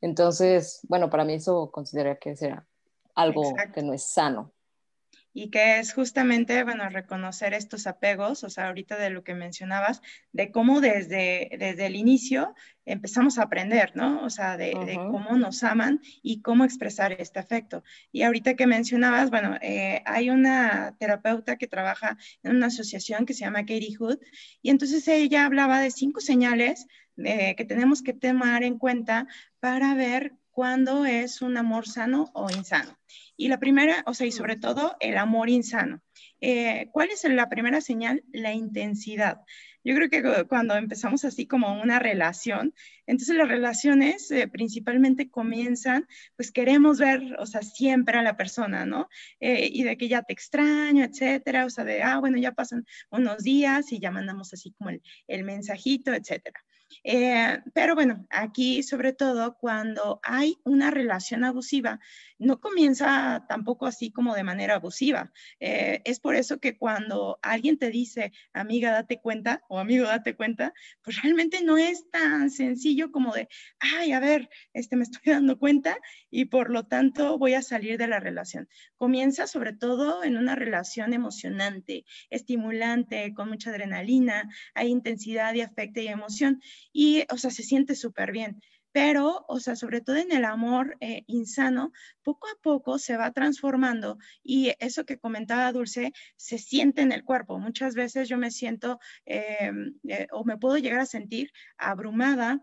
Entonces, 0.01 0.81
bueno, 0.89 1.09
para 1.09 1.25
mí 1.25 1.33
eso 1.33 1.71
consideraría 1.71 2.19
que 2.19 2.35
será 2.35 2.67
algo 3.15 3.53
que 3.73 3.81
no 3.81 3.93
es 3.93 4.03
sano 4.03 4.52
y 5.33 5.49
que 5.49 5.79
es 5.79 5.93
justamente, 5.93 6.63
bueno, 6.63 6.87
reconocer 6.89 7.53
estos 7.53 7.87
apegos, 7.87 8.43
o 8.43 8.49
sea, 8.49 8.67
ahorita 8.67 8.97
de 8.97 9.09
lo 9.09 9.23
que 9.23 9.33
mencionabas, 9.33 10.01
de 10.31 10.51
cómo 10.51 10.79
desde, 10.79 11.49
desde 11.57 11.87
el 11.87 11.95
inicio 11.95 12.53
empezamos 12.85 13.39
a 13.39 13.43
aprender, 13.43 13.95
¿no? 13.95 14.23
O 14.23 14.29
sea, 14.29 14.57
de, 14.57 14.73
cómo 14.95 15.35
nos 15.37 15.63
aman 15.63 16.01
y 16.21 16.41
cómo 16.41 16.65
expresar 16.65 17.13
este 17.13 17.39
afecto. 17.39 17.83
Y 18.11 18.23
ahorita 18.23 18.55
que 18.55 18.67
mencionabas, 18.67 19.29
bueno, 19.29 19.57
eh, 19.61 20.03
hay 20.05 20.29
una 20.29 20.95
terapeuta 20.99 21.57
que 21.57 21.67
trabaja 21.67 22.17
en 22.43 22.55
una 22.55 22.67
asociación 22.67 23.25
que 23.25 23.33
se 23.33 23.41
llama 23.41 23.61
Katie 23.61 23.95
Hood, 23.95 24.19
y 24.61 24.69
entonces 24.69 25.07
ella 25.07 25.45
hablaba 25.45 25.79
de 25.79 25.91
cinco 25.91 26.19
señales 26.19 26.85
eh, 27.17 27.55
que 27.55 27.65
tenemos 27.65 28.01
que 28.01 28.13
tomar 28.13 28.63
en 28.63 28.77
cuenta 28.77 29.27
para 29.59 29.93
ver 29.95 30.33
cuándo 30.51 31.05
es 31.05 31.41
un 31.41 31.57
amor 31.57 31.87
sano 31.87 32.31
o 32.33 32.49
insano. 32.49 32.97
Y 33.35 33.47
la 33.47 33.59
primera, 33.59 34.03
o 34.05 34.13
sea, 34.13 34.27
y 34.27 34.31
sobre 34.31 34.57
todo 34.57 34.95
el 34.99 35.17
amor 35.17 35.49
insano. 35.49 36.01
Eh, 36.41 36.89
¿Cuál 36.91 37.09
es 37.09 37.23
la 37.23 37.49
primera 37.49 37.81
señal? 37.81 38.23
La 38.31 38.53
intensidad. 38.53 39.37
Yo 39.83 39.95
creo 39.95 40.09
que 40.09 40.45
cuando 40.45 40.75
empezamos 40.75 41.25
así 41.25 41.45
como 41.45 41.81
una 41.81 41.99
relación, 41.99 42.73
entonces 43.05 43.35
las 43.35 43.49
relaciones 43.49 44.31
eh, 44.31 44.47
principalmente 44.47 45.29
comienzan, 45.29 46.07
pues 46.37 46.51
queremos 46.51 46.99
ver, 46.99 47.21
o 47.39 47.45
sea, 47.45 47.61
siempre 47.63 48.17
a 48.17 48.21
la 48.21 48.37
persona, 48.37 48.85
¿no? 48.85 49.09
Eh, 49.41 49.69
y 49.73 49.83
de 49.83 49.97
que 49.97 50.07
ya 50.07 50.21
te 50.23 50.31
extraño, 50.31 51.03
etcétera, 51.03 51.65
o 51.65 51.69
sea, 51.69 51.83
de, 51.83 52.01
ah, 52.01 52.19
bueno, 52.19 52.37
ya 52.37 52.53
pasan 52.53 52.85
unos 53.09 53.43
días 53.43 53.91
y 53.91 53.99
ya 53.99 54.11
mandamos 54.11 54.53
así 54.53 54.71
como 54.71 54.89
el, 54.89 55.01
el 55.27 55.43
mensajito, 55.43 56.13
etcétera. 56.13 56.63
Eh, 57.03 57.59
pero 57.73 57.95
bueno, 57.95 58.25
aquí 58.29 58.83
sobre 58.83 59.13
todo 59.13 59.57
cuando 59.57 60.19
hay 60.23 60.57
una 60.63 60.91
relación 60.91 61.43
abusiva, 61.43 61.99
no 62.39 62.59
comienza 62.59 63.45
tampoco 63.47 63.85
así 63.85 64.11
como 64.11 64.35
de 64.35 64.43
manera 64.43 64.75
abusiva. 64.75 65.31
Eh, 65.59 66.01
es 66.05 66.19
por 66.19 66.35
eso 66.35 66.59
que 66.59 66.77
cuando 66.77 67.39
alguien 67.41 67.77
te 67.77 67.89
dice, 67.89 68.33
amiga, 68.53 68.91
date 68.91 69.19
cuenta 69.21 69.63
o 69.69 69.79
amigo, 69.79 70.05
date 70.05 70.35
cuenta, 70.35 70.73
pues 71.01 71.21
realmente 71.21 71.63
no 71.63 71.77
es 71.77 72.09
tan 72.11 72.49
sencillo 72.49 73.11
como 73.11 73.33
de, 73.33 73.47
ay, 73.79 74.11
a 74.11 74.19
ver, 74.19 74.49
este, 74.73 74.95
me 74.95 75.03
estoy 75.03 75.21
dando 75.33 75.57
cuenta 75.57 75.97
y 76.29 76.45
por 76.45 76.69
lo 76.69 76.85
tanto 76.85 77.37
voy 77.37 77.53
a 77.53 77.61
salir 77.61 77.97
de 77.97 78.07
la 78.07 78.19
relación. 78.19 78.67
Comienza 78.97 79.47
sobre 79.47 79.73
todo 79.73 80.23
en 80.23 80.37
una 80.37 80.55
relación 80.55 81.13
emocionante, 81.13 82.05
estimulante, 82.29 83.33
con 83.33 83.49
mucha 83.49 83.69
adrenalina, 83.69 84.49
hay 84.73 84.89
intensidad 84.89 85.53
y 85.53 85.61
afecto 85.61 86.01
y 86.01 86.07
emoción 86.07 86.61
y, 86.91 87.23
o 87.31 87.37
sea, 87.37 87.51
se 87.51 87.63
siente 87.63 87.95
súper 87.95 88.31
bien. 88.31 88.59
Pero, 88.93 89.43
o 89.47 89.59
sea, 89.59 89.75
sobre 89.75 90.01
todo 90.01 90.17
en 90.17 90.31
el 90.31 90.45
amor 90.45 90.97
eh, 91.01 91.23
insano, 91.25 91.91
poco 92.21 92.47
a 92.47 92.61
poco 92.61 92.99
se 92.99 93.17
va 93.17 93.31
transformando 93.31 94.19
y 94.43 94.71
eso 94.79 95.03
que 95.03 95.17
comentaba 95.17 95.71
Dulce 95.71 96.13
se 96.35 96.59
siente 96.59 97.01
en 97.01 97.11
el 97.11 97.23
cuerpo. 97.23 97.57
Muchas 97.57 97.95
veces 97.95 98.29
yo 98.29 98.37
me 98.37 98.51
siento 98.51 98.99
em, 99.25 99.95
eh, 100.07 100.27
o 100.31 100.45
me 100.45 100.57
puedo 100.57 100.77
llegar 100.77 100.99
a 100.99 101.07
sentir 101.07 101.51
abrumada 101.77 102.61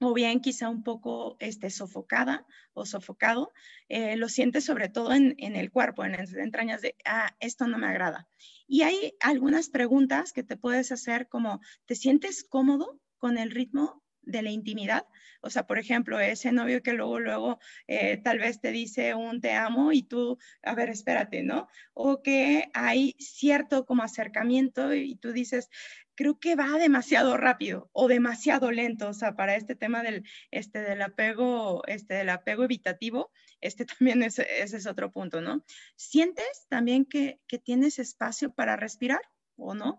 o 0.00 0.12
bien 0.12 0.40
quizá 0.40 0.68
un 0.68 0.82
poco 0.82 1.36
este, 1.40 1.70
sofocada 1.70 2.46
o 2.74 2.84
sofocado, 2.84 3.52
eh, 3.88 4.16
lo 4.16 4.28
sientes 4.28 4.64
sobre 4.64 4.88
todo 4.88 5.12
en, 5.14 5.34
en, 5.38 5.56
el 5.56 5.70
cuerpo, 5.70 6.04
en 6.04 6.12
las 6.12 6.34
entrañas 6.34 6.82
de, 6.82 6.94
ah, 7.06 7.34
esto 7.40 7.66
no 7.68 7.78
me 7.78 7.86
agrada. 7.86 8.28
Y 8.66 8.82
hay 8.82 9.14
algunas 9.20 9.70
preguntas 9.70 10.32
que 10.32 10.42
te 10.42 10.56
puedes 10.56 10.92
hacer 10.92 11.28
como, 11.28 11.60
¿te 11.86 11.94
sientes 11.94 12.44
cómodo 12.44 13.00
con 13.24 13.38
el 13.38 13.52
ritmo 13.52 14.02
de 14.20 14.42
la 14.42 14.50
intimidad. 14.50 15.06
O 15.40 15.48
sea, 15.48 15.66
por 15.66 15.78
ejemplo, 15.78 16.20
ese 16.20 16.52
novio 16.52 16.82
que 16.82 16.92
luego, 16.92 17.20
luego 17.20 17.58
eh, 17.86 18.18
tal 18.18 18.38
vez 18.38 18.60
te 18.60 18.70
dice 18.70 19.14
un 19.14 19.40
te 19.40 19.52
amo 19.52 19.92
y 19.92 20.02
tú, 20.02 20.36
a 20.62 20.74
ver, 20.74 20.90
espérate, 20.90 21.42
¿no? 21.42 21.66
O 21.94 22.20
que 22.20 22.68
hay 22.74 23.16
cierto 23.18 23.86
como 23.86 24.02
acercamiento 24.02 24.92
y 24.92 25.16
tú 25.16 25.32
dices, 25.32 25.70
creo 26.14 26.38
que 26.38 26.54
va 26.54 26.72
demasiado 26.72 27.38
rápido 27.38 27.88
o 27.92 28.08
demasiado 28.08 28.70
lento. 28.70 29.08
O 29.08 29.14
sea, 29.14 29.34
para 29.36 29.56
este 29.56 29.74
tema 29.74 30.02
del, 30.02 30.22
este, 30.50 30.80
del 30.80 31.00
apego, 31.00 31.82
este, 31.86 32.12
del 32.12 32.28
apego 32.28 32.64
evitativo, 32.64 33.30
este 33.62 33.86
también 33.98 34.22
es, 34.22 34.38
ese 34.38 34.76
es 34.76 34.86
otro 34.86 35.10
punto, 35.10 35.40
¿no? 35.40 35.64
¿Sientes 35.96 36.66
también 36.68 37.06
que, 37.06 37.40
que 37.48 37.58
tienes 37.58 37.98
espacio 37.98 38.52
para 38.52 38.76
respirar 38.76 39.22
o 39.56 39.74
no? 39.74 39.98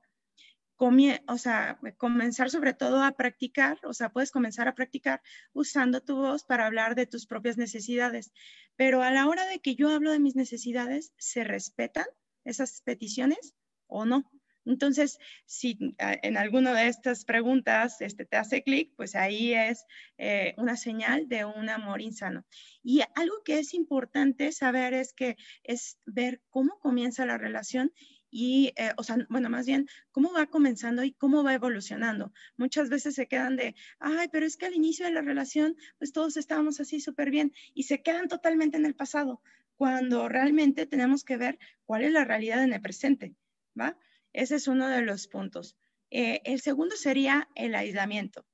O 0.77 1.37
sea, 1.37 1.79
comenzar 1.97 2.49
sobre 2.49 2.73
todo 2.73 3.03
a 3.03 3.11
practicar, 3.11 3.79
o 3.83 3.93
sea, 3.93 4.09
puedes 4.09 4.31
comenzar 4.31 4.67
a 4.67 4.75
practicar 4.75 5.21
usando 5.53 6.01
tu 6.01 6.15
voz 6.15 6.43
para 6.43 6.65
hablar 6.65 6.95
de 6.95 7.05
tus 7.05 7.25
propias 7.27 7.57
necesidades. 7.57 8.31
Pero 8.75 9.01
a 9.01 9.11
la 9.11 9.27
hora 9.27 9.45
de 9.45 9.59
que 9.59 9.75
yo 9.75 9.89
hablo 9.89 10.11
de 10.11 10.19
mis 10.19 10.35
necesidades, 10.35 11.13
¿se 11.17 11.43
respetan 11.43 12.05
esas 12.43 12.81
peticiones 12.81 13.55
o 13.87 14.05
no? 14.05 14.29
Entonces, 14.65 15.19
si 15.45 15.95
ah, 15.99 16.15
en 16.21 16.37
alguna 16.37 16.73
de 16.73 16.87
estas 16.87 17.23
preguntas 17.23 18.01
este, 18.01 18.25
te 18.25 18.35
hace 18.35 18.63
clic, 18.63 18.93
pues 18.95 19.15
ahí 19.15 19.53
es 19.53 19.85
eh, 20.17 20.55
una 20.57 20.75
señal 20.75 21.29
de 21.29 21.45
un 21.45 21.69
amor 21.69 22.01
insano. 22.01 22.45
Y 22.83 23.01
algo 23.13 23.43
que 23.43 23.59
es 23.59 23.73
importante 23.73 24.51
saber 24.51 24.93
es 24.93 25.13
que 25.13 25.37
es 25.63 25.99
ver 26.05 26.41
cómo 26.49 26.79
comienza 26.79 27.25
la 27.25 27.37
relación 27.37 27.93
y, 28.37 28.73
eh, 28.75 28.91
o 28.97 29.03
sea, 29.03 29.15
bueno, 29.29 29.49
más 29.49 29.65
bien, 29.65 29.87
cómo 30.11 30.33
va 30.33 30.47
comenzando 30.47 31.05
y 31.05 31.13
cómo 31.13 31.41
va 31.41 31.53
evolucionando. 31.53 32.33
Muchas 32.57 32.89
veces 32.89 33.15
se 33.15 33.27
quedan 33.27 33.55
de, 33.55 33.75
ay, 33.97 34.27
pero 34.29 34.45
es 34.45 34.57
que 34.57 34.65
al 34.65 34.73
inicio 34.73 35.05
de 35.05 35.13
la 35.13 35.21
relación, 35.21 35.77
pues 35.99 36.11
todos 36.11 36.35
estábamos 36.35 36.81
así 36.81 36.99
súper 36.99 37.31
bien 37.31 37.53
y 37.73 37.83
se 37.83 38.01
quedan 38.01 38.27
totalmente 38.27 38.75
en 38.75 38.85
el 38.85 38.93
pasado, 38.93 39.41
cuando 39.77 40.27
realmente 40.27 40.85
tenemos 40.85 41.23
que 41.23 41.37
ver 41.37 41.57
cuál 41.85 42.03
es 42.03 42.11
la 42.11 42.25
realidad 42.25 42.61
en 42.61 42.73
el 42.73 42.81
presente, 42.81 43.37
¿va? 43.79 43.97
Ese 44.33 44.55
es 44.55 44.67
uno 44.67 44.89
de 44.89 45.01
los 45.01 45.29
puntos. 45.29 45.77
Eh, 46.11 46.41
el 46.43 46.59
segundo 46.59 46.97
sería 46.97 47.47
el 47.55 47.73
aislamiento, 47.73 48.45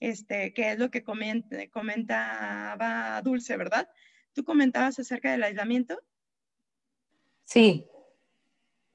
este, 0.00 0.52
que 0.52 0.72
es 0.72 0.80
lo 0.80 0.90
que 0.90 1.04
comentaba 1.04 1.70
Dulce, 3.22 3.56
¿verdad? 3.56 3.88
¿Tú 4.32 4.42
comentabas 4.42 4.98
acerca 4.98 5.30
del 5.30 5.44
aislamiento? 5.44 6.02
Sí. 7.44 7.86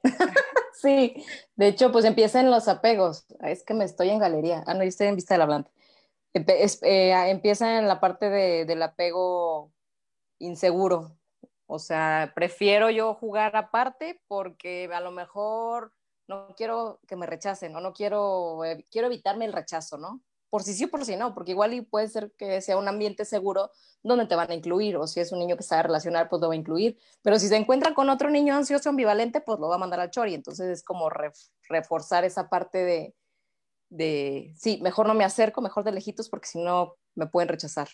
sí, 0.81 1.15
de 1.55 1.67
hecho, 1.67 1.91
pues 1.91 2.05
empiezan 2.05 2.51
los 2.51 2.67
apegos. 2.67 3.25
Es 3.41 3.63
que 3.63 3.73
me 3.73 3.85
estoy 3.85 4.09
en 4.09 4.19
galería. 4.19 4.63
Ah, 4.67 4.73
no, 4.73 4.83
yo 4.83 4.89
estoy 4.89 5.07
en 5.07 5.15
vista 5.15 5.33
de 5.33 5.37
la 5.39 5.43
hablante. 5.45 5.71
Eh, 6.33 7.29
empieza 7.29 7.77
en 7.79 7.87
la 7.87 7.99
parte 7.99 8.29
del 8.29 8.81
apego 8.81 9.71
inseguro. 10.39 11.17
O 11.67 11.79
sea, 11.79 12.33
prefiero 12.35 12.89
yo 12.89 13.13
jugar 13.15 13.55
aparte 13.55 14.21
porque 14.27 14.89
a 14.93 14.99
lo 14.99 15.11
mejor 15.11 15.93
no 16.27 16.53
quiero 16.55 16.99
que 17.07 17.15
me 17.15 17.25
rechacen, 17.25 17.73
¿no? 17.73 17.81
No 17.81 17.93
quiero, 17.93 18.63
eh, 18.65 18.85
quiero 18.91 19.07
evitarme 19.07 19.45
el 19.45 19.53
rechazo, 19.53 19.97
¿no? 19.97 20.21
Por 20.53 20.61
si 20.61 20.75
sí 20.75 20.83
o 20.83 20.87
por 20.91 21.03
si 21.03 21.15
no, 21.15 21.33
porque 21.33 21.49
igual 21.49 21.73
y 21.73 21.81
puede 21.81 22.07
ser 22.07 22.31
que 22.37 22.61
sea 22.61 22.77
un 22.77 22.87
ambiente 22.87 23.25
seguro 23.25 23.71
donde 24.03 24.27
te 24.27 24.35
van 24.35 24.51
a 24.51 24.53
incluir, 24.53 24.97
o 24.97 25.07
si 25.07 25.19
es 25.19 25.31
un 25.31 25.39
niño 25.39 25.57
que 25.57 25.63
sabe 25.63 25.81
relacionar, 25.81 26.29
pues 26.29 26.39
lo 26.43 26.47
va 26.47 26.53
a 26.53 26.57
incluir, 26.57 26.95
pero 27.23 27.39
si 27.39 27.47
se 27.47 27.55
encuentra 27.55 27.95
con 27.95 28.07
otro 28.07 28.29
niño 28.29 28.53
ansioso 28.53 28.87
ambivalente, 28.87 29.41
pues 29.41 29.59
lo 29.59 29.67
va 29.67 29.77
a 29.77 29.79
mandar 29.79 29.99
al 29.99 30.11
chori, 30.11 30.35
entonces 30.35 30.67
es 30.67 30.83
como 30.83 31.09
reforzar 31.67 32.23
esa 32.23 32.49
parte 32.49 32.77
de, 32.85 33.15
de, 33.89 34.53
sí, 34.55 34.79
mejor 34.83 35.07
no 35.07 35.15
me 35.15 35.23
acerco, 35.23 35.59
mejor 35.59 35.85
de 35.85 35.91
lejitos, 35.91 36.29
porque 36.29 36.45
si 36.45 36.59
no 36.59 36.97
me 37.15 37.25
pueden 37.25 37.49
rechazar. 37.49 37.87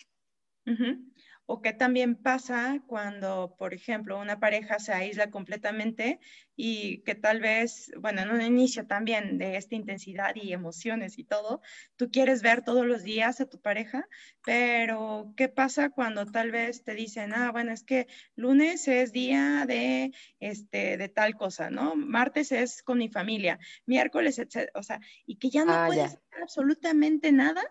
O 1.52 1.62
qué 1.62 1.72
también 1.72 2.14
pasa 2.14 2.80
cuando, 2.86 3.56
por 3.58 3.74
ejemplo, 3.74 4.20
una 4.20 4.38
pareja 4.38 4.78
se 4.78 4.92
aísla 4.92 5.32
completamente 5.32 6.20
y 6.54 7.02
que 7.02 7.16
tal 7.16 7.40
vez, 7.40 7.90
bueno, 7.98 8.22
en 8.22 8.30
un 8.30 8.40
inicio 8.40 8.86
también 8.86 9.36
de 9.36 9.56
esta 9.56 9.74
intensidad 9.74 10.36
y 10.36 10.52
emociones 10.52 11.18
y 11.18 11.24
todo, 11.24 11.60
tú 11.96 12.08
quieres 12.12 12.42
ver 12.42 12.62
todos 12.62 12.86
los 12.86 13.02
días 13.02 13.40
a 13.40 13.46
tu 13.46 13.60
pareja, 13.60 14.06
pero 14.44 15.34
¿qué 15.36 15.48
pasa 15.48 15.90
cuando 15.90 16.24
tal 16.24 16.52
vez 16.52 16.84
te 16.84 16.94
dicen, 16.94 17.34
ah, 17.34 17.50
bueno, 17.50 17.72
es 17.72 17.82
que 17.82 18.06
lunes 18.36 18.86
es 18.86 19.10
día 19.10 19.64
de, 19.66 20.12
este, 20.38 20.98
de 20.98 21.08
tal 21.08 21.34
cosa, 21.34 21.68
¿no? 21.68 21.96
Martes 21.96 22.52
es 22.52 22.80
con 22.84 22.98
mi 22.98 23.08
familia, 23.08 23.58
miércoles, 23.86 24.38
etc. 24.38 24.70
O 24.74 24.84
sea, 24.84 25.00
y 25.26 25.34
que 25.34 25.50
ya 25.50 25.64
no 25.64 25.72
ah, 25.72 25.86
puedes 25.88 26.04
hacer 26.04 26.42
absolutamente 26.42 27.32
nada 27.32 27.64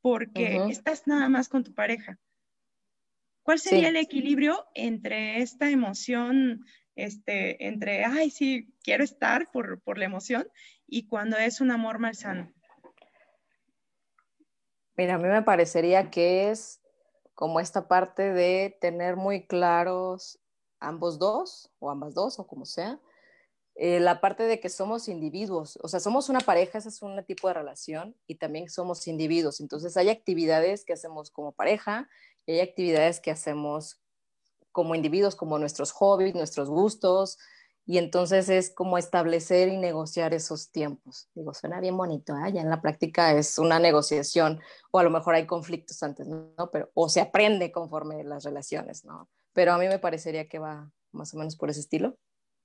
porque 0.00 0.64
estás 0.70 1.06
nada 1.06 1.28
más 1.28 1.50
con 1.50 1.62
tu 1.62 1.74
pareja. 1.74 2.18
¿Cuál 3.48 3.60
sería 3.60 3.88
el 3.88 3.96
equilibrio 3.96 4.66
entre 4.74 5.40
esta 5.40 5.70
emoción, 5.70 6.66
este, 6.96 7.66
entre, 7.66 8.04
ay, 8.04 8.28
sí, 8.28 8.74
quiero 8.82 9.02
estar 9.02 9.50
por, 9.50 9.80
por 9.80 9.96
la 9.96 10.04
emoción 10.04 10.46
y 10.86 11.06
cuando 11.06 11.38
es 11.38 11.62
un 11.62 11.70
amor 11.70 11.98
malsano? 11.98 12.52
Mira, 14.98 15.14
a 15.14 15.18
mí 15.18 15.28
me 15.28 15.40
parecería 15.40 16.10
que 16.10 16.50
es 16.50 16.82
como 17.34 17.58
esta 17.58 17.88
parte 17.88 18.34
de 18.34 18.76
tener 18.82 19.16
muy 19.16 19.46
claros 19.46 20.38
ambos 20.78 21.18
dos, 21.18 21.72
o 21.78 21.90
ambas 21.90 22.12
dos, 22.12 22.38
o 22.38 22.46
como 22.46 22.66
sea, 22.66 23.00
eh, 23.78 24.00
la 24.00 24.20
parte 24.20 24.42
de 24.42 24.60
que 24.60 24.68
somos 24.68 25.08
individuos, 25.08 25.78
o 25.82 25.88
sea, 25.88 26.00
somos 26.00 26.28
una 26.28 26.40
pareja, 26.40 26.78
ese 26.78 26.90
es 26.90 27.00
un 27.00 27.24
tipo 27.24 27.48
de 27.48 27.54
relación, 27.54 28.14
y 28.26 28.34
también 28.34 28.68
somos 28.68 29.06
individuos. 29.08 29.60
Entonces, 29.60 29.96
hay 29.96 30.10
actividades 30.10 30.84
que 30.84 30.92
hacemos 30.92 31.30
como 31.30 31.52
pareja 31.52 32.08
hay 32.52 32.60
actividades 32.60 33.20
que 33.20 33.30
hacemos 33.30 34.00
como 34.72 34.94
individuos, 34.94 35.36
como 35.36 35.58
nuestros 35.58 35.92
hobbies, 35.92 36.34
nuestros 36.34 36.68
gustos, 36.68 37.38
y 37.84 37.98
entonces 37.98 38.48
es 38.48 38.70
como 38.70 38.98
establecer 38.98 39.68
y 39.68 39.78
negociar 39.78 40.34
esos 40.34 40.70
tiempos. 40.70 41.28
Digo, 41.34 41.54
suena 41.54 41.80
bien 41.80 41.96
bonito, 41.96 42.34
¿eh? 42.36 42.52
ya 42.52 42.60
en 42.60 42.68
la 42.68 42.82
práctica 42.82 43.32
es 43.32 43.58
una 43.58 43.78
negociación, 43.78 44.60
o 44.90 44.98
a 44.98 45.02
lo 45.02 45.10
mejor 45.10 45.34
hay 45.34 45.46
conflictos 45.46 46.02
antes, 46.02 46.26
¿no? 46.26 46.70
Pero, 46.70 46.90
o 46.94 47.08
se 47.08 47.20
aprende 47.20 47.72
conforme 47.72 48.24
las 48.24 48.44
relaciones, 48.44 49.04
¿no? 49.04 49.28
Pero 49.54 49.72
a 49.72 49.78
mí 49.78 49.88
me 49.88 49.98
parecería 49.98 50.48
que 50.48 50.58
va 50.58 50.90
más 51.12 51.32
o 51.34 51.38
menos 51.38 51.56
por 51.56 51.70
ese 51.70 51.80
estilo. 51.80 52.18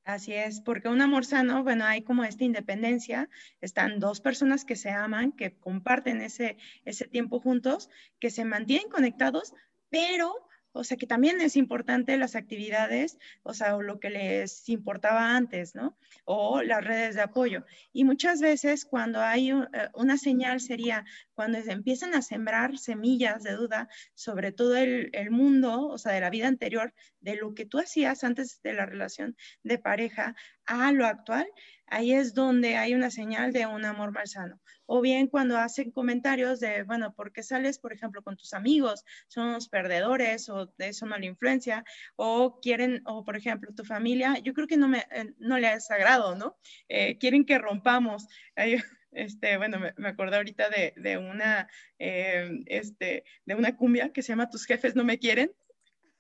Así 0.06 0.34
es, 0.34 0.60
porque 0.60 0.90
un 0.90 1.02
amor 1.02 1.26
sano, 1.26 1.64
bueno, 1.64 1.86
hay 1.86 2.02
como 2.02 2.26
esta 2.26 2.44
independencia, 2.44 3.30
están 3.62 4.00
dos 4.00 4.20
personas 4.20 4.66
que 4.66 4.76
se 4.76 4.90
aman, 4.90 5.32
que 5.32 5.56
comparten 5.58 6.20
ese, 6.22 6.58
ese 6.84 7.08
tiempo 7.08 7.40
juntos, 7.40 7.90
que 8.20 8.30
se 8.30 8.44
mantienen 8.44 8.90
conectados, 8.90 9.54
pero, 9.90 10.34
o 10.74 10.84
sea, 10.84 10.98
que 10.98 11.08
también 11.08 11.40
es 11.40 11.56
importante 11.56 12.18
las 12.18 12.36
actividades, 12.36 13.18
o 13.44 13.54
sea, 13.54 13.78
lo 13.78 14.00
que 14.00 14.10
les 14.10 14.68
importaba 14.68 15.36
antes, 15.36 15.76
¿no? 15.76 15.98
O 16.26 16.62
las 16.64 16.84
redes 16.84 17.16
de 17.16 17.22
apoyo. 17.22 17.64
Y 17.92 18.04
muchas 18.04 18.42
veces 18.42 18.86
cuando 18.86 19.22
hay 19.22 19.52
eh, 19.52 19.66
una 19.94 20.18
señal 20.18 20.60
sería 20.60 21.06
cuando 21.36 21.62
se 21.62 21.72
empiezan 21.72 22.16
a 22.16 22.22
sembrar 22.22 22.78
semillas 22.78 23.44
de 23.44 23.54
duda 23.54 23.88
sobre 24.16 24.52
todo 24.52 24.76
el, 24.76 25.10
el 25.14 25.32
mundo, 25.32 25.88
o 25.88 25.98
sea, 25.98 26.12
de 26.12 26.22
la 26.22 26.30
vida 26.30 26.48
anterior, 26.48 26.94
de 27.20 27.36
lo 27.36 27.54
que 27.54 27.66
tú 27.66 27.80
hacías 27.80 28.24
antes 28.24 28.62
de 28.64 28.74
la 28.74 28.86
relación 28.86 29.36
de 29.64 29.78
pareja 29.78 30.36
a 30.66 30.92
lo 30.92 31.06
actual, 31.06 31.48
ahí 31.88 32.14
es 32.14 32.34
donde 32.34 32.78
hay 32.78 32.96
una 32.96 33.12
señal 33.12 33.54
de 33.54 33.66
un 33.68 33.86
amor 33.86 34.12
malsano. 34.12 34.60
O 34.96 35.02
bien 35.02 35.26
cuando 35.26 35.58
hacen 35.58 35.90
comentarios 35.90 36.60
de, 36.60 36.84
bueno, 36.84 37.16
¿por 37.16 37.34
qué 37.34 37.42
sales, 37.42 37.80
por 37.80 37.94
ejemplo, 37.94 38.22
con 38.22 38.38
tus 38.38 38.54
amigos? 38.54 39.04
Son 39.28 39.48
unos 39.48 39.68
perdedores 39.68 40.50
o 40.50 40.68
de 40.78 40.90
eso 40.90 41.08
mala 41.08 41.26
influencia. 41.26 41.84
O 42.16 42.60
quieren, 42.62 43.02
o 43.08 43.26
por 43.26 43.36
ejemplo, 43.36 43.74
tu 43.74 43.86
familia, 43.86 44.38
yo 44.44 44.54
creo 44.54 44.68
que 44.68 44.78
no, 44.78 44.88
me, 44.88 45.00
eh, 45.10 45.34
no 45.40 45.58
le 45.58 45.66
ha 45.66 45.80
sagrado, 45.80 46.36
¿no? 46.36 46.60
Eh, 46.90 47.18
quieren 47.18 47.44
que 47.44 47.58
rompamos. 47.58 48.28
Este, 49.16 49.58
bueno, 49.58 49.80
me, 49.80 50.08
acordé 50.08 50.38
ahorita 50.38 50.70
de, 50.70 51.18
una, 51.20 51.68
eh, 52.00 52.50
este, 52.66 53.24
de 53.46 53.54
una 53.54 53.78
cumbia 53.78 54.12
que 54.12 54.24
se 54.24 54.30
llama 54.30 54.50
Tus 54.50 54.66
jefes 54.66 54.96
no 54.96 55.04
me 55.04 55.20
quieren. 55.20 55.52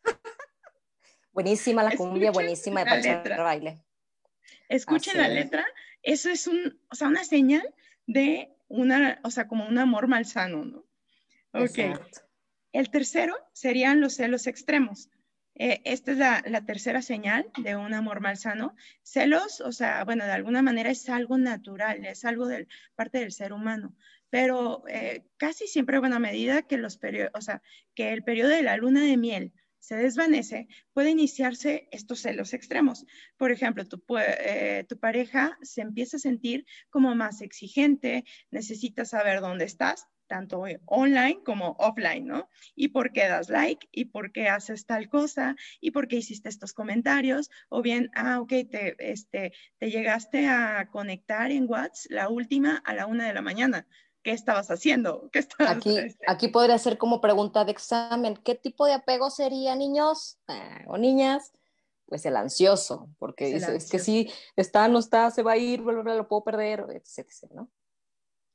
Buenísima 1.31 1.81
la 1.81 1.95
cumbia, 1.95 2.29
buenísima 2.29 2.85
de 2.85 3.35
baile. 3.35 3.83
Escuchen 4.69 5.17
la 5.17 5.27
letra, 5.27 5.65
eso 6.03 6.29
es 6.29 6.45
un, 6.45 6.79
o 6.91 6.95
sea, 6.95 7.07
una 7.07 7.23
señal 7.23 7.67
de 8.05 8.53
una, 8.73 9.19
o 9.23 9.31
sea, 9.31 9.47
como 9.47 9.67
un 9.67 9.77
amor 9.77 10.07
malsano, 10.07 10.65
¿no? 10.65 10.85
Ok. 11.53 11.79
El 12.71 12.89
tercero 12.89 13.35
serían 13.53 14.01
los 14.01 14.15
celos 14.15 14.47
extremos. 14.47 15.09
Eh, 15.55 15.81
esta 15.85 16.11
es 16.11 16.17
la, 16.17 16.65
tercera 16.65 17.03
señal 17.03 17.45
de 17.57 17.75
un 17.75 17.93
amor 17.93 18.19
malsano. 18.19 18.75
Celos, 19.03 19.61
o 19.61 19.71
sea, 19.71 20.03
bueno, 20.03 20.25
de 20.25 20.31
alguna 20.31 20.63
manera 20.63 20.89
es 20.89 21.07
algo 21.09 21.37
natural, 21.37 22.03
es 22.05 22.25
algo 22.25 22.47
de 22.47 22.67
parte 22.95 23.19
del 23.19 23.31
ser 23.31 23.53
humano, 23.53 23.95
pero 24.31 24.83
eh, 24.87 25.23
casi 25.37 25.67
siempre, 25.67 25.99
bueno, 25.99 26.15
a 26.15 26.19
medida 26.19 26.63
que 26.63 26.77
los 26.77 26.99
o 27.33 27.41
sea, 27.41 27.61
que 27.93 28.11
el 28.13 28.23
periodo 28.23 28.49
de 28.49 28.63
la 28.63 28.77
luna 28.77 29.01
de 29.01 29.17
miel 29.17 29.53
se 29.83 29.97
desvanece, 29.97 30.69
puede 30.93 31.09
iniciarse 31.09 31.89
estos 31.91 32.21
celos 32.21 32.53
extremos. 32.53 33.05
Por 33.35 33.51
ejemplo, 33.51 33.85
tu, 33.85 34.01
eh, 34.17 34.85
pareja 35.01 35.57
se 35.61 35.81
empieza 35.81 36.15
a 36.15 36.21
sentir 36.21 36.65
como 36.89 37.15
más 37.15 37.41
exigente, 37.41 38.23
necesita 38.49 39.03
saber 39.03 39.41
dónde 39.41 39.65
estás, 39.65 40.07
tanto 40.27 40.63
online 40.85 41.41
como 41.43 41.75
offline, 41.79 42.25
¿no? 42.25 42.49
Y 42.75 42.87
por 42.87 43.11
qué 43.11 43.27
das 43.27 43.49
like, 43.49 43.85
y 43.91 44.05
por 44.05 44.31
qué 44.31 44.47
haces 44.47 44.85
tal 44.85 45.09
cosa, 45.09 45.57
y 45.81 45.91
por 45.91 46.07
qué 46.07 46.15
hiciste 46.15 46.47
estos 46.47 46.71
comentarios, 46.71 47.49
o 47.67 47.81
bien, 47.81 48.09
ah, 48.15 48.39
ok, 48.39 48.53
te, 48.71 48.95
este, 48.99 49.51
te 49.79 49.91
llegaste 49.91 50.47
a 50.47 50.87
conectar 50.91 51.51
en 51.51 51.69
WhatsApp 51.69 52.09
la 52.09 52.29
última 52.29 52.77
a 52.85 52.93
la 52.93 53.05
una 53.05 53.27
de 53.27 53.33
la 53.33 53.41
mañana. 53.41 53.85
¿Qué 54.23 54.31
estabas 54.31 54.71
haciendo? 54.71 55.29
¿Qué 55.31 55.45
aquí, 55.59 55.97
este? 55.97 56.25
aquí 56.27 56.47
podría 56.47 56.77
ser 56.77 56.97
como 56.97 57.21
pregunta 57.21 57.65
de 57.65 57.71
examen, 57.71 58.37
¿qué 58.37 58.55
tipo 58.55 58.85
de 58.85 58.93
apego 58.93 59.29
sería, 59.29 59.75
niños 59.75 60.39
ah, 60.47 60.81
o 60.87 60.97
niñas? 60.97 61.51
Pues 62.07 62.25
el 62.25 62.35
ansioso, 62.35 63.09
porque 63.17 63.55
es, 63.55 63.89
que 63.89 63.99
si 63.99 64.31
está, 64.55 64.87
no 64.87 64.99
está, 64.99 65.31
se 65.31 65.41
va 65.41 65.53
a 65.53 65.57
ir, 65.57 65.79
lo 65.79 66.27
puedo 66.27 66.43
perder, 66.43 66.85
etc., 66.89 67.27
¿no? 67.51 67.69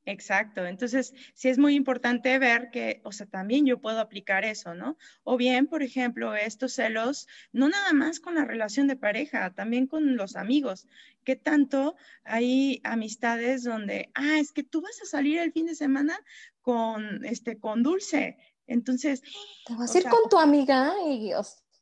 Exacto. 0.08 0.64
Entonces, 0.64 1.12
sí 1.34 1.50
es 1.50 1.58
muy 1.58 1.74
importante 1.74 2.38
ver 2.38 2.70
que, 2.70 3.02
o 3.04 3.12
sea, 3.12 3.26
también 3.26 3.66
yo 3.66 3.78
puedo 3.78 4.00
aplicar 4.00 4.42
eso, 4.42 4.74
¿no? 4.74 4.96
O 5.22 5.36
bien, 5.36 5.66
por 5.66 5.82
ejemplo, 5.82 6.34
estos 6.34 6.72
celos, 6.72 7.28
no 7.52 7.68
nada 7.68 7.92
más 7.92 8.18
con 8.18 8.34
la 8.34 8.46
relación 8.46 8.86
de 8.86 8.96
pareja, 8.96 9.52
también 9.52 9.86
con 9.86 10.16
los 10.16 10.34
amigos. 10.34 10.86
¿Qué 11.24 11.36
tanto 11.36 11.94
hay 12.24 12.80
amistades 12.84 13.64
donde, 13.64 14.10
ah, 14.14 14.38
es 14.38 14.52
que 14.52 14.62
tú 14.62 14.80
vas 14.80 14.98
a 15.02 15.04
salir 15.04 15.40
el 15.40 15.52
fin 15.52 15.66
de 15.66 15.74
semana 15.74 16.18
con, 16.62 17.22
este, 17.26 17.58
con 17.58 17.82
Dulce? 17.82 18.38
Entonces... 18.66 19.20
Te 19.66 19.74
vas 19.74 19.94
a 19.94 19.98
ir 19.98 20.08
con 20.08 20.26
tu 20.30 20.38
amiga 20.38 20.94
y, 21.06 21.32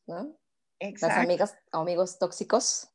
¿no? 0.08 0.36
Exacto. 0.80 1.14
Las 1.14 1.24
amigas 1.24 1.56
amigos 1.70 2.18
tóxicos. 2.18 2.88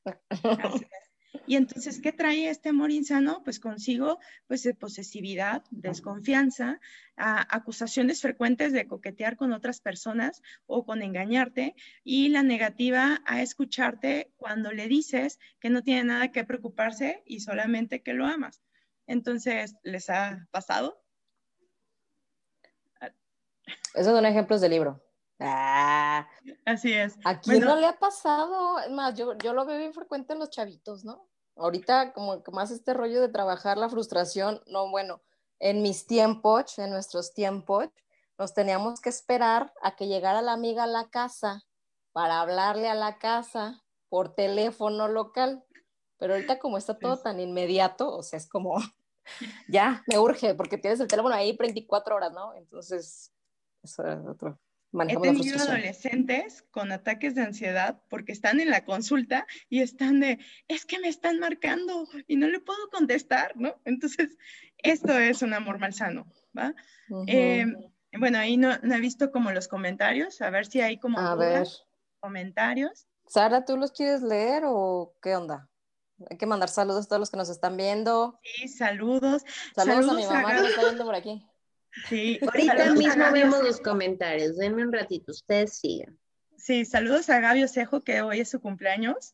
Y 1.47 1.55
entonces, 1.55 2.01
¿qué 2.01 2.11
trae 2.11 2.49
este 2.49 2.69
amor 2.69 2.91
insano? 2.91 3.41
Pues 3.43 3.59
consigo, 3.59 4.19
pues, 4.47 4.63
de 4.63 4.73
posesividad, 4.73 5.63
desconfianza, 5.71 6.79
acusaciones 7.15 8.21
frecuentes 8.21 8.73
de 8.73 8.87
coquetear 8.87 9.37
con 9.37 9.53
otras 9.53 9.79
personas 9.79 10.41
o 10.65 10.85
con 10.85 11.01
engañarte 11.01 11.75
y 12.03 12.29
la 12.29 12.43
negativa 12.43 13.21
a 13.25 13.41
escucharte 13.41 14.31
cuando 14.37 14.71
le 14.71 14.87
dices 14.87 15.39
que 15.59 15.69
no 15.69 15.83
tiene 15.83 16.03
nada 16.03 16.31
que 16.31 16.43
preocuparse 16.43 17.23
y 17.25 17.39
solamente 17.39 18.01
que 18.01 18.13
lo 18.13 18.25
amas. 18.25 18.61
Entonces, 19.07 19.75
¿les 19.83 20.09
ha 20.09 20.47
pasado? 20.51 21.01
Esos 23.93 24.13
son 24.13 24.25
ejemplos 24.25 24.61
de 24.61 24.69
libro. 24.69 25.03
Ah, 25.41 26.27
Así 26.65 26.93
es. 26.93 27.17
¿A 27.25 27.39
quién 27.39 27.61
no 27.61 27.75
le 27.75 27.87
ha 27.87 27.97
pasado? 27.97 28.79
Es 28.79 28.91
más, 28.91 29.15
yo, 29.15 29.37
yo 29.39 29.53
lo 29.53 29.65
veo 29.65 29.77
bien 29.77 29.93
frecuente 29.93 30.33
en 30.33 30.39
los 30.39 30.49
chavitos, 30.49 31.03
¿no? 31.03 31.27
Ahorita 31.55 32.13
como 32.13 32.43
que 32.43 32.51
más 32.51 32.71
este 32.71 32.93
rollo 32.93 33.19
de 33.21 33.29
trabajar 33.29 33.77
la 33.77 33.89
frustración, 33.89 34.61
no, 34.67 34.89
bueno, 34.89 35.21
en 35.59 35.81
mis 35.81 36.07
tiempos, 36.07 36.77
en 36.79 36.91
nuestros 36.91 37.33
tiempos, 37.33 37.87
nos 38.37 38.53
teníamos 38.53 39.01
que 39.01 39.09
esperar 39.09 39.73
a 39.81 39.95
que 39.95 40.07
llegara 40.07 40.41
la 40.41 40.53
amiga 40.53 40.83
a 40.83 40.87
la 40.87 41.09
casa 41.09 41.63
para 42.11 42.41
hablarle 42.41 42.89
a 42.89 42.95
la 42.95 43.17
casa 43.17 43.83
por 44.09 44.33
teléfono 44.33 45.07
local. 45.07 45.63
Pero 46.17 46.33
ahorita 46.33 46.59
como 46.59 46.77
está 46.77 46.97
todo 46.97 47.17
tan 47.17 47.39
inmediato, 47.39 48.15
o 48.15 48.23
sea, 48.23 48.37
es 48.37 48.47
como, 48.47 48.75
ya, 49.67 50.03
me 50.07 50.19
urge, 50.19 50.55
porque 50.55 50.77
tienes 50.77 50.99
el 50.99 51.07
teléfono 51.07 51.33
ahí 51.33 51.55
24 51.55 52.15
horas, 52.15 52.31
¿no? 52.31 52.53
Entonces, 52.55 53.31
eso 53.83 54.05
es 54.05 54.19
otro. 54.27 54.59
He 55.07 55.17
tenido 55.17 55.57
adolescentes 55.57 56.63
con 56.69 56.91
ataques 56.91 57.33
de 57.33 57.43
ansiedad 57.43 58.01
porque 58.09 58.33
están 58.33 58.59
en 58.59 58.69
la 58.69 58.83
consulta 58.83 59.47
y 59.69 59.81
están 59.81 60.19
de, 60.19 60.39
es 60.67 60.85
que 60.85 60.99
me 60.99 61.07
están 61.07 61.39
marcando 61.39 62.07
y 62.27 62.35
no 62.35 62.47
le 62.47 62.59
puedo 62.59 62.89
contestar, 62.89 63.53
¿no? 63.55 63.75
Entonces, 63.85 64.37
esto 64.79 65.17
es 65.17 65.41
un 65.41 65.53
amor 65.53 65.79
malsano, 65.79 66.27
¿va? 66.57 66.75
Eh, 67.27 67.65
bueno, 68.19 68.37
ahí 68.37 68.57
no, 68.57 68.73
he 68.73 68.99
visto 68.99 69.31
como 69.31 69.51
los 69.51 69.69
comentarios, 69.69 70.41
a 70.41 70.49
ver 70.49 70.65
si 70.65 70.81
hay 70.81 70.99
como 70.99 71.19
a 71.19 71.35
ver. 71.35 71.67
comentarios. 72.19 73.07
Sara, 73.27 73.63
¿tú 73.63 73.77
los 73.77 73.93
quieres 73.93 74.21
leer 74.21 74.63
o 74.65 75.15
qué 75.21 75.37
onda? 75.37 75.69
Hay 76.29 76.37
que 76.37 76.45
mandar 76.45 76.67
saludos 76.67 77.05
a 77.05 77.07
todos 77.07 77.21
los 77.21 77.31
que 77.31 77.37
nos 77.37 77.49
están 77.49 77.77
viendo. 77.77 78.39
Sí, 78.43 78.67
saludos. 78.67 79.43
Saludos, 79.73 80.11
a 80.11 80.13
mi 80.15 80.25
mamá 80.25 80.55
que 80.55 80.61
me 80.61 80.67
está 80.67 80.83
viendo 80.83 81.05
por 81.05 81.15
aquí. 81.15 81.47
Sí. 82.07 82.39
Ahorita 82.41 82.93
mismo 82.93 83.31
vemos 83.31 83.63
los 83.63 83.79
comentarios. 83.81 84.57
Denme 84.57 84.83
un 84.83 84.93
ratito, 84.93 85.31
ustedes 85.31 85.77
sigan. 85.77 86.17
Sí, 86.57 86.85
saludos 86.85 87.29
a 87.29 87.39
Gaby 87.39 87.63
Osejo, 87.63 88.01
que 88.01 88.21
hoy 88.21 88.39
es 88.39 88.49
su 88.49 88.61
cumpleaños. 88.61 89.33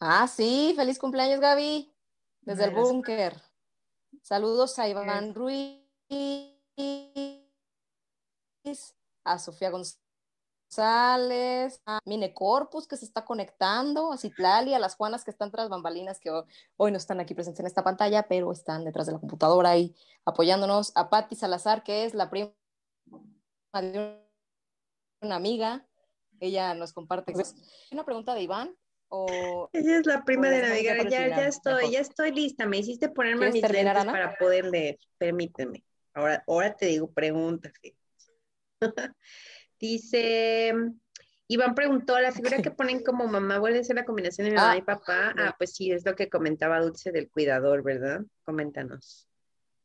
Ah, 0.00 0.26
sí, 0.26 0.72
feliz 0.76 0.98
cumpleaños, 0.98 1.40
Gaby, 1.40 1.92
desde 2.42 2.64
el 2.64 2.70
búnker. 2.70 3.40
Saludos 4.22 4.78
a 4.78 4.88
Iván 4.88 5.34
Ruiz, 5.34 5.84
a 9.24 9.38
Sofía 9.38 9.70
González 9.70 10.09
González, 10.70 11.82
a 11.84 11.98
Mine 12.04 12.32
Corpus 12.32 12.86
que 12.86 12.96
se 12.96 13.04
está 13.04 13.24
conectando, 13.24 14.12
a 14.12 14.16
Citlali, 14.16 14.72
a 14.72 14.78
las 14.78 14.94
Juanas 14.94 15.24
que 15.24 15.32
están 15.32 15.50
tras 15.50 15.68
bambalinas 15.68 16.20
que 16.20 16.30
hoy 16.76 16.92
no 16.92 16.96
están 16.96 17.18
aquí 17.18 17.34
presentes 17.34 17.58
en 17.58 17.66
esta 17.66 17.82
pantalla, 17.82 18.28
pero 18.28 18.52
están 18.52 18.84
detrás 18.84 19.06
de 19.06 19.14
la 19.14 19.18
computadora 19.18 19.76
y 19.76 19.96
apoyándonos, 20.24 20.92
a 20.94 21.10
Patti 21.10 21.34
Salazar 21.34 21.82
que 21.82 22.04
es 22.04 22.14
la 22.14 22.30
prima 22.30 22.52
de 23.74 24.16
una 25.20 25.34
amiga, 25.34 25.84
ella 26.38 26.72
nos 26.74 26.92
comparte. 26.92 27.34
Una 27.90 28.04
pregunta 28.04 28.34
de 28.34 28.42
Iván. 28.42 28.76
O, 29.08 29.68
ella 29.72 29.98
es 29.98 30.06
la 30.06 30.24
prima 30.24 30.48
de 30.50 30.64
amiga. 30.64 31.02
Ya, 31.10 31.26
ya 31.26 31.48
estoy, 31.48 31.90
ya 31.90 31.98
estoy 31.98 32.30
lista. 32.30 32.64
Me 32.64 32.78
hiciste 32.78 33.08
ponerme 33.08 33.50
mis 33.50 33.68
lentes 33.68 34.04
para 34.04 34.36
poder 34.36 34.66
leer. 34.66 35.00
Permíteme. 35.18 35.84
Ahora, 36.14 36.44
ahora 36.46 36.76
te 36.76 36.86
digo 36.86 37.10
preguntas. 37.10 37.72
Dice, 39.80 40.72
Iván 41.48 41.74
preguntó, 41.74 42.18
¿la 42.20 42.32
figura 42.32 42.60
que 42.60 42.70
ponen 42.70 43.02
como 43.02 43.26
mamá 43.26 43.58
vuelve 43.58 43.80
a 43.80 43.84
ser 43.84 43.96
la 43.96 44.04
combinación 44.04 44.48
de 44.48 44.54
mamá 44.54 44.72
ah, 44.72 44.76
y 44.76 44.82
papá? 44.82 45.34
Ah, 45.36 45.54
pues 45.56 45.72
sí, 45.72 45.90
es 45.90 46.04
lo 46.04 46.14
que 46.14 46.28
comentaba 46.28 46.80
Dulce 46.80 47.10
del 47.10 47.30
cuidador, 47.30 47.82
¿verdad? 47.82 48.20
Coméntanos, 48.44 49.26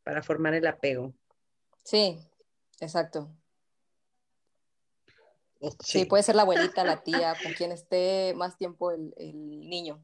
para 0.03 0.21
formar 0.21 0.53
el 0.53 0.67
apego. 0.67 1.13
Sí, 1.83 2.19
exacto. 2.81 3.31
Sí, 5.79 6.05
puede 6.05 6.23
ser 6.23 6.35
la 6.35 6.43
abuelita, 6.43 6.83
la 6.83 7.01
tía, 7.01 7.33
con 7.41 7.53
quien 7.53 7.71
esté 7.71 8.33
más 8.35 8.57
tiempo 8.57 8.91
el, 8.91 9.13
el 9.17 9.67
niño. 9.69 10.03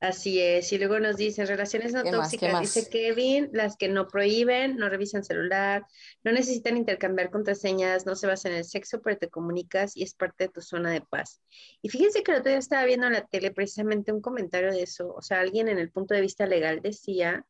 Así 0.00 0.40
es, 0.40 0.72
y 0.72 0.78
luego 0.78 0.98
nos 0.98 1.18
dicen 1.18 1.46
relaciones 1.46 1.92
no 1.92 2.02
tóxicas, 2.02 2.58
dice 2.58 2.88
Kevin, 2.88 3.50
las 3.52 3.76
que 3.76 3.86
no 3.86 4.08
prohíben, 4.08 4.78
no 4.78 4.88
revisan 4.88 5.22
celular, 5.22 5.84
no 6.24 6.32
necesitan 6.32 6.78
intercambiar 6.78 7.30
contraseñas, 7.30 8.06
no 8.06 8.16
se 8.16 8.26
basan 8.26 8.52
en 8.52 8.58
el 8.58 8.64
sexo, 8.64 9.02
pero 9.02 9.18
te 9.18 9.28
comunicas 9.28 9.98
y 9.98 10.02
es 10.02 10.14
parte 10.14 10.44
de 10.44 10.48
tu 10.48 10.62
zona 10.62 10.90
de 10.90 11.02
paz. 11.02 11.42
Y 11.82 11.90
fíjense 11.90 12.22
que 12.22 12.32
el 12.32 12.38
otro 12.38 12.48
día 12.48 12.58
estaba 12.58 12.86
viendo 12.86 13.08
en 13.08 13.12
la 13.12 13.26
tele 13.26 13.50
precisamente 13.50 14.10
un 14.10 14.22
comentario 14.22 14.72
de 14.72 14.82
eso, 14.82 15.12
o 15.14 15.20
sea, 15.20 15.40
alguien 15.40 15.68
en 15.68 15.78
el 15.78 15.90
punto 15.90 16.14
de 16.14 16.22
vista 16.22 16.46
legal 16.46 16.80
decía 16.80 17.44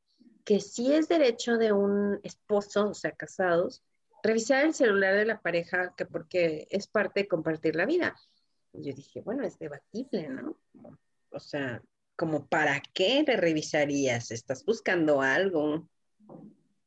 que 0.44 0.58
sí 0.58 0.92
es 0.92 1.06
derecho 1.06 1.56
de 1.56 1.72
un 1.72 2.18
esposo, 2.24 2.88
o 2.88 2.94
sea, 2.94 3.12
casados, 3.12 3.84
revisar 4.24 4.64
el 4.64 4.74
celular 4.74 5.14
de 5.14 5.24
la 5.24 5.40
pareja, 5.40 5.94
que 5.96 6.04
porque 6.04 6.66
es 6.68 6.88
parte 6.88 7.20
de 7.20 7.28
compartir 7.28 7.76
la 7.76 7.86
vida. 7.86 8.16
Y 8.72 8.88
yo 8.88 8.92
dije, 8.92 9.20
bueno, 9.20 9.44
es 9.44 9.56
debatible, 9.56 10.28
¿no? 10.28 10.56
O 11.30 11.38
sea, 11.38 11.80
como 12.20 12.46
para 12.46 12.82
qué 12.92 13.24
le 13.26 13.38
revisarías, 13.38 14.30
estás 14.30 14.62
buscando 14.66 15.22
algo. 15.22 15.88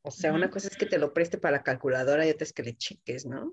O 0.02 0.12
sea, 0.12 0.32
una 0.32 0.48
cosa 0.48 0.68
es 0.68 0.76
que 0.76 0.86
te 0.86 0.96
lo 0.96 1.12
preste 1.12 1.38
para 1.38 1.56
la 1.56 1.64
calculadora 1.64 2.24
y 2.24 2.30
otra 2.30 2.44
es 2.44 2.52
que 2.52 2.62
le 2.62 2.76
cheques, 2.76 3.26
¿no? 3.26 3.52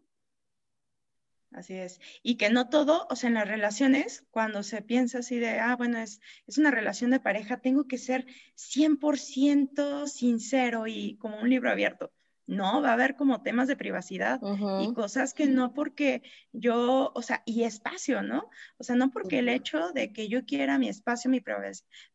Así 1.50 1.74
es. 1.74 2.00
Y 2.22 2.38
que 2.38 2.52
no 2.52 2.70
todo, 2.70 3.08
o 3.10 3.16
sea, 3.16 3.30
en 3.30 3.34
las 3.34 3.48
relaciones, 3.48 4.28
cuando 4.30 4.62
se 4.62 4.84
piensa 4.84 5.18
así 5.18 5.40
de, 5.40 5.60
ah, 5.60 5.76
bueno, 5.76 5.98
es, 5.98 6.22
es 6.46 6.60
una 6.60 6.70
relación 6.70 7.10
de 7.10 7.20
pareja, 7.20 7.62
tengo 7.62 7.88
que 7.88 7.98
ser 7.98 8.28
100% 8.56 10.06
sincero 10.06 10.86
y 10.86 11.18
como 11.18 11.40
un 11.42 11.50
libro 11.50 11.72
abierto. 11.72 12.14
No, 12.52 12.82
va 12.82 12.90
a 12.90 12.94
haber 12.94 13.16
como 13.16 13.42
temas 13.42 13.70
de 13.70 13.78
privacidad 13.78 14.42
y 14.82 14.94
cosas 14.94 15.34
que 15.34 15.46
no 15.46 15.74
porque 15.74 16.22
yo, 16.52 17.14
o 17.16 17.22
sea, 17.22 17.44
y 17.46 17.64
espacio, 17.64 18.24
¿no? 18.24 18.50
O 18.78 18.84
sea, 18.84 18.98
no 18.98 19.10
porque 19.10 19.40
el 19.40 19.48
hecho 19.48 19.94
de 19.94 20.12
que 20.12 20.28
yo 20.28 20.44
quiera 20.46 20.78
mi 20.78 20.90
espacio, 20.90 21.32
mi, 21.32 21.42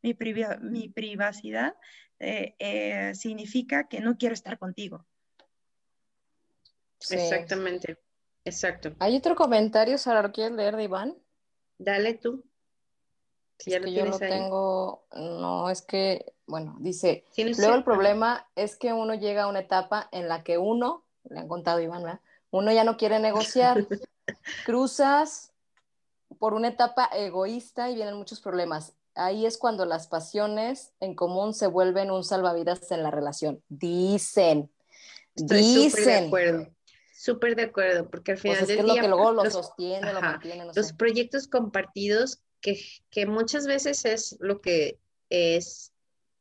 mi, 0.02 0.88
privacidad, 0.90 1.74
eh, 2.18 2.54
eh, 2.58 3.14
significa 3.14 3.88
que 3.88 4.00
no 4.00 4.18
quiero 4.18 4.34
estar 4.34 4.58
contigo. 4.58 5.06
Exactamente, 7.08 7.96
exacto. 8.44 8.94
¿Hay 8.98 9.16
otro 9.16 9.36
comentario, 9.36 9.96
Sara, 9.96 10.20
lo 10.20 10.32
quieres 10.32 10.54
leer 10.54 10.76
de 10.76 10.84
Iván? 10.84 11.16
Dale 11.78 12.12
tú. 12.12 12.44
Si 13.58 13.70
ya 13.70 13.80
lo 13.80 13.88
yo 13.88 14.04
lo 14.06 14.18
tengo, 14.18 15.04
no, 15.12 15.70
es 15.70 15.82
que 15.82 16.34
bueno, 16.46 16.76
dice, 16.78 17.24
luego 17.36 17.74
el 17.74 17.84
problema 17.84 18.46
es 18.54 18.76
que 18.76 18.92
uno 18.92 19.14
llega 19.14 19.44
a 19.44 19.48
una 19.48 19.60
etapa 19.60 20.08
en 20.12 20.28
la 20.28 20.44
que 20.44 20.58
uno, 20.58 21.04
le 21.28 21.40
han 21.40 21.48
contado 21.48 21.80
Iván, 21.80 22.02
¿verdad? 22.04 22.20
uno 22.50 22.72
ya 22.72 22.84
no 22.84 22.96
quiere 22.96 23.18
negociar, 23.18 23.86
cruzas 24.64 25.52
por 26.38 26.54
una 26.54 26.68
etapa 26.68 27.08
egoísta 27.12 27.90
y 27.90 27.96
vienen 27.96 28.16
muchos 28.16 28.40
problemas. 28.40 28.94
Ahí 29.14 29.46
es 29.46 29.56
cuando 29.58 29.86
las 29.86 30.08
pasiones 30.08 30.92
en 31.00 31.14
común 31.14 31.54
se 31.54 31.66
vuelven 31.66 32.10
un 32.10 32.22
salvavidas 32.22 32.90
en 32.92 33.02
la 33.02 33.10
relación. 33.10 33.62
Dicen. 33.68 34.70
Estoy 35.34 35.58
dicen. 35.58 35.90
Súper 35.90 36.04
de 36.04 36.26
acuerdo. 36.26 36.66
Súper 37.14 37.56
de 37.56 37.62
acuerdo, 37.62 38.10
porque 38.10 38.32
al 38.32 38.38
final 38.38 38.58
pues 38.58 38.70
es 38.70 38.76
del 38.76 38.86
lo 38.86 38.92
día, 38.92 39.02
que 39.02 39.08
luego 39.08 39.32
lo 39.32 39.50
sostiene, 39.50 40.12
lo 40.12 40.20
mantiene. 40.20 40.66
los 40.72 40.92
proyectos 40.92 41.48
compartidos, 41.48 42.40
que, 42.66 42.80
que 43.10 43.26
muchas 43.26 43.64
veces 43.64 44.04
es 44.04 44.36
lo 44.40 44.60
que 44.60 44.98
es 45.30 45.92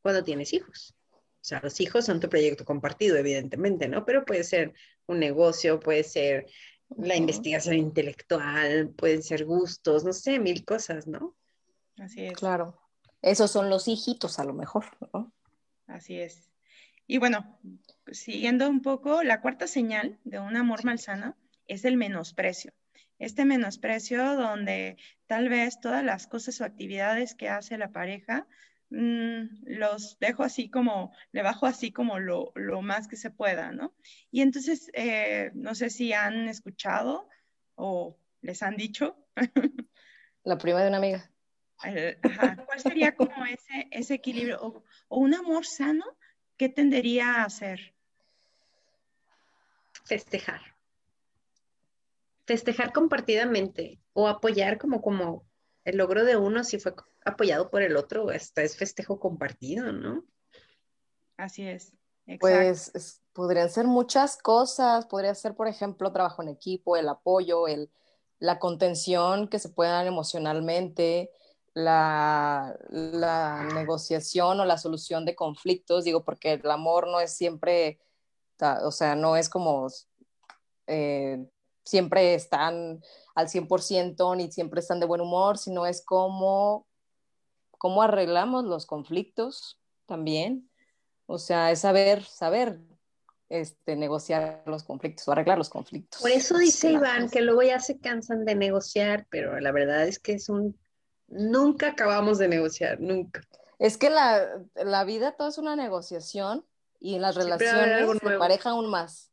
cuando 0.02 0.24
tienes 0.24 0.52
hijos. 0.52 0.92
O 1.12 1.48
sea, 1.48 1.60
los 1.62 1.80
hijos 1.80 2.04
son 2.04 2.18
tu 2.18 2.28
proyecto 2.28 2.64
compartido, 2.64 3.16
evidentemente, 3.16 3.86
¿no? 3.86 4.04
Pero 4.04 4.24
puede 4.24 4.42
ser 4.42 4.74
un 5.06 5.20
negocio, 5.20 5.78
puede 5.78 6.02
ser 6.02 6.46
la 6.96 7.14
investigación 7.14 7.76
intelectual, 7.76 8.88
pueden 8.88 9.22
ser 9.22 9.44
gustos, 9.44 10.02
no 10.02 10.12
sé, 10.12 10.40
mil 10.40 10.64
cosas, 10.64 11.06
¿no? 11.06 11.36
Así 11.96 12.26
es. 12.26 12.32
Claro. 12.32 12.76
Esos 13.22 13.52
son 13.52 13.70
los 13.70 13.86
hijitos 13.86 14.40
a 14.40 14.44
lo 14.44 14.52
mejor, 14.52 14.86
¿no? 15.12 15.32
Así 15.86 16.18
es. 16.18 16.50
Y 17.06 17.18
bueno, 17.18 17.60
siguiendo 18.10 18.68
un 18.68 18.82
poco, 18.82 19.22
la 19.22 19.40
cuarta 19.40 19.68
señal 19.68 20.18
de 20.24 20.40
un 20.40 20.56
amor 20.56 20.84
malsano 20.84 21.36
es 21.68 21.84
el 21.84 21.96
menosprecio. 21.96 22.72
Este 23.18 23.44
menosprecio 23.44 24.36
donde 24.36 24.96
tal 25.26 25.48
vez 25.48 25.80
todas 25.80 26.04
las 26.04 26.26
cosas 26.26 26.60
o 26.60 26.64
actividades 26.64 27.34
que 27.34 27.48
hace 27.48 27.78
la 27.78 27.90
pareja 27.90 28.46
mm, 28.90 29.64
los 29.64 30.18
dejo 30.18 30.42
así 30.42 30.68
como, 30.68 31.14
le 31.32 31.42
bajo 31.42 31.66
así 31.66 31.92
como 31.92 32.18
lo, 32.18 32.52
más 32.82 33.08
que 33.08 33.16
se 33.16 33.30
pueda, 33.30 33.72
¿no? 33.72 33.94
Y 34.30 34.42
entonces, 34.42 34.90
eh, 34.92 35.50
no 35.54 35.74
sé 35.74 35.90
si 35.90 36.12
han 36.12 36.48
escuchado 36.48 37.28
o 37.74 38.18
les 38.42 38.62
han 38.62 38.76
dicho. 38.76 39.16
La 40.44 40.58
prima 40.58 40.82
de 40.82 40.88
una 40.88 40.98
amiga. 40.98 41.30
¿Cuál 41.78 42.80
sería 42.80 43.14
como 43.14 43.44
ese, 43.46 43.88
ese 43.90 44.14
equilibrio? 44.14 44.60
O, 44.62 44.84
o, 45.08 45.18
un 45.18 45.34
amor 45.34 45.66
sano, 45.66 46.04
¿qué 46.56 46.68
tendería 46.68 47.36
a 47.36 47.44
hacer? 47.44 47.94
Festejar. 50.04 50.75
Festejar 52.46 52.92
compartidamente 52.92 54.00
o 54.12 54.28
apoyar 54.28 54.78
como, 54.78 55.02
como 55.02 55.46
el 55.84 55.96
logro 55.96 56.24
de 56.24 56.36
uno 56.36 56.64
si 56.64 56.78
fue 56.78 56.94
apoyado 57.24 57.70
por 57.70 57.82
el 57.82 57.96
otro, 57.96 58.30
hasta 58.30 58.62
es 58.62 58.76
festejo 58.76 59.18
compartido, 59.18 59.92
¿no? 59.92 60.24
Así 61.36 61.66
es. 61.66 61.92
Pues 62.40 63.22
podrían 63.32 63.70
ser 63.70 63.86
muchas 63.86 64.36
cosas, 64.36 65.06
podría 65.06 65.34
ser, 65.34 65.54
por 65.54 65.68
ejemplo, 65.68 66.12
trabajo 66.12 66.42
en 66.42 66.48
equipo, 66.48 66.96
el 66.96 67.08
apoyo, 67.08 67.68
el, 67.68 67.90
la 68.38 68.58
contención 68.58 69.48
que 69.48 69.58
se 69.58 69.68
puede 69.68 69.90
dar 69.90 70.06
emocionalmente, 70.06 71.30
la, 71.74 72.76
negociación 73.74 74.58
o 74.58 74.64
la 74.64 74.78
solución 74.78 75.24
de 75.24 75.36
conflictos, 75.36 76.04
digo, 76.04 76.24
porque 76.24 76.54
el 76.54 76.70
amor 76.70 77.06
no 77.06 77.20
es 77.20 77.36
siempre, 77.36 78.00
o 78.82 78.90
sea, 78.90 79.14
no 79.14 79.36
es 79.36 79.48
como 79.48 79.86
eh, 80.86 81.46
siempre 81.86 82.34
están 82.34 83.02
al 83.34 83.48
100% 83.48 84.36
ni 84.36 84.50
siempre 84.50 84.80
están 84.80 85.00
de 85.00 85.06
buen 85.06 85.20
humor, 85.20 85.56
sino 85.56 85.86
es 85.86 86.04
como 86.04 86.86
cómo 87.78 88.02
arreglamos 88.02 88.64
los 88.64 88.86
conflictos 88.86 89.78
también. 90.04 90.68
O 91.26 91.38
sea, 91.38 91.70
es 91.70 91.80
saber, 91.80 92.24
saber 92.24 92.80
este, 93.48 93.96
negociar 93.96 94.62
los 94.66 94.82
conflictos 94.82 95.26
o 95.28 95.32
arreglar 95.32 95.58
los 95.58 95.70
conflictos. 95.70 96.20
Por 96.20 96.30
eso 96.30 96.58
dice 96.58 96.90
Iván 96.90 97.30
que 97.30 97.40
luego 97.40 97.62
ya 97.62 97.78
se 97.78 97.98
cansan 97.98 98.44
de 98.44 98.54
negociar, 98.54 99.26
pero 99.30 99.58
la 99.60 99.72
verdad 99.72 100.06
es 100.06 100.18
que 100.18 100.34
es 100.34 100.48
un... 100.48 100.78
Nunca 101.28 101.88
acabamos 101.88 102.38
de 102.38 102.48
negociar, 102.48 103.00
nunca. 103.00 103.40
Es 103.78 103.96
que 103.98 104.10
la, 104.10 104.46
la 104.74 105.04
vida 105.04 105.32
todo 105.32 105.48
es 105.48 105.58
una 105.58 105.76
negociación 105.76 106.64
y 107.00 107.16
en 107.16 107.22
las 107.22 107.34
relaciones 107.34 108.20
de 108.20 108.38
pareja 108.38 108.70
aún 108.70 108.88
más. 108.88 109.32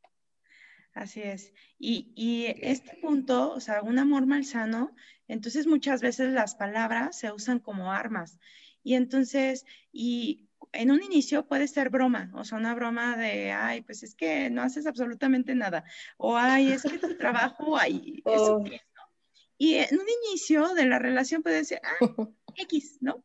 Así 0.94 1.22
es. 1.22 1.54
Y, 1.80 2.12
y, 2.16 2.46
este 2.62 2.98
punto, 3.02 3.52
o 3.52 3.60
sea, 3.60 3.82
un 3.82 3.98
amor 3.98 4.28
malsano, 4.28 4.96
entonces 5.28 5.66
muchas 5.66 6.02
veces 6.02 6.32
las 6.32 6.56
palabras 6.56 7.18
se 7.18 7.32
usan 7.32 7.60
como 7.60 7.92
armas. 7.92 8.40
Y 8.84 8.94
entonces, 8.96 9.66
y 9.92 10.50
en 10.72 10.92
un 10.92 11.02
inicio 11.02 11.48
puede 11.48 11.68
ser 11.68 11.90
broma, 11.90 12.32
o 12.36 12.44
sea, 12.44 12.58
una 12.58 12.76
broma 12.76 13.18
de, 13.18 13.52
ay, 13.52 13.82
pues 13.82 14.04
es 14.04 14.16
que 14.16 14.50
no 14.50 14.62
haces 14.62 14.86
absolutamente 14.86 15.56
nada, 15.56 15.84
o 16.18 16.38
ay, 16.38 16.72
es 16.72 16.84
que 16.84 16.98
tu 16.98 17.16
trabajo, 17.18 17.78
ay, 17.78 18.22
eso 18.26 18.58
oh. 18.58 18.64
Y 19.58 19.76
en 19.76 19.98
un 19.98 20.06
inicio 20.28 20.74
de 20.74 20.86
la 20.86 21.00
relación 21.00 21.42
puede 21.42 21.64
ser, 21.64 21.82
ah, 21.84 21.98
X, 22.56 22.98
¿no? 23.02 23.24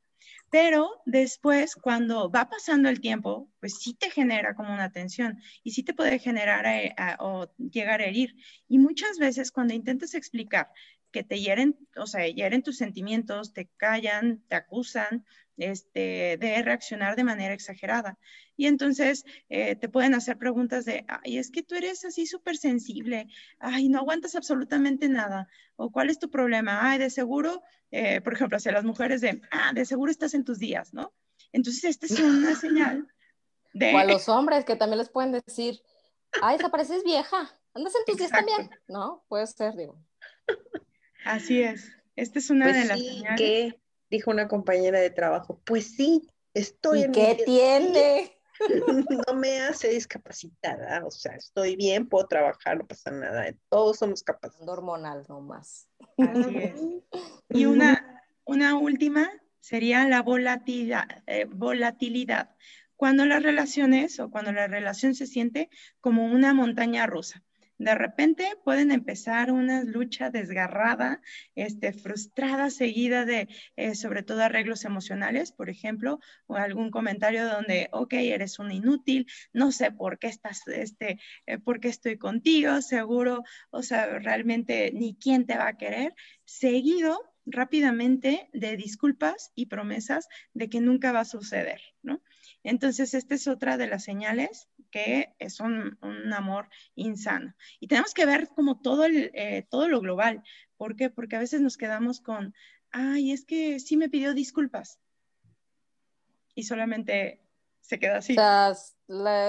Pero 0.51 1.03
después, 1.05 1.75
cuando 1.77 2.31
va 2.31 2.49
pasando 2.49 2.89
el 2.89 3.01
tiempo, 3.01 3.51
pues 3.61 3.79
sí 3.79 3.95
te 3.95 4.11
genera 4.11 4.55
como 4.55 4.73
una 4.73 4.91
tensión 4.93 5.39
y 5.63 5.73
sí 5.73 5.83
te 5.83 5.95
puede 5.95 6.19
generar 6.19 6.67
eh, 6.67 6.95
o 7.19 7.49
llegar 7.59 8.01
a 8.01 8.07
herir. 8.07 8.35
Y 8.67 8.79
muchas 8.79 9.19
veces 9.19 9.53
cuando 9.53 9.75
intentas 9.75 10.15
explicar 10.15 10.71
que 11.11 11.23
te 11.25 11.41
hieren, 11.41 11.77
o 11.97 12.07
sea, 12.07 12.27
hieren 12.27 12.63
tus 12.63 12.79
sentimientos, 12.79 13.53
te 13.53 13.69
callan, 13.77 14.43
te 14.49 14.57
acusan, 14.57 15.25
este, 15.59 16.39
de 16.39 16.63
reaccionar 16.63 17.17
de 17.17 17.25
manera 17.25 17.53
exagerada. 17.53 18.19
Y 18.57 18.67
entonces 18.67 19.25
eh, 19.49 19.77
te 19.77 19.89
pueden 19.89 20.15
hacer 20.15 20.39
preguntas 20.39 20.85
de, 20.85 21.05
ay, 21.09 21.39
es 21.39 21.51
que 21.51 21.63
tú 21.63 21.75
eres 21.75 22.05
así 22.05 22.27
súper 22.27 22.57
sensible, 22.57 23.27
ay, 23.59 23.89
no 23.89 23.99
aguantas 23.99 24.35
absolutamente 24.35 25.09
nada, 25.09 25.49
o 25.77 25.91
cuál 25.91 26.11
es 26.11 26.19
tu 26.19 26.31
problema, 26.31 26.91
ay, 26.91 26.99
de 26.99 27.11
seguro, 27.11 27.63
eh, 27.91 28.21
por 28.21 28.35
ejemplo, 28.35 28.57
hacia 28.57 28.73
las 28.73 28.85
mujeres 28.85 29.21
de, 29.21 29.41
ah, 29.51 29.73
de 29.75 29.85
seguro 29.85 30.11
estás 30.11 30.35
en 30.35 30.45
tus 30.45 30.59
días, 30.59 30.95
¿no? 30.95 31.13
Entonces, 31.53 31.85
esta 31.85 32.07
es 32.07 32.19
una 32.19 32.55
señal 32.55 33.09
de... 33.73 33.93
O 33.95 33.99
a 33.99 34.05
los 34.05 34.29
hombres 34.29 34.65
que 34.65 34.77
también 34.77 34.99
les 34.99 35.11
pueden 35.11 35.33
decir, 35.33 35.81
ay, 36.43 36.57
desapareces 36.57 37.05
vieja, 37.05 37.59
andas 37.75 37.95
en 37.95 38.05
tus 38.07 38.17
días 38.17 38.31
también, 38.31 38.71
¿no? 38.89 39.25
Puede 39.29 39.47
ser, 39.47 39.77
digo. 39.77 39.99
Así 41.25 41.63
es. 41.63 41.93
Esta 42.17 42.39
es 42.41 42.51
una 42.51 42.67
pues 42.67 42.77
de 42.77 42.85
las 42.87 42.99
señales 42.99 43.75
dijo 44.11 44.31
una 44.31 44.49
compañera 44.49 45.01
de 45.01 45.11
trabajo, 45.11 45.61
pues 45.65 45.95
sí, 45.95 46.29
estoy 46.55 47.01
¿Y 47.01 47.03
en 47.05 47.13
¿Qué 47.13 47.43
tiene? 47.45 48.39
no 49.29 49.35
me 49.35 49.61
hace 49.61 49.89
discapacitada, 49.89 51.05
o 51.07 51.11
sea, 51.11 51.35
estoy 51.35 51.77
bien, 51.77 52.09
puedo 52.09 52.27
trabajar, 52.27 52.79
no 52.79 52.87
pasa 52.87 53.11
nada, 53.11 53.53
todos 53.69 53.99
somos 53.99 54.23
capaces. 54.23 54.67
Hormonal 54.67 55.25
nomás. 55.29 55.89
Así 56.17 56.57
es. 56.57 56.81
Y 57.51 57.67
una, 57.67 58.25
una 58.45 58.77
última 58.77 59.31
sería 59.61 60.09
la 60.09 60.23
volatilidad, 60.23 61.23
eh, 61.27 61.47
volatilidad, 61.49 62.57
cuando 62.97 63.27
las 63.27 63.43
relaciones 63.43 64.19
o 64.19 64.31
cuando 64.31 64.51
la 64.51 64.67
relación 64.67 65.15
se 65.15 65.27
siente 65.27 65.71
como 66.01 66.27
una 66.27 66.53
montaña 66.53 67.07
rusa. 67.07 67.45
De 67.79 67.95
repente 67.95 68.45
pueden 68.65 68.91
empezar 68.91 69.53
una 69.53 69.85
lucha 69.85 70.31
desgarrada, 70.31 71.23
este, 71.55 71.93
frustrada, 71.93 72.71
seguida 72.71 73.25
de, 73.25 73.49
eh, 73.77 73.95
sobre 73.95 74.25
todo, 74.25 74.43
arreglos 74.43 74.85
emocionales, 74.85 75.53
por 75.53 75.71
ejemplo, 75.71 76.19
o 76.47 76.57
algún 76.57 76.91
comentario 76.91 77.49
donde, 77.49 77.89
ok, 77.93 78.15
eres 78.15 78.59
un 78.59 78.73
inútil, 78.73 79.27
no 79.53 79.71
sé 79.71 79.93
por 79.93 80.19
qué 80.19 80.27
estás, 80.27 80.67
este, 80.67 81.21
eh, 81.47 81.59
por 81.59 81.79
qué 81.79 81.89
estoy 81.89 82.19
contigo, 82.19 82.83
seguro, 82.83 83.45
o 83.71 83.83
sea, 83.83 84.19
realmente 84.19 84.91
ni 84.93 85.17
quién 85.17 85.47
te 85.47 85.57
va 85.57 85.69
a 85.69 85.77
querer, 85.77 86.15
seguido 86.45 87.21
rápidamente 87.47 88.51
de 88.53 88.77
disculpas 88.77 89.53
y 89.55 89.67
promesas 89.67 90.29
de 90.53 90.69
que 90.69 90.81
nunca 90.81 91.13
va 91.13 91.21
a 91.21 91.25
suceder, 91.25 91.81
¿no? 92.03 92.21
Entonces, 92.65 93.15
esta 93.15 93.35
es 93.35 93.47
otra 93.47 93.77
de 93.77 93.87
las 93.87 94.05
señales 94.05 94.69
que 94.91 95.35
es 95.39 95.61
un, 95.61 95.99
amor 96.33 96.69
insano. 96.95 97.55
Y 97.81 97.89
tenemos 97.89 98.15
que 98.15 98.27
ver 98.27 98.49
como 98.49 98.81
todo, 98.81 99.05
el, 99.05 99.31
eh, 99.35 99.67
todo 99.71 99.89
lo 99.89 100.01
global. 100.01 100.43
¿Por 100.77 100.97
qué? 100.97 101.11
Porque 101.11 101.37
a 101.37 101.41
veces 101.41 101.61
nos 101.61 101.77
quedamos 101.77 102.21
con, 102.21 102.55
ay, 102.91 103.33
es 103.33 103.45
que 103.45 103.79
sí 103.81 103.97
me 103.97 104.09
pidió 104.09 104.35
disculpas. 104.35 104.99
Y 106.55 106.65
solamente 106.65 107.41
se 107.81 107.99
queda 107.99 108.19
así. 108.19 108.33
O 108.33 108.37
sea, 108.37 108.75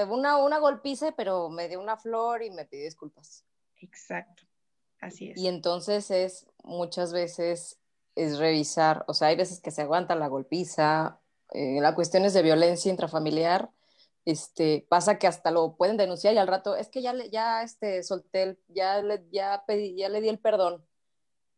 una, 0.08 0.38
una 0.38 0.58
golpiza, 0.58 1.12
pero 1.16 1.50
me 1.50 1.68
dio 1.68 1.80
una 1.80 1.96
flor 1.96 2.42
y 2.42 2.50
me 2.50 2.64
pidió 2.64 2.84
disculpas. 2.84 3.44
Exacto, 3.76 4.44
así 5.00 5.30
es. 5.30 5.38
Y 5.38 5.48
entonces 5.48 6.10
es 6.10 6.46
muchas 6.62 7.12
veces 7.12 7.78
es 8.14 8.38
revisar, 8.38 9.04
o 9.08 9.14
sea, 9.14 9.28
hay 9.28 9.36
veces 9.36 9.60
que 9.60 9.70
se 9.70 9.82
aguanta 9.82 10.14
la 10.14 10.28
golpiza, 10.28 11.19
eh, 11.52 11.80
la 11.80 11.94
cuestión 11.94 12.24
es 12.24 12.34
de 12.34 12.42
violencia 12.42 12.90
intrafamiliar, 12.90 13.70
este, 14.24 14.86
pasa 14.88 15.18
que 15.18 15.26
hasta 15.26 15.50
lo 15.50 15.76
pueden 15.76 15.96
denunciar 15.96 16.34
y 16.34 16.38
al 16.38 16.46
rato, 16.46 16.76
es 16.76 16.88
que 16.88 17.02
ya, 17.02 17.12
le, 17.12 17.30
ya 17.30 17.62
este, 17.62 18.02
solté, 18.02 18.58
ya, 18.68 19.02
le, 19.02 19.24
ya, 19.32 19.64
pedí, 19.66 19.96
ya 19.96 20.08
le 20.08 20.20
di 20.20 20.28
el 20.28 20.38
perdón. 20.38 20.84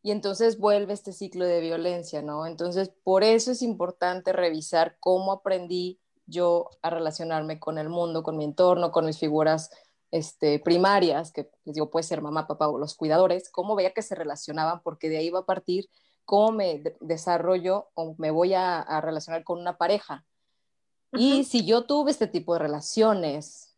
Y 0.02 0.10
entonces 0.10 0.58
vuelve 0.58 0.94
este 0.94 1.12
ciclo 1.12 1.44
de 1.44 1.60
violencia, 1.60 2.22
¿no? 2.22 2.46
Entonces, 2.46 2.90
por 3.04 3.22
eso 3.22 3.52
es 3.52 3.62
importante 3.62 4.32
revisar 4.32 4.96
cómo 4.98 5.32
aprendí 5.32 6.00
yo 6.26 6.70
a 6.82 6.90
relacionarme 6.90 7.60
con 7.60 7.78
el 7.78 7.88
mundo, 7.88 8.22
con 8.22 8.36
mi 8.36 8.44
entorno, 8.44 8.90
con 8.90 9.06
mis 9.06 9.18
figuras 9.18 9.70
este, 10.10 10.58
primarias, 10.58 11.32
que 11.32 11.50
les 11.64 11.74
digo, 11.74 11.90
puede 11.90 12.04
ser 12.04 12.20
mamá, 12.20 12.46
papá 12.46 12.68
o 12.68 12.78
los 12.78 12.94
cuidadores, 12.96 13.50
cómo 13.50 13.76
veía 13.76 13.92
que 13.92 14.02
se 14.02 14.14
relacionaban, 14.14 14.82
porque 14.82 15.08
de 15.08 15.18
ahí 15.18 15.30
va 15.30 15.40
a 15.40 15.46
partir 15.46 15.88
cómo 16.24 16.52
me 16.52 16.82
desarrollo 17.00 17.90
o 17.94 18.14
me 18.18 18.30
voy 18.30 18.54
a 18.54 19.00
relacionar 19.00 19.44
con 19.44 19.60
una 19.60 19.76
pareja. 19.76 20.24
Y 21.12 21.44
si 21.44 21.66
yo 21.66 21.84
tuve 21.84 22.10
este 22.10 22.26
tipo 22.26 22.54
de 22.54 22.60
relaciones, 22.60 23.72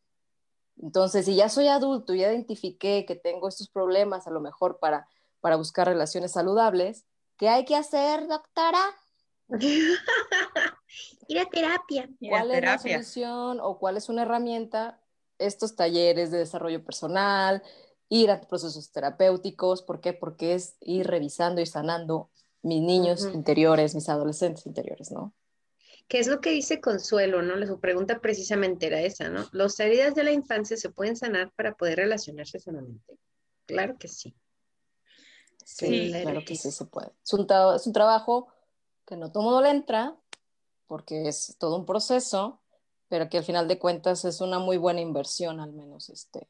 entonces 0.80 1.26
si 1.26 1.34
ya 1.34 1.48
soy 1.48 1.68
adulto, 1.68 2.14
ya 2.14 2.30
identifiqué 2.30 3.04
que 3.06 3.16
tengo 3.16 3.48
estos 3.48 3.68
problemas 3.68 4.26
a 4.26 4.30
lo 4.30 4.40
mejor 4.40 4.78
para, 4.78 5.08
para 5.40 5.56
buscar 5.56 5.88
relaciones 5.88 6.32
saludables, 6.32 7.04
¿qué 7.36 7.48
hay 7.48 7.64
que 7.64 7.76
hacer, 7.76 8.26
doctora? 8.28 8.80
Ir 11.28 11.38
a 11.38 11.46
terapia. 11.46 12.08
¿Cuál 12.20 12.50
es 12.50 12.62
la 12.62 12.78
solución 12.78 13.58
o 13.60 13.78
cuál 13.78 13.96
es 13.96 14.08
una 14.08 14.22
herramienta? 14.22 15.00
Estos 15.38 15.74
talleres 15.74 16.30
de 16.30 16.38
desarrollo 16.38 16.84
personal, 16.84 17.62
ir 18.08 18.30
a 18.30 18.40
procesos 18.40 18.92
terapéuticos, 18.92 19.82
¿por 19.82 20.00
qué? 20.00 20.12
Porque 20.12 20.54
es 20.54 20.76
ir 20.80 21.06
revisando 21.06 21.60
y 21.60 21.66
sanando 21.66 22.30
mis 22.64 22.82
niños 22.82 23.28
interiores, 23.32 23.94
mis 23.94 24.08
adolescentes 24.08 24.66
interiores, 24.66 25.10
¿no? 25.12 25.32
¿Qué 26.08 26.18
es 26.18 26.26
lo 26.26 26.40
que 26.40 26.50
dice 26.50 26.80
Consuelo, 26.80 27.42
no? 27.42 27.66
Su 27.66 27.80
pregunta 27.80 28.20
precisamente 28.20 28.86
era 28.86 29.00
esa, 29.00 29.28
¿no? 29.28 29.46
¿Los 29.52 29.78
heridas 29.80 30.14
de 30.14 30.24
la 30.24 30.32
infancia 30.32 30.76
se 30.76 30.90
pueden 30.90 31.16
sanar 31.16 31.52
para 31.52 31.74
poder 31.74 31.98
relacionarse 31.98 32.58
sanamente? 32.58 33.18
Claro 33.66 33.96
que 33.98 34.08
sí. 34.08 34.34
Sí, 35.64 36.10
claro, 36.10 36.40
que, 36.46 36.56
sí 36.56 36.70
se 36.70 36.84
puede. 36.84 37.10
Es 37.24 37.32
un, 37.32 37.46
es 37.74 37.86
un 37.86 37.92
trabajo 37.92 38.48
que 39.06 39.16
no 39.16 39.32
todo 39.32 39.44
mundo 39.44 39.62
le 39.62 39.70
entra, 39.70 40.14
porque 40.86 41.28
es 41.28 41.56
todo 41.58 41.76
un 41.76 41.86
proceso, 41.86 42.60
pero 43.08 43.28
que 43.28 43.38
al 43.38 43.44
final 43.44 43.66
de 43.68 43.78
cuentas 43.78 44.24
es 44.24 44.40
una 44.40 44.58
muy 44.58 44.76
buena 44.76 45.00
inversión, 45.00 45.60
al 45.60 45.72
menos 45.72 46.10
este, 46.10 46.48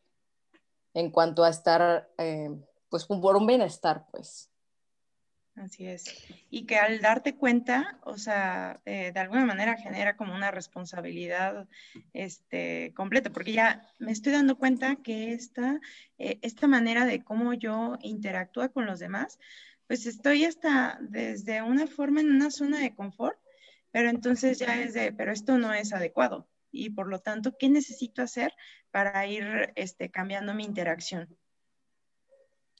en 0.94 1.10
cuanto 1.10 1.44
a 1.44 1.50
estar, 1.50 2.10
eh, 2.18 2.50
pues 2.88 3.04
por 3.06 3.36
un 3.36 3.46
bienestar, 3.46 4.06
pues. 4.10 4.50
Así 5.56 5.86
es. 5.86 6.04
Y 6.50 6.66
que 6.66 6.76
al 6.76 7.00
darte 7.00 7.36
cuenta, 7.36 8.00
o 8.02 8.18
sea, 8.18 8.80
eh, 8.86 9.12
de 9.12 9.20
alguna 9.20 9.44
manera 9.44 9.76
genera 9.76 10.16
como 10.16 10.34
una 10.34 10.50
responsabilidad 10.50 11.68
este, 12.12 12.92
completa, 12.96 13.30
porque 13.30 13.52
ya 13.52 13.88
me 14.00 14.10
estoy 14.10 14.32
dando 14.32 14.58
cuenta 14.58 14.96
que 14.96 15.32
esta, 15.32 15.80
eh, 16.18 16.38
esta 16.42 16.66
manera 16.66 17.06
de 17.06 17.22
cómo 17.22 17.54
yo 17.54 17.96
interactúo 18.02 18.68
con 18.72 18.84
los 18.84 18.98
demás, 18.98 19.38
pues 19.86 20.06
estoy 20.06 20.44
hasta 20.44 20.98
desde 21.00 21.62
una 21.62 21.86
forma 21.86 22.20
en 22.20 22.30
una 22.32 22.50
zona 22.50 22.80
de 22.80 22.94
confort, 22.94 23.38
pero 23.92 24.10
entonces 24.10 24.58
ya 24.58 24.82
es 24.82 24.92
de, 24.92 25.12
pero 25.12 25.30
esto 25.30 25.56
no 25.56 25.72
es 25.72 25.92
adecuado. 25.92 26.48
Y 26.72 26.90
por 26.90 27.06
lo 27.06 27.20
tanto, 27.20 27.56
¿qué 27.56 27.68
necesito 27.68 28.22
hacer 28.22 28.52
para 28.90 29.24
ir 29.28 29.72
este, 29.76 30.10
cambiando 30.10 30.52
mi 30.52 30.64
interacción? 30.64 31.36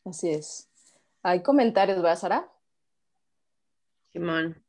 Así 0.05 0.31
es. 0.31 0.68
Hay 1.22 1.43
comentarios, 1.43 1.99
¿verdad, 2.03 2.18
Sara? 2.18 2.53
Simón. 4.15 4.65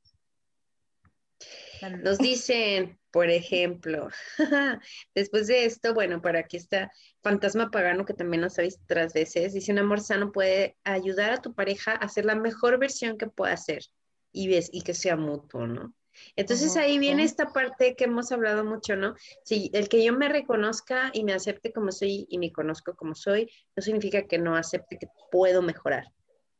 Nos 2.02 2.18
dicen, 2.18 2.98
por 3.12 3.30
ejemplo, 3.30 4.10
después 5.14 5.46
de 5.46 5.66
esto, 5.66 5.94
bueno, 5.94 6.20
para 6.20 6.40
aquí 6.40 6.58
está 6.58 6.92
Fantasma 7.22 7.70
Pagano, 7.70 8.06
que 8.06 8.16
también 8.16 8.42
nos 8.42 8.58
ha 8.58 8.64
visto 8.64 8.82
otras 8.86 9.14
veces, 9.14 9.54
dice, 9.54 9.72
un 9.72 9.78
amor 9.78 10.02
sano 10.02 10.32
puede 10.32 10.78
ayudar 10.84 11.32
a 11.32 11.42
tu 11.42 11.54
pareja 11.54 11.92
a 11.92 12.06
hacer 12.06 12.26
la 12.26 12.34
mejor 12.34 12.80
versión 12.80 13.20
que 13.20 13.28
pueda 13.28 13.54
hacer 13.54 13.84
y, 14.32 14.48
ves, 14.48 14.70
y 14.74 14.82
que 14.82 14.96
sea 14.96 15.16
mutuo, 15.16 15.68
¿no? 15.68 15.94
Entonces 16.36 16.76
ahí 16.76 16.98
viene 16.98 17.24
esta 17.24 17.54
parte 17.54 17.96
que 17.96 18.06
hemos 18.06 18.32
hablado 18.32 18.64
mucho, 18.64 18.96
¿no? 18.96 19.14
Si 19.44 19.70
el 19.74 19.90
que 19.90 20.04
yo 20.04 20.14
me 20.14 20.30
reconozca 20.30 21.12
y 21.14 21.24
me 21.24 21.34
acepte 21.34 21.72
como 21.72 21.92
soy 21.92 22.26
y 22.30 22.40
me 22.40 22.52
conozco 22.52 22.96
como 22.96 23.14
soy, 23.14 23.52
no 23.76 23.84
significa 23.84 24.26
que 24.26 24.40
no 24.40 24.56
acepte 24.56 24.98
que 24.98 25.08
puedo 25.30 25.62
mejorar. 25.62 26.06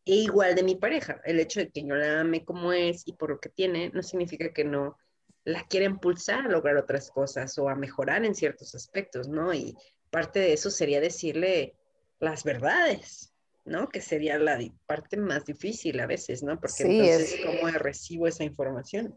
E 0.06 0.16
igual 0.16 0.54
de 0.54 0.64
mi 0.64 0.76
pareja, 0.76 1.20
el 1.26 1.40
hecho 1.40 1.60
de 1.60 1.70
que 1.70 1.84
yo 1.84 1.96
la 1.96 2.22
ame 2.22 2.46
como 2.46 2.72
es 2.72 3.08
y 3.08 3.14
por 3.14 3.32
lo 3.32 3.40
que 3.40 3.50
tiene, 3.50 3.90
no 3.90 4.04
significa 4.04 4.54
que 4.54 4.64
no 4.64 4.98
la 5.46 5.64
quiera 5.68 5.86
impulsar 5.86 6.46
a 6.46 6.50
lograr 6.50 6.78
otras 6.78 7.10
cosas 7.10 7.58
o 7.58 7.70
a 7.70 7.76
mejorar 7.76 8.24
en 8.24 8.36
ciertos 8.36 8.76
aspectos, 8.76 9.28
¿no? 9.28 9.54
Y 9.54 9.76
parte 10.12 10.40
de 10.40 10.54
eso 10.54 10.70
sería 10.70 11.02
decirle 11.02 11.76
las 12.20 12.44
verdades, 12.44 13.34
¿no? 13.64 13.90
Que 13.90 14.02
sería 14.02 14.38
la 14.38 14.60
parte 14.86 15.18
más 15.18 15.46
difícil 15.46 16.00
a 16.00 16.08
veces, 16.08 16.44
¿no? 16.44 16.60
Porque 16.60 16.84
entonces, 16.84 17.40
¿cómo 17.44 17.68
recibo 17.72 18.28
esa 18.28 18.44
información? 18.44 19.16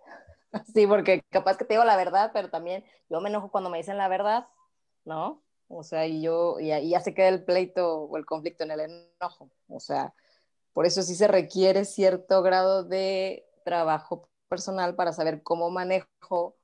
Sí, 0.75 0.87
porque 0.87 1.21
capaz 1.29 1.59
que 1.59 1.67
te 1.67 1.75
digo 1.75 1.85
la 1.85 1.99
verdad, 1.99 2.31
pero 2.33 2.49
también 2.49 2.83
yo 3.11 3.21
me 3.21 3.29
enojo 3.29 3.51
cuando 3.51 3.69
me 3.69 3.77
dicen 3.77 3.99
la 3.99 4.09
verdad, 4.09 4.47
¿no? 5.05 5.43
O 5.69 5.83
sea, 5.83 6.07
y 6.07 6.23
yo, 6.23 6.59
y, 6.59 6.73
y 6.73 6.89
ya 6.89 7.01
se 7.01 7.13
queda 7.13 7.29
el 7.29 7.45
pleito 7.45 8.05
o 8.05 8.17
el 8.17 8.25
conflicto 8.25 8.65
en 8.65 8.71
el 8.71 8.81
enojo. 8.81 9.51
O 9.69 9.79
sea, 9.79 10.15
por 10.79 10.87
eso 10.87 11.03
sí 11.03 11.17
se 11.17 11.27
requiere 11.27 11.85
cierto 11.85 12.41
grado 12.41 12.85
de 12.85 13.45
trabajo 13.65 14.31
personal 14.49 14.95
para 14.95 15.13
saber 15.13 15.43
cómo 15.43 15.71
manejo 15.71 16.57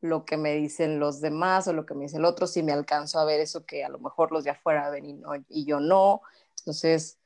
lo 0.00 0.24
que 0.24 0.36
me 0.36 0.54
dicen 0.54 1.00
los 1.00 1.20
demás 1.20 1.66
o 1.66 1.72
lo 1.72 1.84
que 1.84 1.94
me 1.94 2.04
dice 2.04 2.18
el 2.18 2.24
otro, 2.24 2.46
si 2.46 2.62
me 2.62 2.70
alcanzo 2.70 3.18
a 3.18 3.24
ver 3.24 3.40
eso 3.40 3.66
que 3.66 3.82
a 3.82 3.88
lo 3.88 3.98
mejor 3.98 4.30
los 4.30 4.44
de 4.44 4.50
afuera 4.50 4.90
ven 4.90 5.06
y, 5.06 5.20
y 5.48 5.64
yo 5.64 5.80
no. 5.80 6.22
Entonces, 6.60 7.18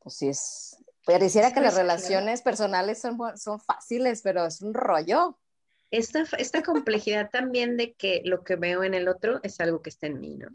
pues 0.00 0.16
sí 0.16 0.30
es, 0.30 0.76
pareciera 1.04 1.54
que 1.54 1.60
las 1.60 1.76
relaciones 1.76 2.42
personales 2.42 3.00
son, 3.00 3.16
son 3.38 3.60
fáciles, 3.60 4.22
pero 4.22 4.46
es 4.46 4.62
un 4.62 4.74
rollo. 4.74 5.38
Esta, 5.92 6.24
esta 6.38 6.64
complejidad 6.64 7.30
también 7.30 7.76
de 7.76 7.92
que 7.92 8.22
lo 8.24 8.42
que 8.42 8.56
veo 8.56 8.82
en 8.82 8.94
el 8.94 9.06
otro 9.06 9.38
es 9.44 9.60
algo 9.60 9.82
que 9.82 9.90
está 9.90 10.08
en 10.08 10.18
mí, 10.18 10.34
¿no? 10.34 10.48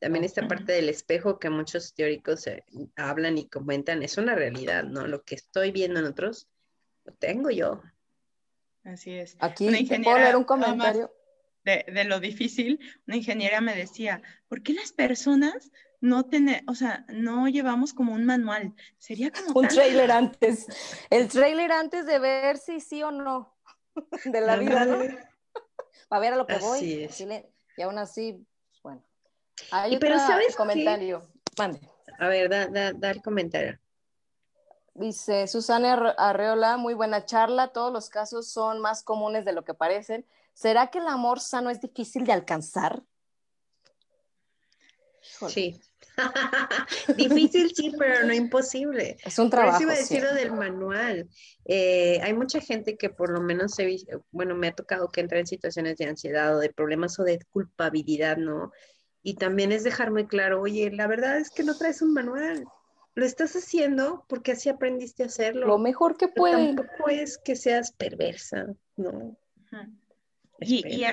También 0.00 0.24
esta 0.24 0.46
parte 0.46 0.72
del 0.72 0.88
espejo 0.88 1.38
que 1.38 1.50
muchos 1.50 1.92
teóricos 1.92 2.46
eh, 2.46 2.64
hablan 2.96 3.36
y 3.36 3.48
comentan 3.48 4.02
es 4.02 4.16
una 4.16 4.34
realidad, 4.34 4.84
¿no? 4.84 5.06
Lo 5.06 5.24
que 5.24 5.34
estoy 5.34 5.72
viendo 5.72 5.98
en 5.98 6.06
otros, 6.06 6.48
lo 7.04 7.12
tengo 7.14 7.50
yo. 7.50 7.82
Así 8.84 9.12
es. 9.14 9.36
Aquí 9.40 9.68
puedo 10.04 10.18
leer 10.18 10.36
un 10.36 10.44
comentario. 10.44 11.12
De, 11.64 11.84
de, 11.92 12.04
lo 12.04 12.20
difícil, 12.20 12.80
una 13.06 13.16
ingeniera 13.16 13.60
me 13.60 13.74
decía, 13.74 14.22
¿por 14.46 14.62
qué 14.62 14.72
las 14.72 14.92
personas 14.92 15.70
no 16.00 16.24
tenemos, 16.24 16.62
o 16.68 16.74
sea, 16.74 17.04
no 17.08 17.48
llevamos 17.48 17.92
como 17.92 18.14
un 18.14 18.24
manual? 18.24 18.74
Sería 18.96 19.30
como... 19.30 19.60
Un 19.60 19.68
trailer 19.68 20.10
antes. 20.10 20.66
El 21.10 21.28
trailer 21.28 21.72
antes 21.72 22.06
de 22.06 22.20
ver 22.20 22.56
si 22.56 22.80
sí 22.80 23.02
o 23.02 23.10
no 23.10 23.54
de 24.24 24.40
la 24.40 24.56
vida, 24.56 24.86
¿no? 24.86 24.98
Para 26.08 26.20
ver 26.20 26.32
a 26.34 26.36
lo 26.36 26.46
que 26.46 26.56
voy. 26.58 27.02
Es. 27.02 27.20
Y 27.20 27.82
aún 27.82 27.98
así, 27.98 28.46
hay 29.70 29.98
pero 29.98 30.18
¿sabes 30.18 30.56
comentario. 30.56 31.26
Mande. 31.56 31.80
A 32.18 32.28
ver, 32.28 32.48
da, 32.48 32.92
da, 32.92 33.10
el 33.10 33.22
comentario. 33.22 33.78
Dice 34.94 35.46
Susana 35.46 36.14
Arreola, 36.18 36.76
muy 36.76 36.94
buena 36.94 37.24
charla. 37.24 37.68
Todos 37.68 37.92
los 37.92 38.10
casos 38.10 38.48
son 38.50 38.80
más 38.80 39.02
comunes 39.02 39.44
de 39.44 39.52
lo 39.52 39.64
que 39.64 39.74
parecen. 39.74 40.26
¿Será 40.52 40.88
que 40.88 40.98
el 40.98 41.06
amor 41.06 41.38
sano 41.38 41.70
es 41.70 41.80
difícil 41.80 42.24
de 42.24 42.32
alcanzar? 42.32 43.02
Sí. 45.48 45.80
difícil 47.16 47.72
sí, 47.74 47.92
pero 47.96 48.26
no 48.26 48.34
imposible. 48.34 49.16
Es 49.24 49.38
un 49.38 49.50
trabajo. 49.50 49.76
Por 49.76 49.82
iba 49.82 49.92
a 49.92 49.96
decir 49.96 50.22
lo 50.22 50.34
del 50.34 50.52
manual. 50.52 51.28
Eh, 51.64 52.20
hay 52.22 52.32
mucha 52.32 52.60
gente 52.60 52.96
que 52.96 53.10
por 53.10 53.30
lo 53.30 53.40
menos, 53.40 53.76
bueno, 54.32 54.56
me 54.56 54.68
ha 54.68 54.74
tocado 54.74 55.08
que 55.08 55.20
entra 55.20 55.38
en 55.38 55.46
situaciones 55.46 55.96
de 55.98 56.06
ansiedad 56.06 56.56
o 56.56 56.58
de 56.58 56.72
problemas 56.72 57.18
o 57.20 57.24
de 57.24 57.38
culpabilidad, 57.50 58.36
¿no? 58.36 58.72
Y 59.22 59.34
también 59.34 59.72
es 59.72 59.84
dejar 59.84 60.10
muy 60.10 60.26
claro, 60.26 60.60
oye, 60.60 60.90
la 60.90 61.06
verdad 61.06 61.38
es 61.38 61.50
que 61.50 61.64
no 61.64 61.76
traes 61.76 62.02
un 62.02 62.12
manual. 62.12 62.64
Lo 63.14 63.26
estás 63.26 63.56
haciendo 63.56 64.24
porque 64.28 64.52
así 64.52 64.68
aprendiste 64.68 65.24
a 65.24 65.26
hacerlo. 65.26 65.66
Lo 65.66 65.78
mejor 65.78 66.16
que 66.16 66.28
puedes. 66.28 66.76
Tampoco 66.76 67.08
es 67.10 67.38
que 67.38 67.56
seas 67.56 67.92
perversa, 67.92 68.66
¿no? 68.96 69.36
Y, 70.60 71.04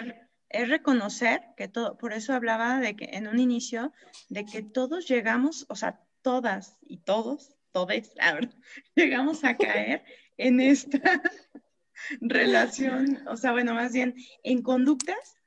es, 0.50 0.70
reconocer 0.70 1.42
que 1.58 1.68
todo, 1.68 1.98
por 1.98 2.14
eso 2.14 2.34
hablaba 2.34 2.80
de 2.80 2.96
que 2.96 3.06
en 3.14 3.28
un 3.28 3.40
inicio, 3.40 3.92
de 4.30 4.46
que 4.46 4.62
todos 4.62 5.08
llegamos, 5.08 5.66
o 5.70 5.76
sea, 5.76 6.00
todas 6.22 6.78
y 6.82 6.98
todos, 6.98 7.56
todes, 7.72 8.14
llegamos 8.96 9.44
a 9.44 9.56
caer 9.58 10.04
en 10.38 10.60
esta 10.60 11.00
relación, 12.22 13.28
o 13.28 13.36
sea, 13.38 13.52
bueno, 13.52 13.74
más 13.74 13.94
bien 13.94 14.16
en 14.44 14.62
conductas 14.62 15.38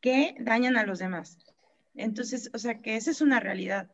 que 0.00 0.34
dañan 0.38 0.76
a 0.76 0.84
los 0.84 0.98
demás. 0.98 1.38
Entonces, 2.00 2.50
o 2.54 2.58
sea, 2.58 2.80
que 2.80 2.96
esa 2.96 3.10
es 3.10 3.20
una 3.20 3.40
realidad. 3.40 3.90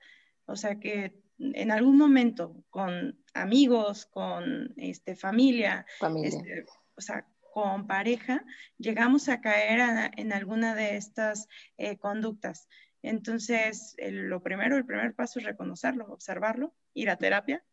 O 0.47 0.57
sea, 0.57 0.79
que 0.79 1.21
en 1.39 1.71
algún 1.71 1.99
momento 1.99 2.65
con 2.71 3.19
amigos, 3.35 4.07
con 4.07 4.73
este, 4.77 5.17
familia, 5.17 5.87
este, 6.23 6.65
o 6.97 7.01
sea, 7.01 7.27
con 7.53 7.87
pareja, 7.87 8.45
llegamos 8.79 9.29
a 9.29 9.41
caer 9.41 10.13
en 10.17 10.33
alguna 10.33 10.75
de 10.75 10.97
estas 10.97 11.49
eh, 11.79 11.99
conductas. 11.99 12.69
Entonces, 13.03 13.95
lo 13.99 14.43
primero, 14.43 14.77
el 14.77 14.87
primer 14.87 15.15
paso 15.15 15.39
es 15.39 15.45
reconocerlo, 15.45 16.07
observarlo, 16.07 16.75
ir 16.95 17.11
a 17.11 17.17
terapia 17.17 17.65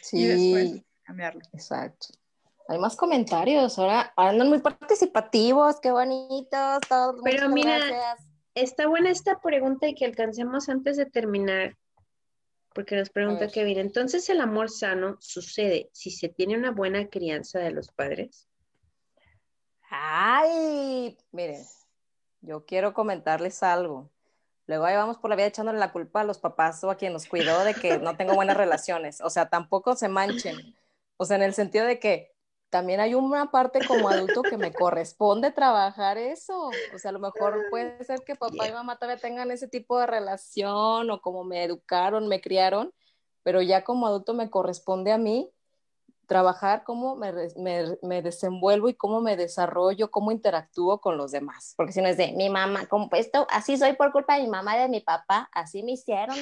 sí, 0.00 0.18
y 0.18 0.26
después 0.26 0.84
cambiarlo. 1.02 1.40
Exacto. 1.52 2.08
Hay 2.68 2.78
más 2.78 2.96
comentarios, 2.96 3.78
ahora 3.78 4.12
andan 4.16 4.48
muy 4.48 4.60
participativos, 4.60 5.80
qué 5.80 5.90
bonitos, 5.90 6.80
todos. 6.88 7.20
Pero 7.22 7.50
mira, 7.50 7.78
Está 8.54 8.86
buena 8.86 9.10
esta 9.10 9.40
pregunta 9.40 9.88
y 9.88 9.94
que 9.94 10.04
alcancemos 10.04 10.68
antes 10.68 10.96
de 10.96 11.06
terminar, 11.06 11.76
porque 12.72 12.96
nos 12.96 13.10
pregunta 13.10 13.48
Kevin, 13.48 13.78
entonces 13.78 14.28
el 14.28 14.40
amor 14.40 14.70
sano 14.70 15.16
sucede 15.20 15.90
si 15.92 16.10
se 16.10 16.28
tiene 16.28 16.56
una 16.56 16.70
buena 16.70 17.08
crianza 17.08 17.58
de 17.58 17.72
los 17.72 17.90
padres. 17.90 18.48
Ay, 19.90 21.16
miren, 21.32 21.64
yo 22.40 22.64
quiero 22.64 22.94
comentarles 22.94 23.62
algo. 23.62 24.10
Luego 24.66 24.84
ahí 24.84 24.96
vamos 24.96 25.18
por 25.18 25.30
la 25.30 25.36
vida 25.36 25.46
echándole 25.46 25.78
la 25.78 25.92
culpa 25.92 26.22
a 26.22 26.24
los 26.24 26.38
papás 26.38 26.82
o 26.84 26.90
a 26.90 26.96
quien 26.96 27.12
nos 27.12 27.26
cuidó 27.26 27.64
de 27.64 27.74
que 27.74 27.98
no 27.98 28.16
tengo 28.16 28.34
buenas 28.34 28.56
relaciones. 28.56 29.20
O 29.20 29.30
sea, 29.30 29.48
tampoco 29.48 29.94
se 29.96 30.08
manchen. 30.08 30.76
O 31.16 31.24
sea, 31.24 31.36
en 31.36 31.42
el 31.42 31.54
sentido 31.54 31.86
de 31.86 31.98
que 31.98 32.33
también 32.74 32.98
hay 32.98 33.14
una 33.14 33.52
parte 33.52 33.78
como 33.86 34.08
adulto 34.08 34.42
que 34.42 34.58
me 34.58 34.72
corresponde 34.72 35.52
trabajar 35.52 36.18
eso. 36.18 36.72
O 36.92 36.98
sea, 36.98 37.10
a 37.10 37.12
lo 37.12 37.20
mejor 37.20 37.66
puede 37.70 38.02
ser 38.02 38.24
que 38.26 38.34
papá 38.34 38.66
y 38.66 38.72
mamá 38.72 38.96
todavía 38.96 39.22
tengan 39.22 39.52
ese 39.52 39.68
tipo 39.68 40.00
de 40.00 40.08
relación 40.08 41.08
o 41.08 41.20
como 41.20 41.44
me 41.44 41.62
educaron, 41.62 42.26
me 42.26 42.40
criaron, 42.40 42.92
pero 43.44 43.62
ya 43.62 43.84
como 43.84 44.08
adulto 44.08 44.34
me 44.34 44.50
corresponde 44.50 45.12
a 45.12 45.18
mí 45.18 45.52
trabajar 46.26 46.82
cómo 46.82 47.14
me, 47.14 48.22
desenvuelvo 48.22 48.88
y 48.88 48.94
cómo 48.94 49.20
me 49.20 49.36
desarrollo, 49.36 50.10
cómo 50.10 50.32
interactúo 50.32 51.00
con 51.00 51.16
los 51.16 51.30
demás. 51.30 51.74
Porque 51.76 51.92
si 51.92 52.02
no 52.02 52.08
es 52.08 52.16
de 52.16 52.32
mi 52.32 52.50
mamá, 52.50 52.86
como 52.86 53.08
esto, 53.12 53.46
así 53.50 53.76
soy 53.76 53.92
por 53.92 54.10
culpa 54.10 54.34
de 54.34 54.42
mi 54.42 54.48
mamá 54.48 54.76
de 54.76 54.88
mi 54.88 55.00
papá, 55.00 55.48
así 55.52 55.84
me 55.84 55.92
hicieron. 55.92 56.36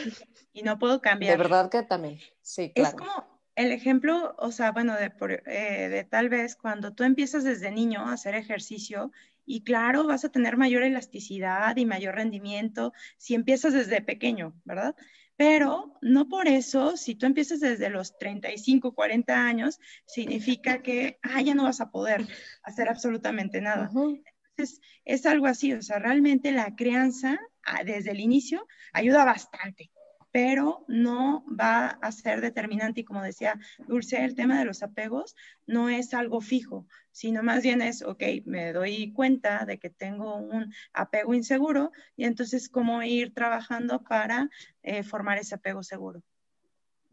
Y 0.55 0.63
no 0.63 0.79
puedo 0.79 1.03
cambiar. 1.03 1.37
De 1.37 1.43
verdad 1.43 1.69
que 1.69 1.83
también, 1.83 2.19
sí, 2.41 2.73
claro. 2.73 2.89
Es 2.89 2.95
como 2.95 3.42
el 3.55 3.73
ejemplo, 3.73 4.35
o 4.39 4.51
sea, 4.51 4.73
bueno, 4.73 4.95
de, 4.97 5.13
eh, 5.47 5.89
de 5.89 6.05
tal 6.05 6.29
vez 6.29 6.57
cuando 6.57 6.95
tú 6.95 7.05
empiezas 7.05 7.45
desde 7.45 7.71
niño 7.71 8.01
a 8.01 8.13
hacer 8.13 8.35
ejercicio 8.35 9.13
y 9.45 9.65
claro, 9.65 10.07
vas 10.07 10.25
a 10.25 10.31
tener 10.31 10.57
mayor 10.57 10.83
elasticidad 10.83 11.77
y 11.77 11.85
mayor 11.85 12.15
rendimiento 12.15 12.93
si 13.19 13.35
empiezas 13.35 13.73
desde 13.73 14.01
pequeño, 14.01 14.55
¿verdad? 14.65 14.95
Pero 15.37 15.99
no 16.03 16.29
por 16.29 16.47
eso, 16.47 16.97
si 16.97 17.15
tú 17.15 17.27
empiezas 17.27 17.61
desde 17.61 17.91
los 17.91 18.17
35, 18.19 18.95
40 18.95 19.47
años, 19.47 19.81
significa 20.07 20.83
que, 20.83 21.19
ah, 21.23 21.41
ya 21.41 21.55
no 21.55 21.65
vas 21.65 21.81
a 21.81 21.91
poder 21.91 22.27
hacer 22.63 22.89
absolutamente 22.89 23.61
nada. 23.61 23.91
Entonces, 23.91 24.81
es 25.05 25.27
algo 25.27 25.47
así, 25.47 25.73
o 25.73 25.83
sea, 25.83 25.99
realmente 25.99 26.53
la 26.53 26.77
crianza 26.77 27.39
ah, 27.65 27.83
desde 27.85 28.13
el 28.13 28.21
inicio 28.21 28.67
ayuda 28.93 29.25
bastante 29.25 29.92
pero 30.33 30.85
no 30.89 31.45
va 31.49 31.99
a 32.01 32.11
ser 32.11 32.41
determinante. 32.41 33.03
Y 33.03 33.05
como 33.05 33.23
decía 33.23 33.61
Dulce, 33.87 34.25
el 34.25 34.35
tema 34.35 34.59
de 34.59 34.65
los 34.65 34.83
apegos 34.83 35.37
no 35.67 35.91
es 35.91 36.15
algo 36.15 36.41
fijo, 36.41 36.87
sino 37.13 37.43
más 37.43 37.63
bien 37.63 37.83
es, 37.83 38.03
ok, 38.03 38.23
me 38.47 38.73
doy 38.73 39.13
cuenta 39.13 39.65
de 39.67 39.79
que 39.79 39.91
tengo 39.91 40.37
un 40.37 40.73
apego 40.95 41.35
inseguro 41.35 41.93
y 42.17 42.25
entonces 42.25 42.71
cómo 42.71 43.03
ir 43.03 43.35
trabajando 43.35 44.03
para 44.03 44.49
eh, 44.83 45.03
formar 45.03 45.39
ese 45.39 45.55
apego 45.55 45.83
seguro. 45.83 46.23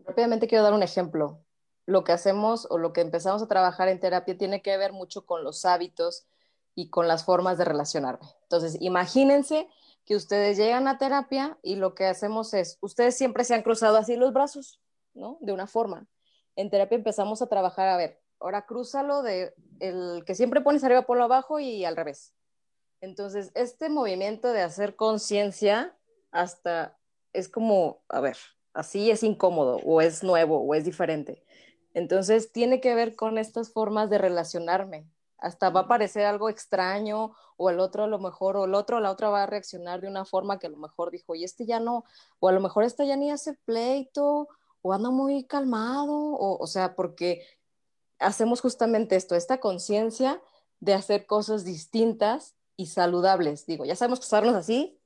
Rápidamente 0.05 0.47
quiero 0.47 0.63
dar 0.63 0.73
un 0.73 0.83
ejemplo. 0.83 1.43
Lo 1.85 2.03
que 2.03 2.13
hacemos 2.13 2.67
o 2.69 2.77
lo 2.77 2.93
que 2.93 3.01
empezamos 3.01 3.41
a 3.41 3.47
trabajar 3.47 3.89
en 3.89 3.99
terapia 3.99 4.37
tiene 4.37 4.61
que 4.61 4.77
ver 4.77 4.93
mucho 4.93 5.25
con 5.25 5.43
los 5.43 5.65
hábitos 5.65 6.25
y 6.73 6.89
con 6.89 7.07
las 7.07 7.25
formas 7.25 7.57
de 7.57 7.65
relacionarme. 7.65 8.25
Entonces, 8.43 8.77
imagínense 8.79 9.67
que 10.09 10.15
ustedes 10.15 10.57
llegan 10.57 10.87
a 10.87 10.97
terapia 10.97 11.59
y 11.61 11.75
lo 11.75 11.93
que 11.93 12.07
hacemos 12.07 12.55
es, 12.55 12.79
ustedes 12.81 13.15
siempre 13.15 13.43
se 13.43 13.53
han 13.53 13.61
cruzado 13.61 13.95
así 13.95 14.15
los 14.15 14.33
brazos, 14.33 14.81
¿no? 15.13 15.37
De 15.39 15.53
una 15.53 15.67
forma. 15.67 16.07
En 16.55 16.71
terapia 16.71 16.95
empezamos 16.95 17.43
a 17.43 17.47
trabajar, 17.47 17.87
a 17.87 17.95
ver, 17.95 18.19
ahora 18.39 18.65
crúzalo 18.65 19.21
de 19.21 19.53
el 19.79 20.23
que 20.25 20.33
siempre 20.33 20.61
pones 20.61 20.83
arriba, 20.83 21.03
por 21.03 21.19
lo 21.19 21.25
abajo 21.25 21.59
y 21.59 21.85
al 21.85 21.95
revés. 21.95 22.33
Entonces, 23.01 23.51
este 23.53 23.87
movimiento 23.89 24.51
de 24.51 24.63
hacer 24.63 24.95
conciencia 24.95 25.95
hasta 26.31 26.97
es 27.31 27.47
como, 27.47 28.01
a 28.09 28.19
ver, 28.19 28.37
así 28.73 29.11
es 29.11 29.21
incómodo 29.21 29.79
o 29.85 30.01
es 30.01 30.23
nuevo 30.23 30.59
o 30.59 30.73
es 30.73 30.85
diferente. 30.85 31.43
Entonces, 31.93 32.51
tiene 32.51 32.81
que 32.81 32.95
ver 32.95 33.15
con 33.15 33.37
estas 33.37 33.71
formas 33.71 34.09
de 34.09 34.17
relacionarme, 34.17 35.05
hasta 35.41 35.69
va 35.69 35.81
a 35.81 35.87
parecer 35.87 36.25
algo 36.25 36.49
extraño 36.49 37.33
o 37.57 37.69
el 37.69 37.79
otro 37.79 38.03
a 38.03 38.07
lo 38.07 38.19
mejor, 38.19 38.57
o 38.57 38.65
el 38.65 38.73
otro 38.73 38.97
o 38.97 38.99
la 38.99 39.11
otra 39.11 39.29
va 39.29 39.43
a 39.43 39.45
reaccionar 39.45 40.01
de 40.01 40.07
una 40.07 40.25
forma 40.25 40.59
que 40.59 40.67
a 40.67 40.69
lo 40.69 40.77
mejor 40.77 41.11
dijo, 41.11 41.35
y 41.35 41.43
este 41.43 41.65
ya 41.65 41.79
no, 41.79 42.03
o 42.39 42.47
a 42.47 42.51
lo 42.51 42.61
mejor 42.61 42.83
este 42.83 43.05
ya 43.07 43.15
ni 43.15 43.31
hace 43.31 43.53
pleito, 43.65 44.47
o 44.81 44.93
anda 44.93 45.09
muy 45.09 45.43
calmado, 45.43 46.13
o, 46.13 46.57
o 46.57 46.67
sea, 46.67 46.95
porque 46.95 47.45
hacemos 48.19 48.61
justamente 48.61 49.15
esto, 49.15 49.35
esta 49.35 49.59
conciencia 49.59 50.41
de 50.79 50.93
hacer 50.93 51.25
cosas 51.25 51.65
distintas 51.65 52.55
y 52.77 52.87
saludables. 52.87 53.65
Digo, 53.65 53.85
ya 53.85 53.95
sabemos 53.95 54.19
cruzarnos 54.19 54.55
así, 54.55 54.97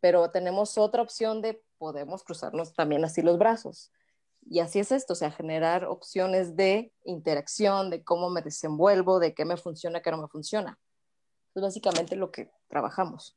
pero 0.00 0.30
tenemos 0.30 0.78
otra 0.78 1.02
opción 1.02 1.42
de 1.42 1.62
podemos 1.78 2.22
cruzarnos 2.22 2.72
también 2.74 3.04
así 3.04 3.22
los 3.22 3.38
brazos. 3.38 3.90
Y 4.48 4.60
así 4.60 4.78
es 4.78 4.92
esto, 4.92 5.14
o 5.14 5.16
sea, 5.16 5.30
generar 5.30 5.84
opciones 5.84 6.56
de 6.56 6.92
interacción, 7.04 7.90
de 7.90 8.04
cómo 8.04 8.30
me 8.30 8.42
desenvuelvo, 8.42 9.18
de 9.18 9.34
qué 9.34 9.44
me 9.44 9.56
funciona, 9.56 10.00
qué 10.00 10.10
no 10.10 10.22
me 10.22 10.28
funciona. 10.28 10.78
Es 11.54 11.62
básicamente 11.62 12.14
lo 12.16 12.30
que 12.30 12.50
trabajamos. 12.68 13.36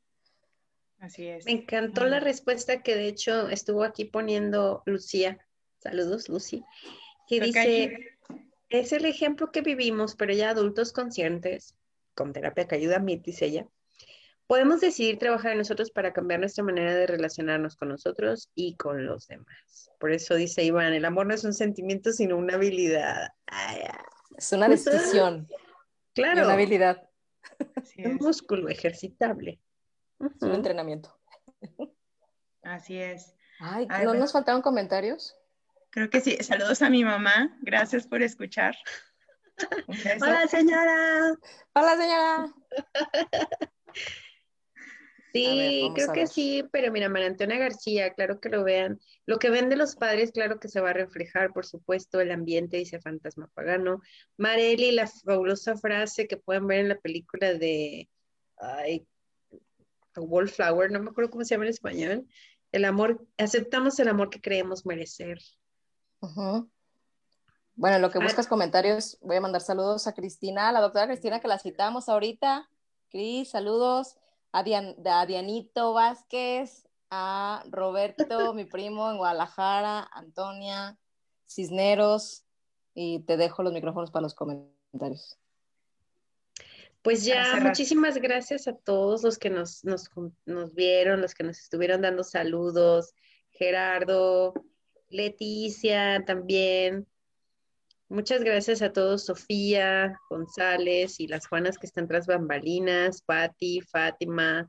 Así 1.00 1.26
es. 1.26 1.46
Me 1.46 1.52
encantó 1.52 2.04
la 2.04 2.20
respuesta 2.20 2.82
que 2.82 2.94
de 2.94 3.08
hecho 3.08 3.48
estuvo 3.48 3.82
aquí 3.82 4.04
poniendo 4.04 4.82
Lucía. 4.86 5.38
Saludos, 5.78 6.28
Lucy. 6.28 6.62
Que 7.26 7.40
dice, 7.40 8.18
es 8.68 8.92
el 8.92 9.06
ejemplo 9.06 9.50
que 9.50 9.62
vivimos, 9.62 10.14
pero 10.14 10.32
ya 10.32 10.50
adultos 10.50 10.92
conscientes, 10.92 11.74
con 12.14 12.32
terapia 12.32 12.68
que 12.68 12.74
ayuda 12.76 12.96
a 12.96 13.00
mí, 13.00 13.16
dice 13.16 13.46
ella, 13.46 13.66
podemos 14.50 14.80
decidir 14.80 15.16
trabajar 15.16 15.52
en 15.52 15.58
nosotros 15.58 15.92
para 15.92 16.12
cambiar 16.12 16.40
nuestra 16.40 16.64
manera 16.64 16.92
de 16.92 17.06
relacionarnos 17.06 17.76
con 17.76 17.88
nosotros 17.88 18.50
y 18.56 18.74
con 18.74 19.06
los 19.06 19.28
demás. 19.28 19.92
Por 20.00 20.10
eso 20.10 20.34
dice 20.34 20.64
Iván, 20.64 20.92
el 20.92 21.04
amor 21.04 21.28
no 21.28 21.34
es 21.34 21.44
un 21.44 21.54
sentimiento, 21.54 22.10
sino 22.10 22.36
una 22.36 22.54
habilidad. 22.54 23.28
es 24.36 24.52
una 24.52 24.68
decisión. 24.68 25.46
Claro. 26.12 26.46
una 26.46 26.54
habilidad. 26.54 27.08
un 28.04 28.16
músculo 28.16 28.68
ejercitable. 28.68 29.60
Es 30.18 30.42
un 30.42 30.52
entrenamiento. 30.52 31.16
Así 32.62 32.98
es. 32.98 33.32
Ay, 33.60 33.86
¿no 33.86 34.14
nos 34.14 34.32
faltaron 34.32 34.62
comentarios? 34.62 35.36
Creo 35.90 36.10
que 36.10 36.20
sí. 36.20 36.36
Saludos 36.40 36.82
a 36.82 36.90
mi 36.90 37.04
mamá. 37.04 37.56
Gracias 37.62 38.08
por 38.08 38.20
escuchar. 38.20 38.74
Hola, 40.20 40.48
señora. 40.48 41.38
Hola, 41.72 41.96
señora. 41.96 42.54
Sí, 45.32 45.90
creo 45.94 46.12
que 46.12 46.26
sí, 46.26 46.64
pero 46.72 46.90
mira, 46.90 47.08
María 47.08 47.28
Antonia 47.28 47.58
García, 47.58 48.12
claro 48.14 48.40
que 48.40 48.48
lo 48.48 48.64
vean. 48.64 48.98
Lo 49.26 49.38
que 49.38 49.50
ven 49.50 49.68
de 49.68 49.76
los 49.76 49.96
padres, 49.96 50.32
claro 50.32 50.58
que 50.58 50.68
se 50.68 50.80
va 50.80 50.90
a 50.90 50.94
reflejar, 50.94 51.52
por 51.52 51.66
supuesto, 51.66 52.20
el 52.20 52.32
ambiente, 52.32 52.78
dice 52.78 53.00
Fantasma 53.00 53.48
Pagano. 53.54 54.00
Mareli, 54.36 54.92
la 54.92 55.06
fabulosa 55.06 55.76
frase 55.76 56.26
que 56.26 56.36
pueden 56.36 56.66
ver 56.66 56.80
en 56.80 56.88
la 56.88 56.98
película 56.98 57.54
de 57.54 58.08
ay, 58.58 59.06
Wallflower, 60.16 60.90
no 60.90 61.00
me 61.00 61.10
acuerdo 61.10 61.30
cómo 61.30 61.44
se 61.44 61.54
llama 61.54 61.64
en 61.64 61.70
español. 61.70 62.26
El 62.72 62.84
amor, 62.84 63.26
aceptamos 63.38 63.98
el 63.98 64.08
amor 64.08 64.30
que 64.30 64.40
creemos 64.40 64.86
merecer. 64.86 65.38
Bueno, 67.74 67.98
lo 67.98 68.10
que 68.10 68.18
ah. 68.18 68.22
buscas 68.22 68.46
comentarios, 68.46 69.18
voy 69.20 69.36
a 69.36 69.40
mandar 69.40 69.60
saludos 69.60 70.06
a 70.06 70.12
Cristina, 70.12 70.68
a 70.68 70.72
la 70.72 70.80
doctora 70.80 71.06
Cristina, 71.06 71.40
que 71.40 71.48
la 71.48 71.58
citamos 71.58 72.08
ahorita. 72.08 72.68
Cris, 73.10 73.50
saludos 73.50 74.19
a, 74.52 75.26
Dianito 75.26 75.92
Vázquez, 75.92 76.88
a 77.10 77.64
Roberto, 77.70 78.54
mi 78.54 78.64
primo 78.64 79.10
en 79.10 79.18
Guadalajara, 79.18 80.08
Antonia, 80.12 80.98
Cisneros, 81.46 82.44
y 82.94 83.20
te 83.20 83.36
dejo 83.36 83.62
los 83.62 83.72
micrófonos 83.72 84.10
para 84.10 84.22
los 84.22 84.34
comentarios. 84.34 85.38
Pues 87.02 87.24
ya, 87.24 87.58
muchísimas 87.62 88.16
gracias 88.16 88.68
a 88.68 88.76
todos 88.76 89.22
los 89.22 89.38
que 89.38 89.48
nos, 89.48 89.84
nos, 89.84 90.10
nos, 90.44 90.74
vieron, 90.74 91.22
los 91.22 91.34
que 91.34 91.44
nos 91.44 91.58
estuvieron 91.58 92.02
dando 92.02 92.24
saludos, 92.24 93.14
Gerardo, 93.52 94.52
Leticia 95.08 96.22
también, 96.26 97.06
Muchas 98.10 98.42
gracias 98.42 98.82
a 98.82 98.92
todos, 98.92 99.26
Sofía, 99.26 100.18
González 100.28 101.20
y 101.20 101.28
las 101.28 101.46
Juanas 101.46 101.78
que 101.78 101.86
están 101.86 102.08
tras 102.08 102.26
bambalinas, 102.26 103.22
Fati, 103.24 103.82
Fátima, 103.82 104.68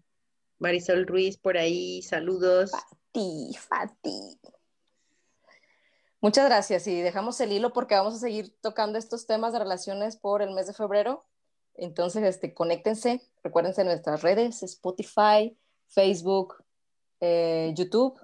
Marisol 0.59 1.07
Ruiz 1.07 1.37
por 1.37 1.57
ahí, 1.57 2.03
saludos. 2.03 2.69
Fati, 2.69 3.57
Fati. 3.57 4.39
Muchas 6.21 6.45
gracias 6.45 6.85
y 6.85 7.01
dejamos 7.01 7.41
el 7.41 7.51
hilo 7.51 7.73
porque 7.73 7.95
vamos 7.95 8.13
a 8.13 8.19
seguir 8.19 8.55
tocando 8.61 8.99
estos 8.99 9.25
temas 9.25 9.53
de 9.53 9.59
relaciones 9.59 10.17
por 10.17 10.43
el 10.43 10.53
mes 10.53 10.67
de 10.67 10.73
febrero. 10.73 11.25
Entonces, 11.73 12.23
este, 12.23 12.53
conéctense, 12.53 13.27
recuérdense 13.43 13.83
nuestras 13.83 14.21
redes, 14.21 14.61
Spotify, 14.61 15.57
Facebook, 15.87 16.63
eh, 17.21 17.73
YouTube 17.75 18.19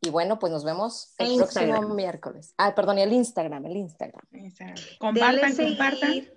y 0.00 0.10
bueno, 0.10 0.38
pues 0.38 0.52
nos 0.52 0.64
vemos 0.64 1.14
el 1.18 1.36
próximo 1.36 1.94
miércoles. 1.94 2.54
Ah, 2.58 2.74
perdón, 2.74 2.98
y 2.98 3.02
el 3.02 3.12
Instagram, 3.12 3.66
el 3.66 3.76
Instagram. 3.76 4.22
Compartan, 4.98 5.56
compartan. 5.56 6.28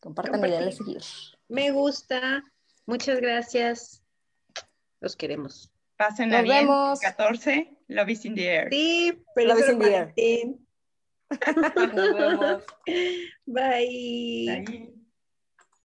Compartan 0.00 0.44
y 0.44 0.50
denle 0.50 0.72
seguir. 0.72 1.02
Me 1.48 1.70
gusta. 1.70 2.42
Muchas 2.86 3.20
gracias. 3.20 4.02
Los 5.00 5.16
queremos. 5.16 5.70
Pasen 5.96 6.30
Nos 6.30 6.42
bien. 6.42 6.66
Vemos. 6.66 7.00
14, 7.00 7.78
Love 7.88 8.08
is 8.10 8.24
in 8.24 8.34
the 8.34 8.48
air. 8.48 8.68
Sí, 8.70 9.22
pero 9.34 9.48
Love 9.48 9.60
is 9.60 9.68
in 9.68 9.78
the 9.78 9.94
air. 9.94 10.14
Nos 11.94 12.14
vemos. 12.14 12.62
Bye. 13.46 14.64
Bye. 14.66 14.91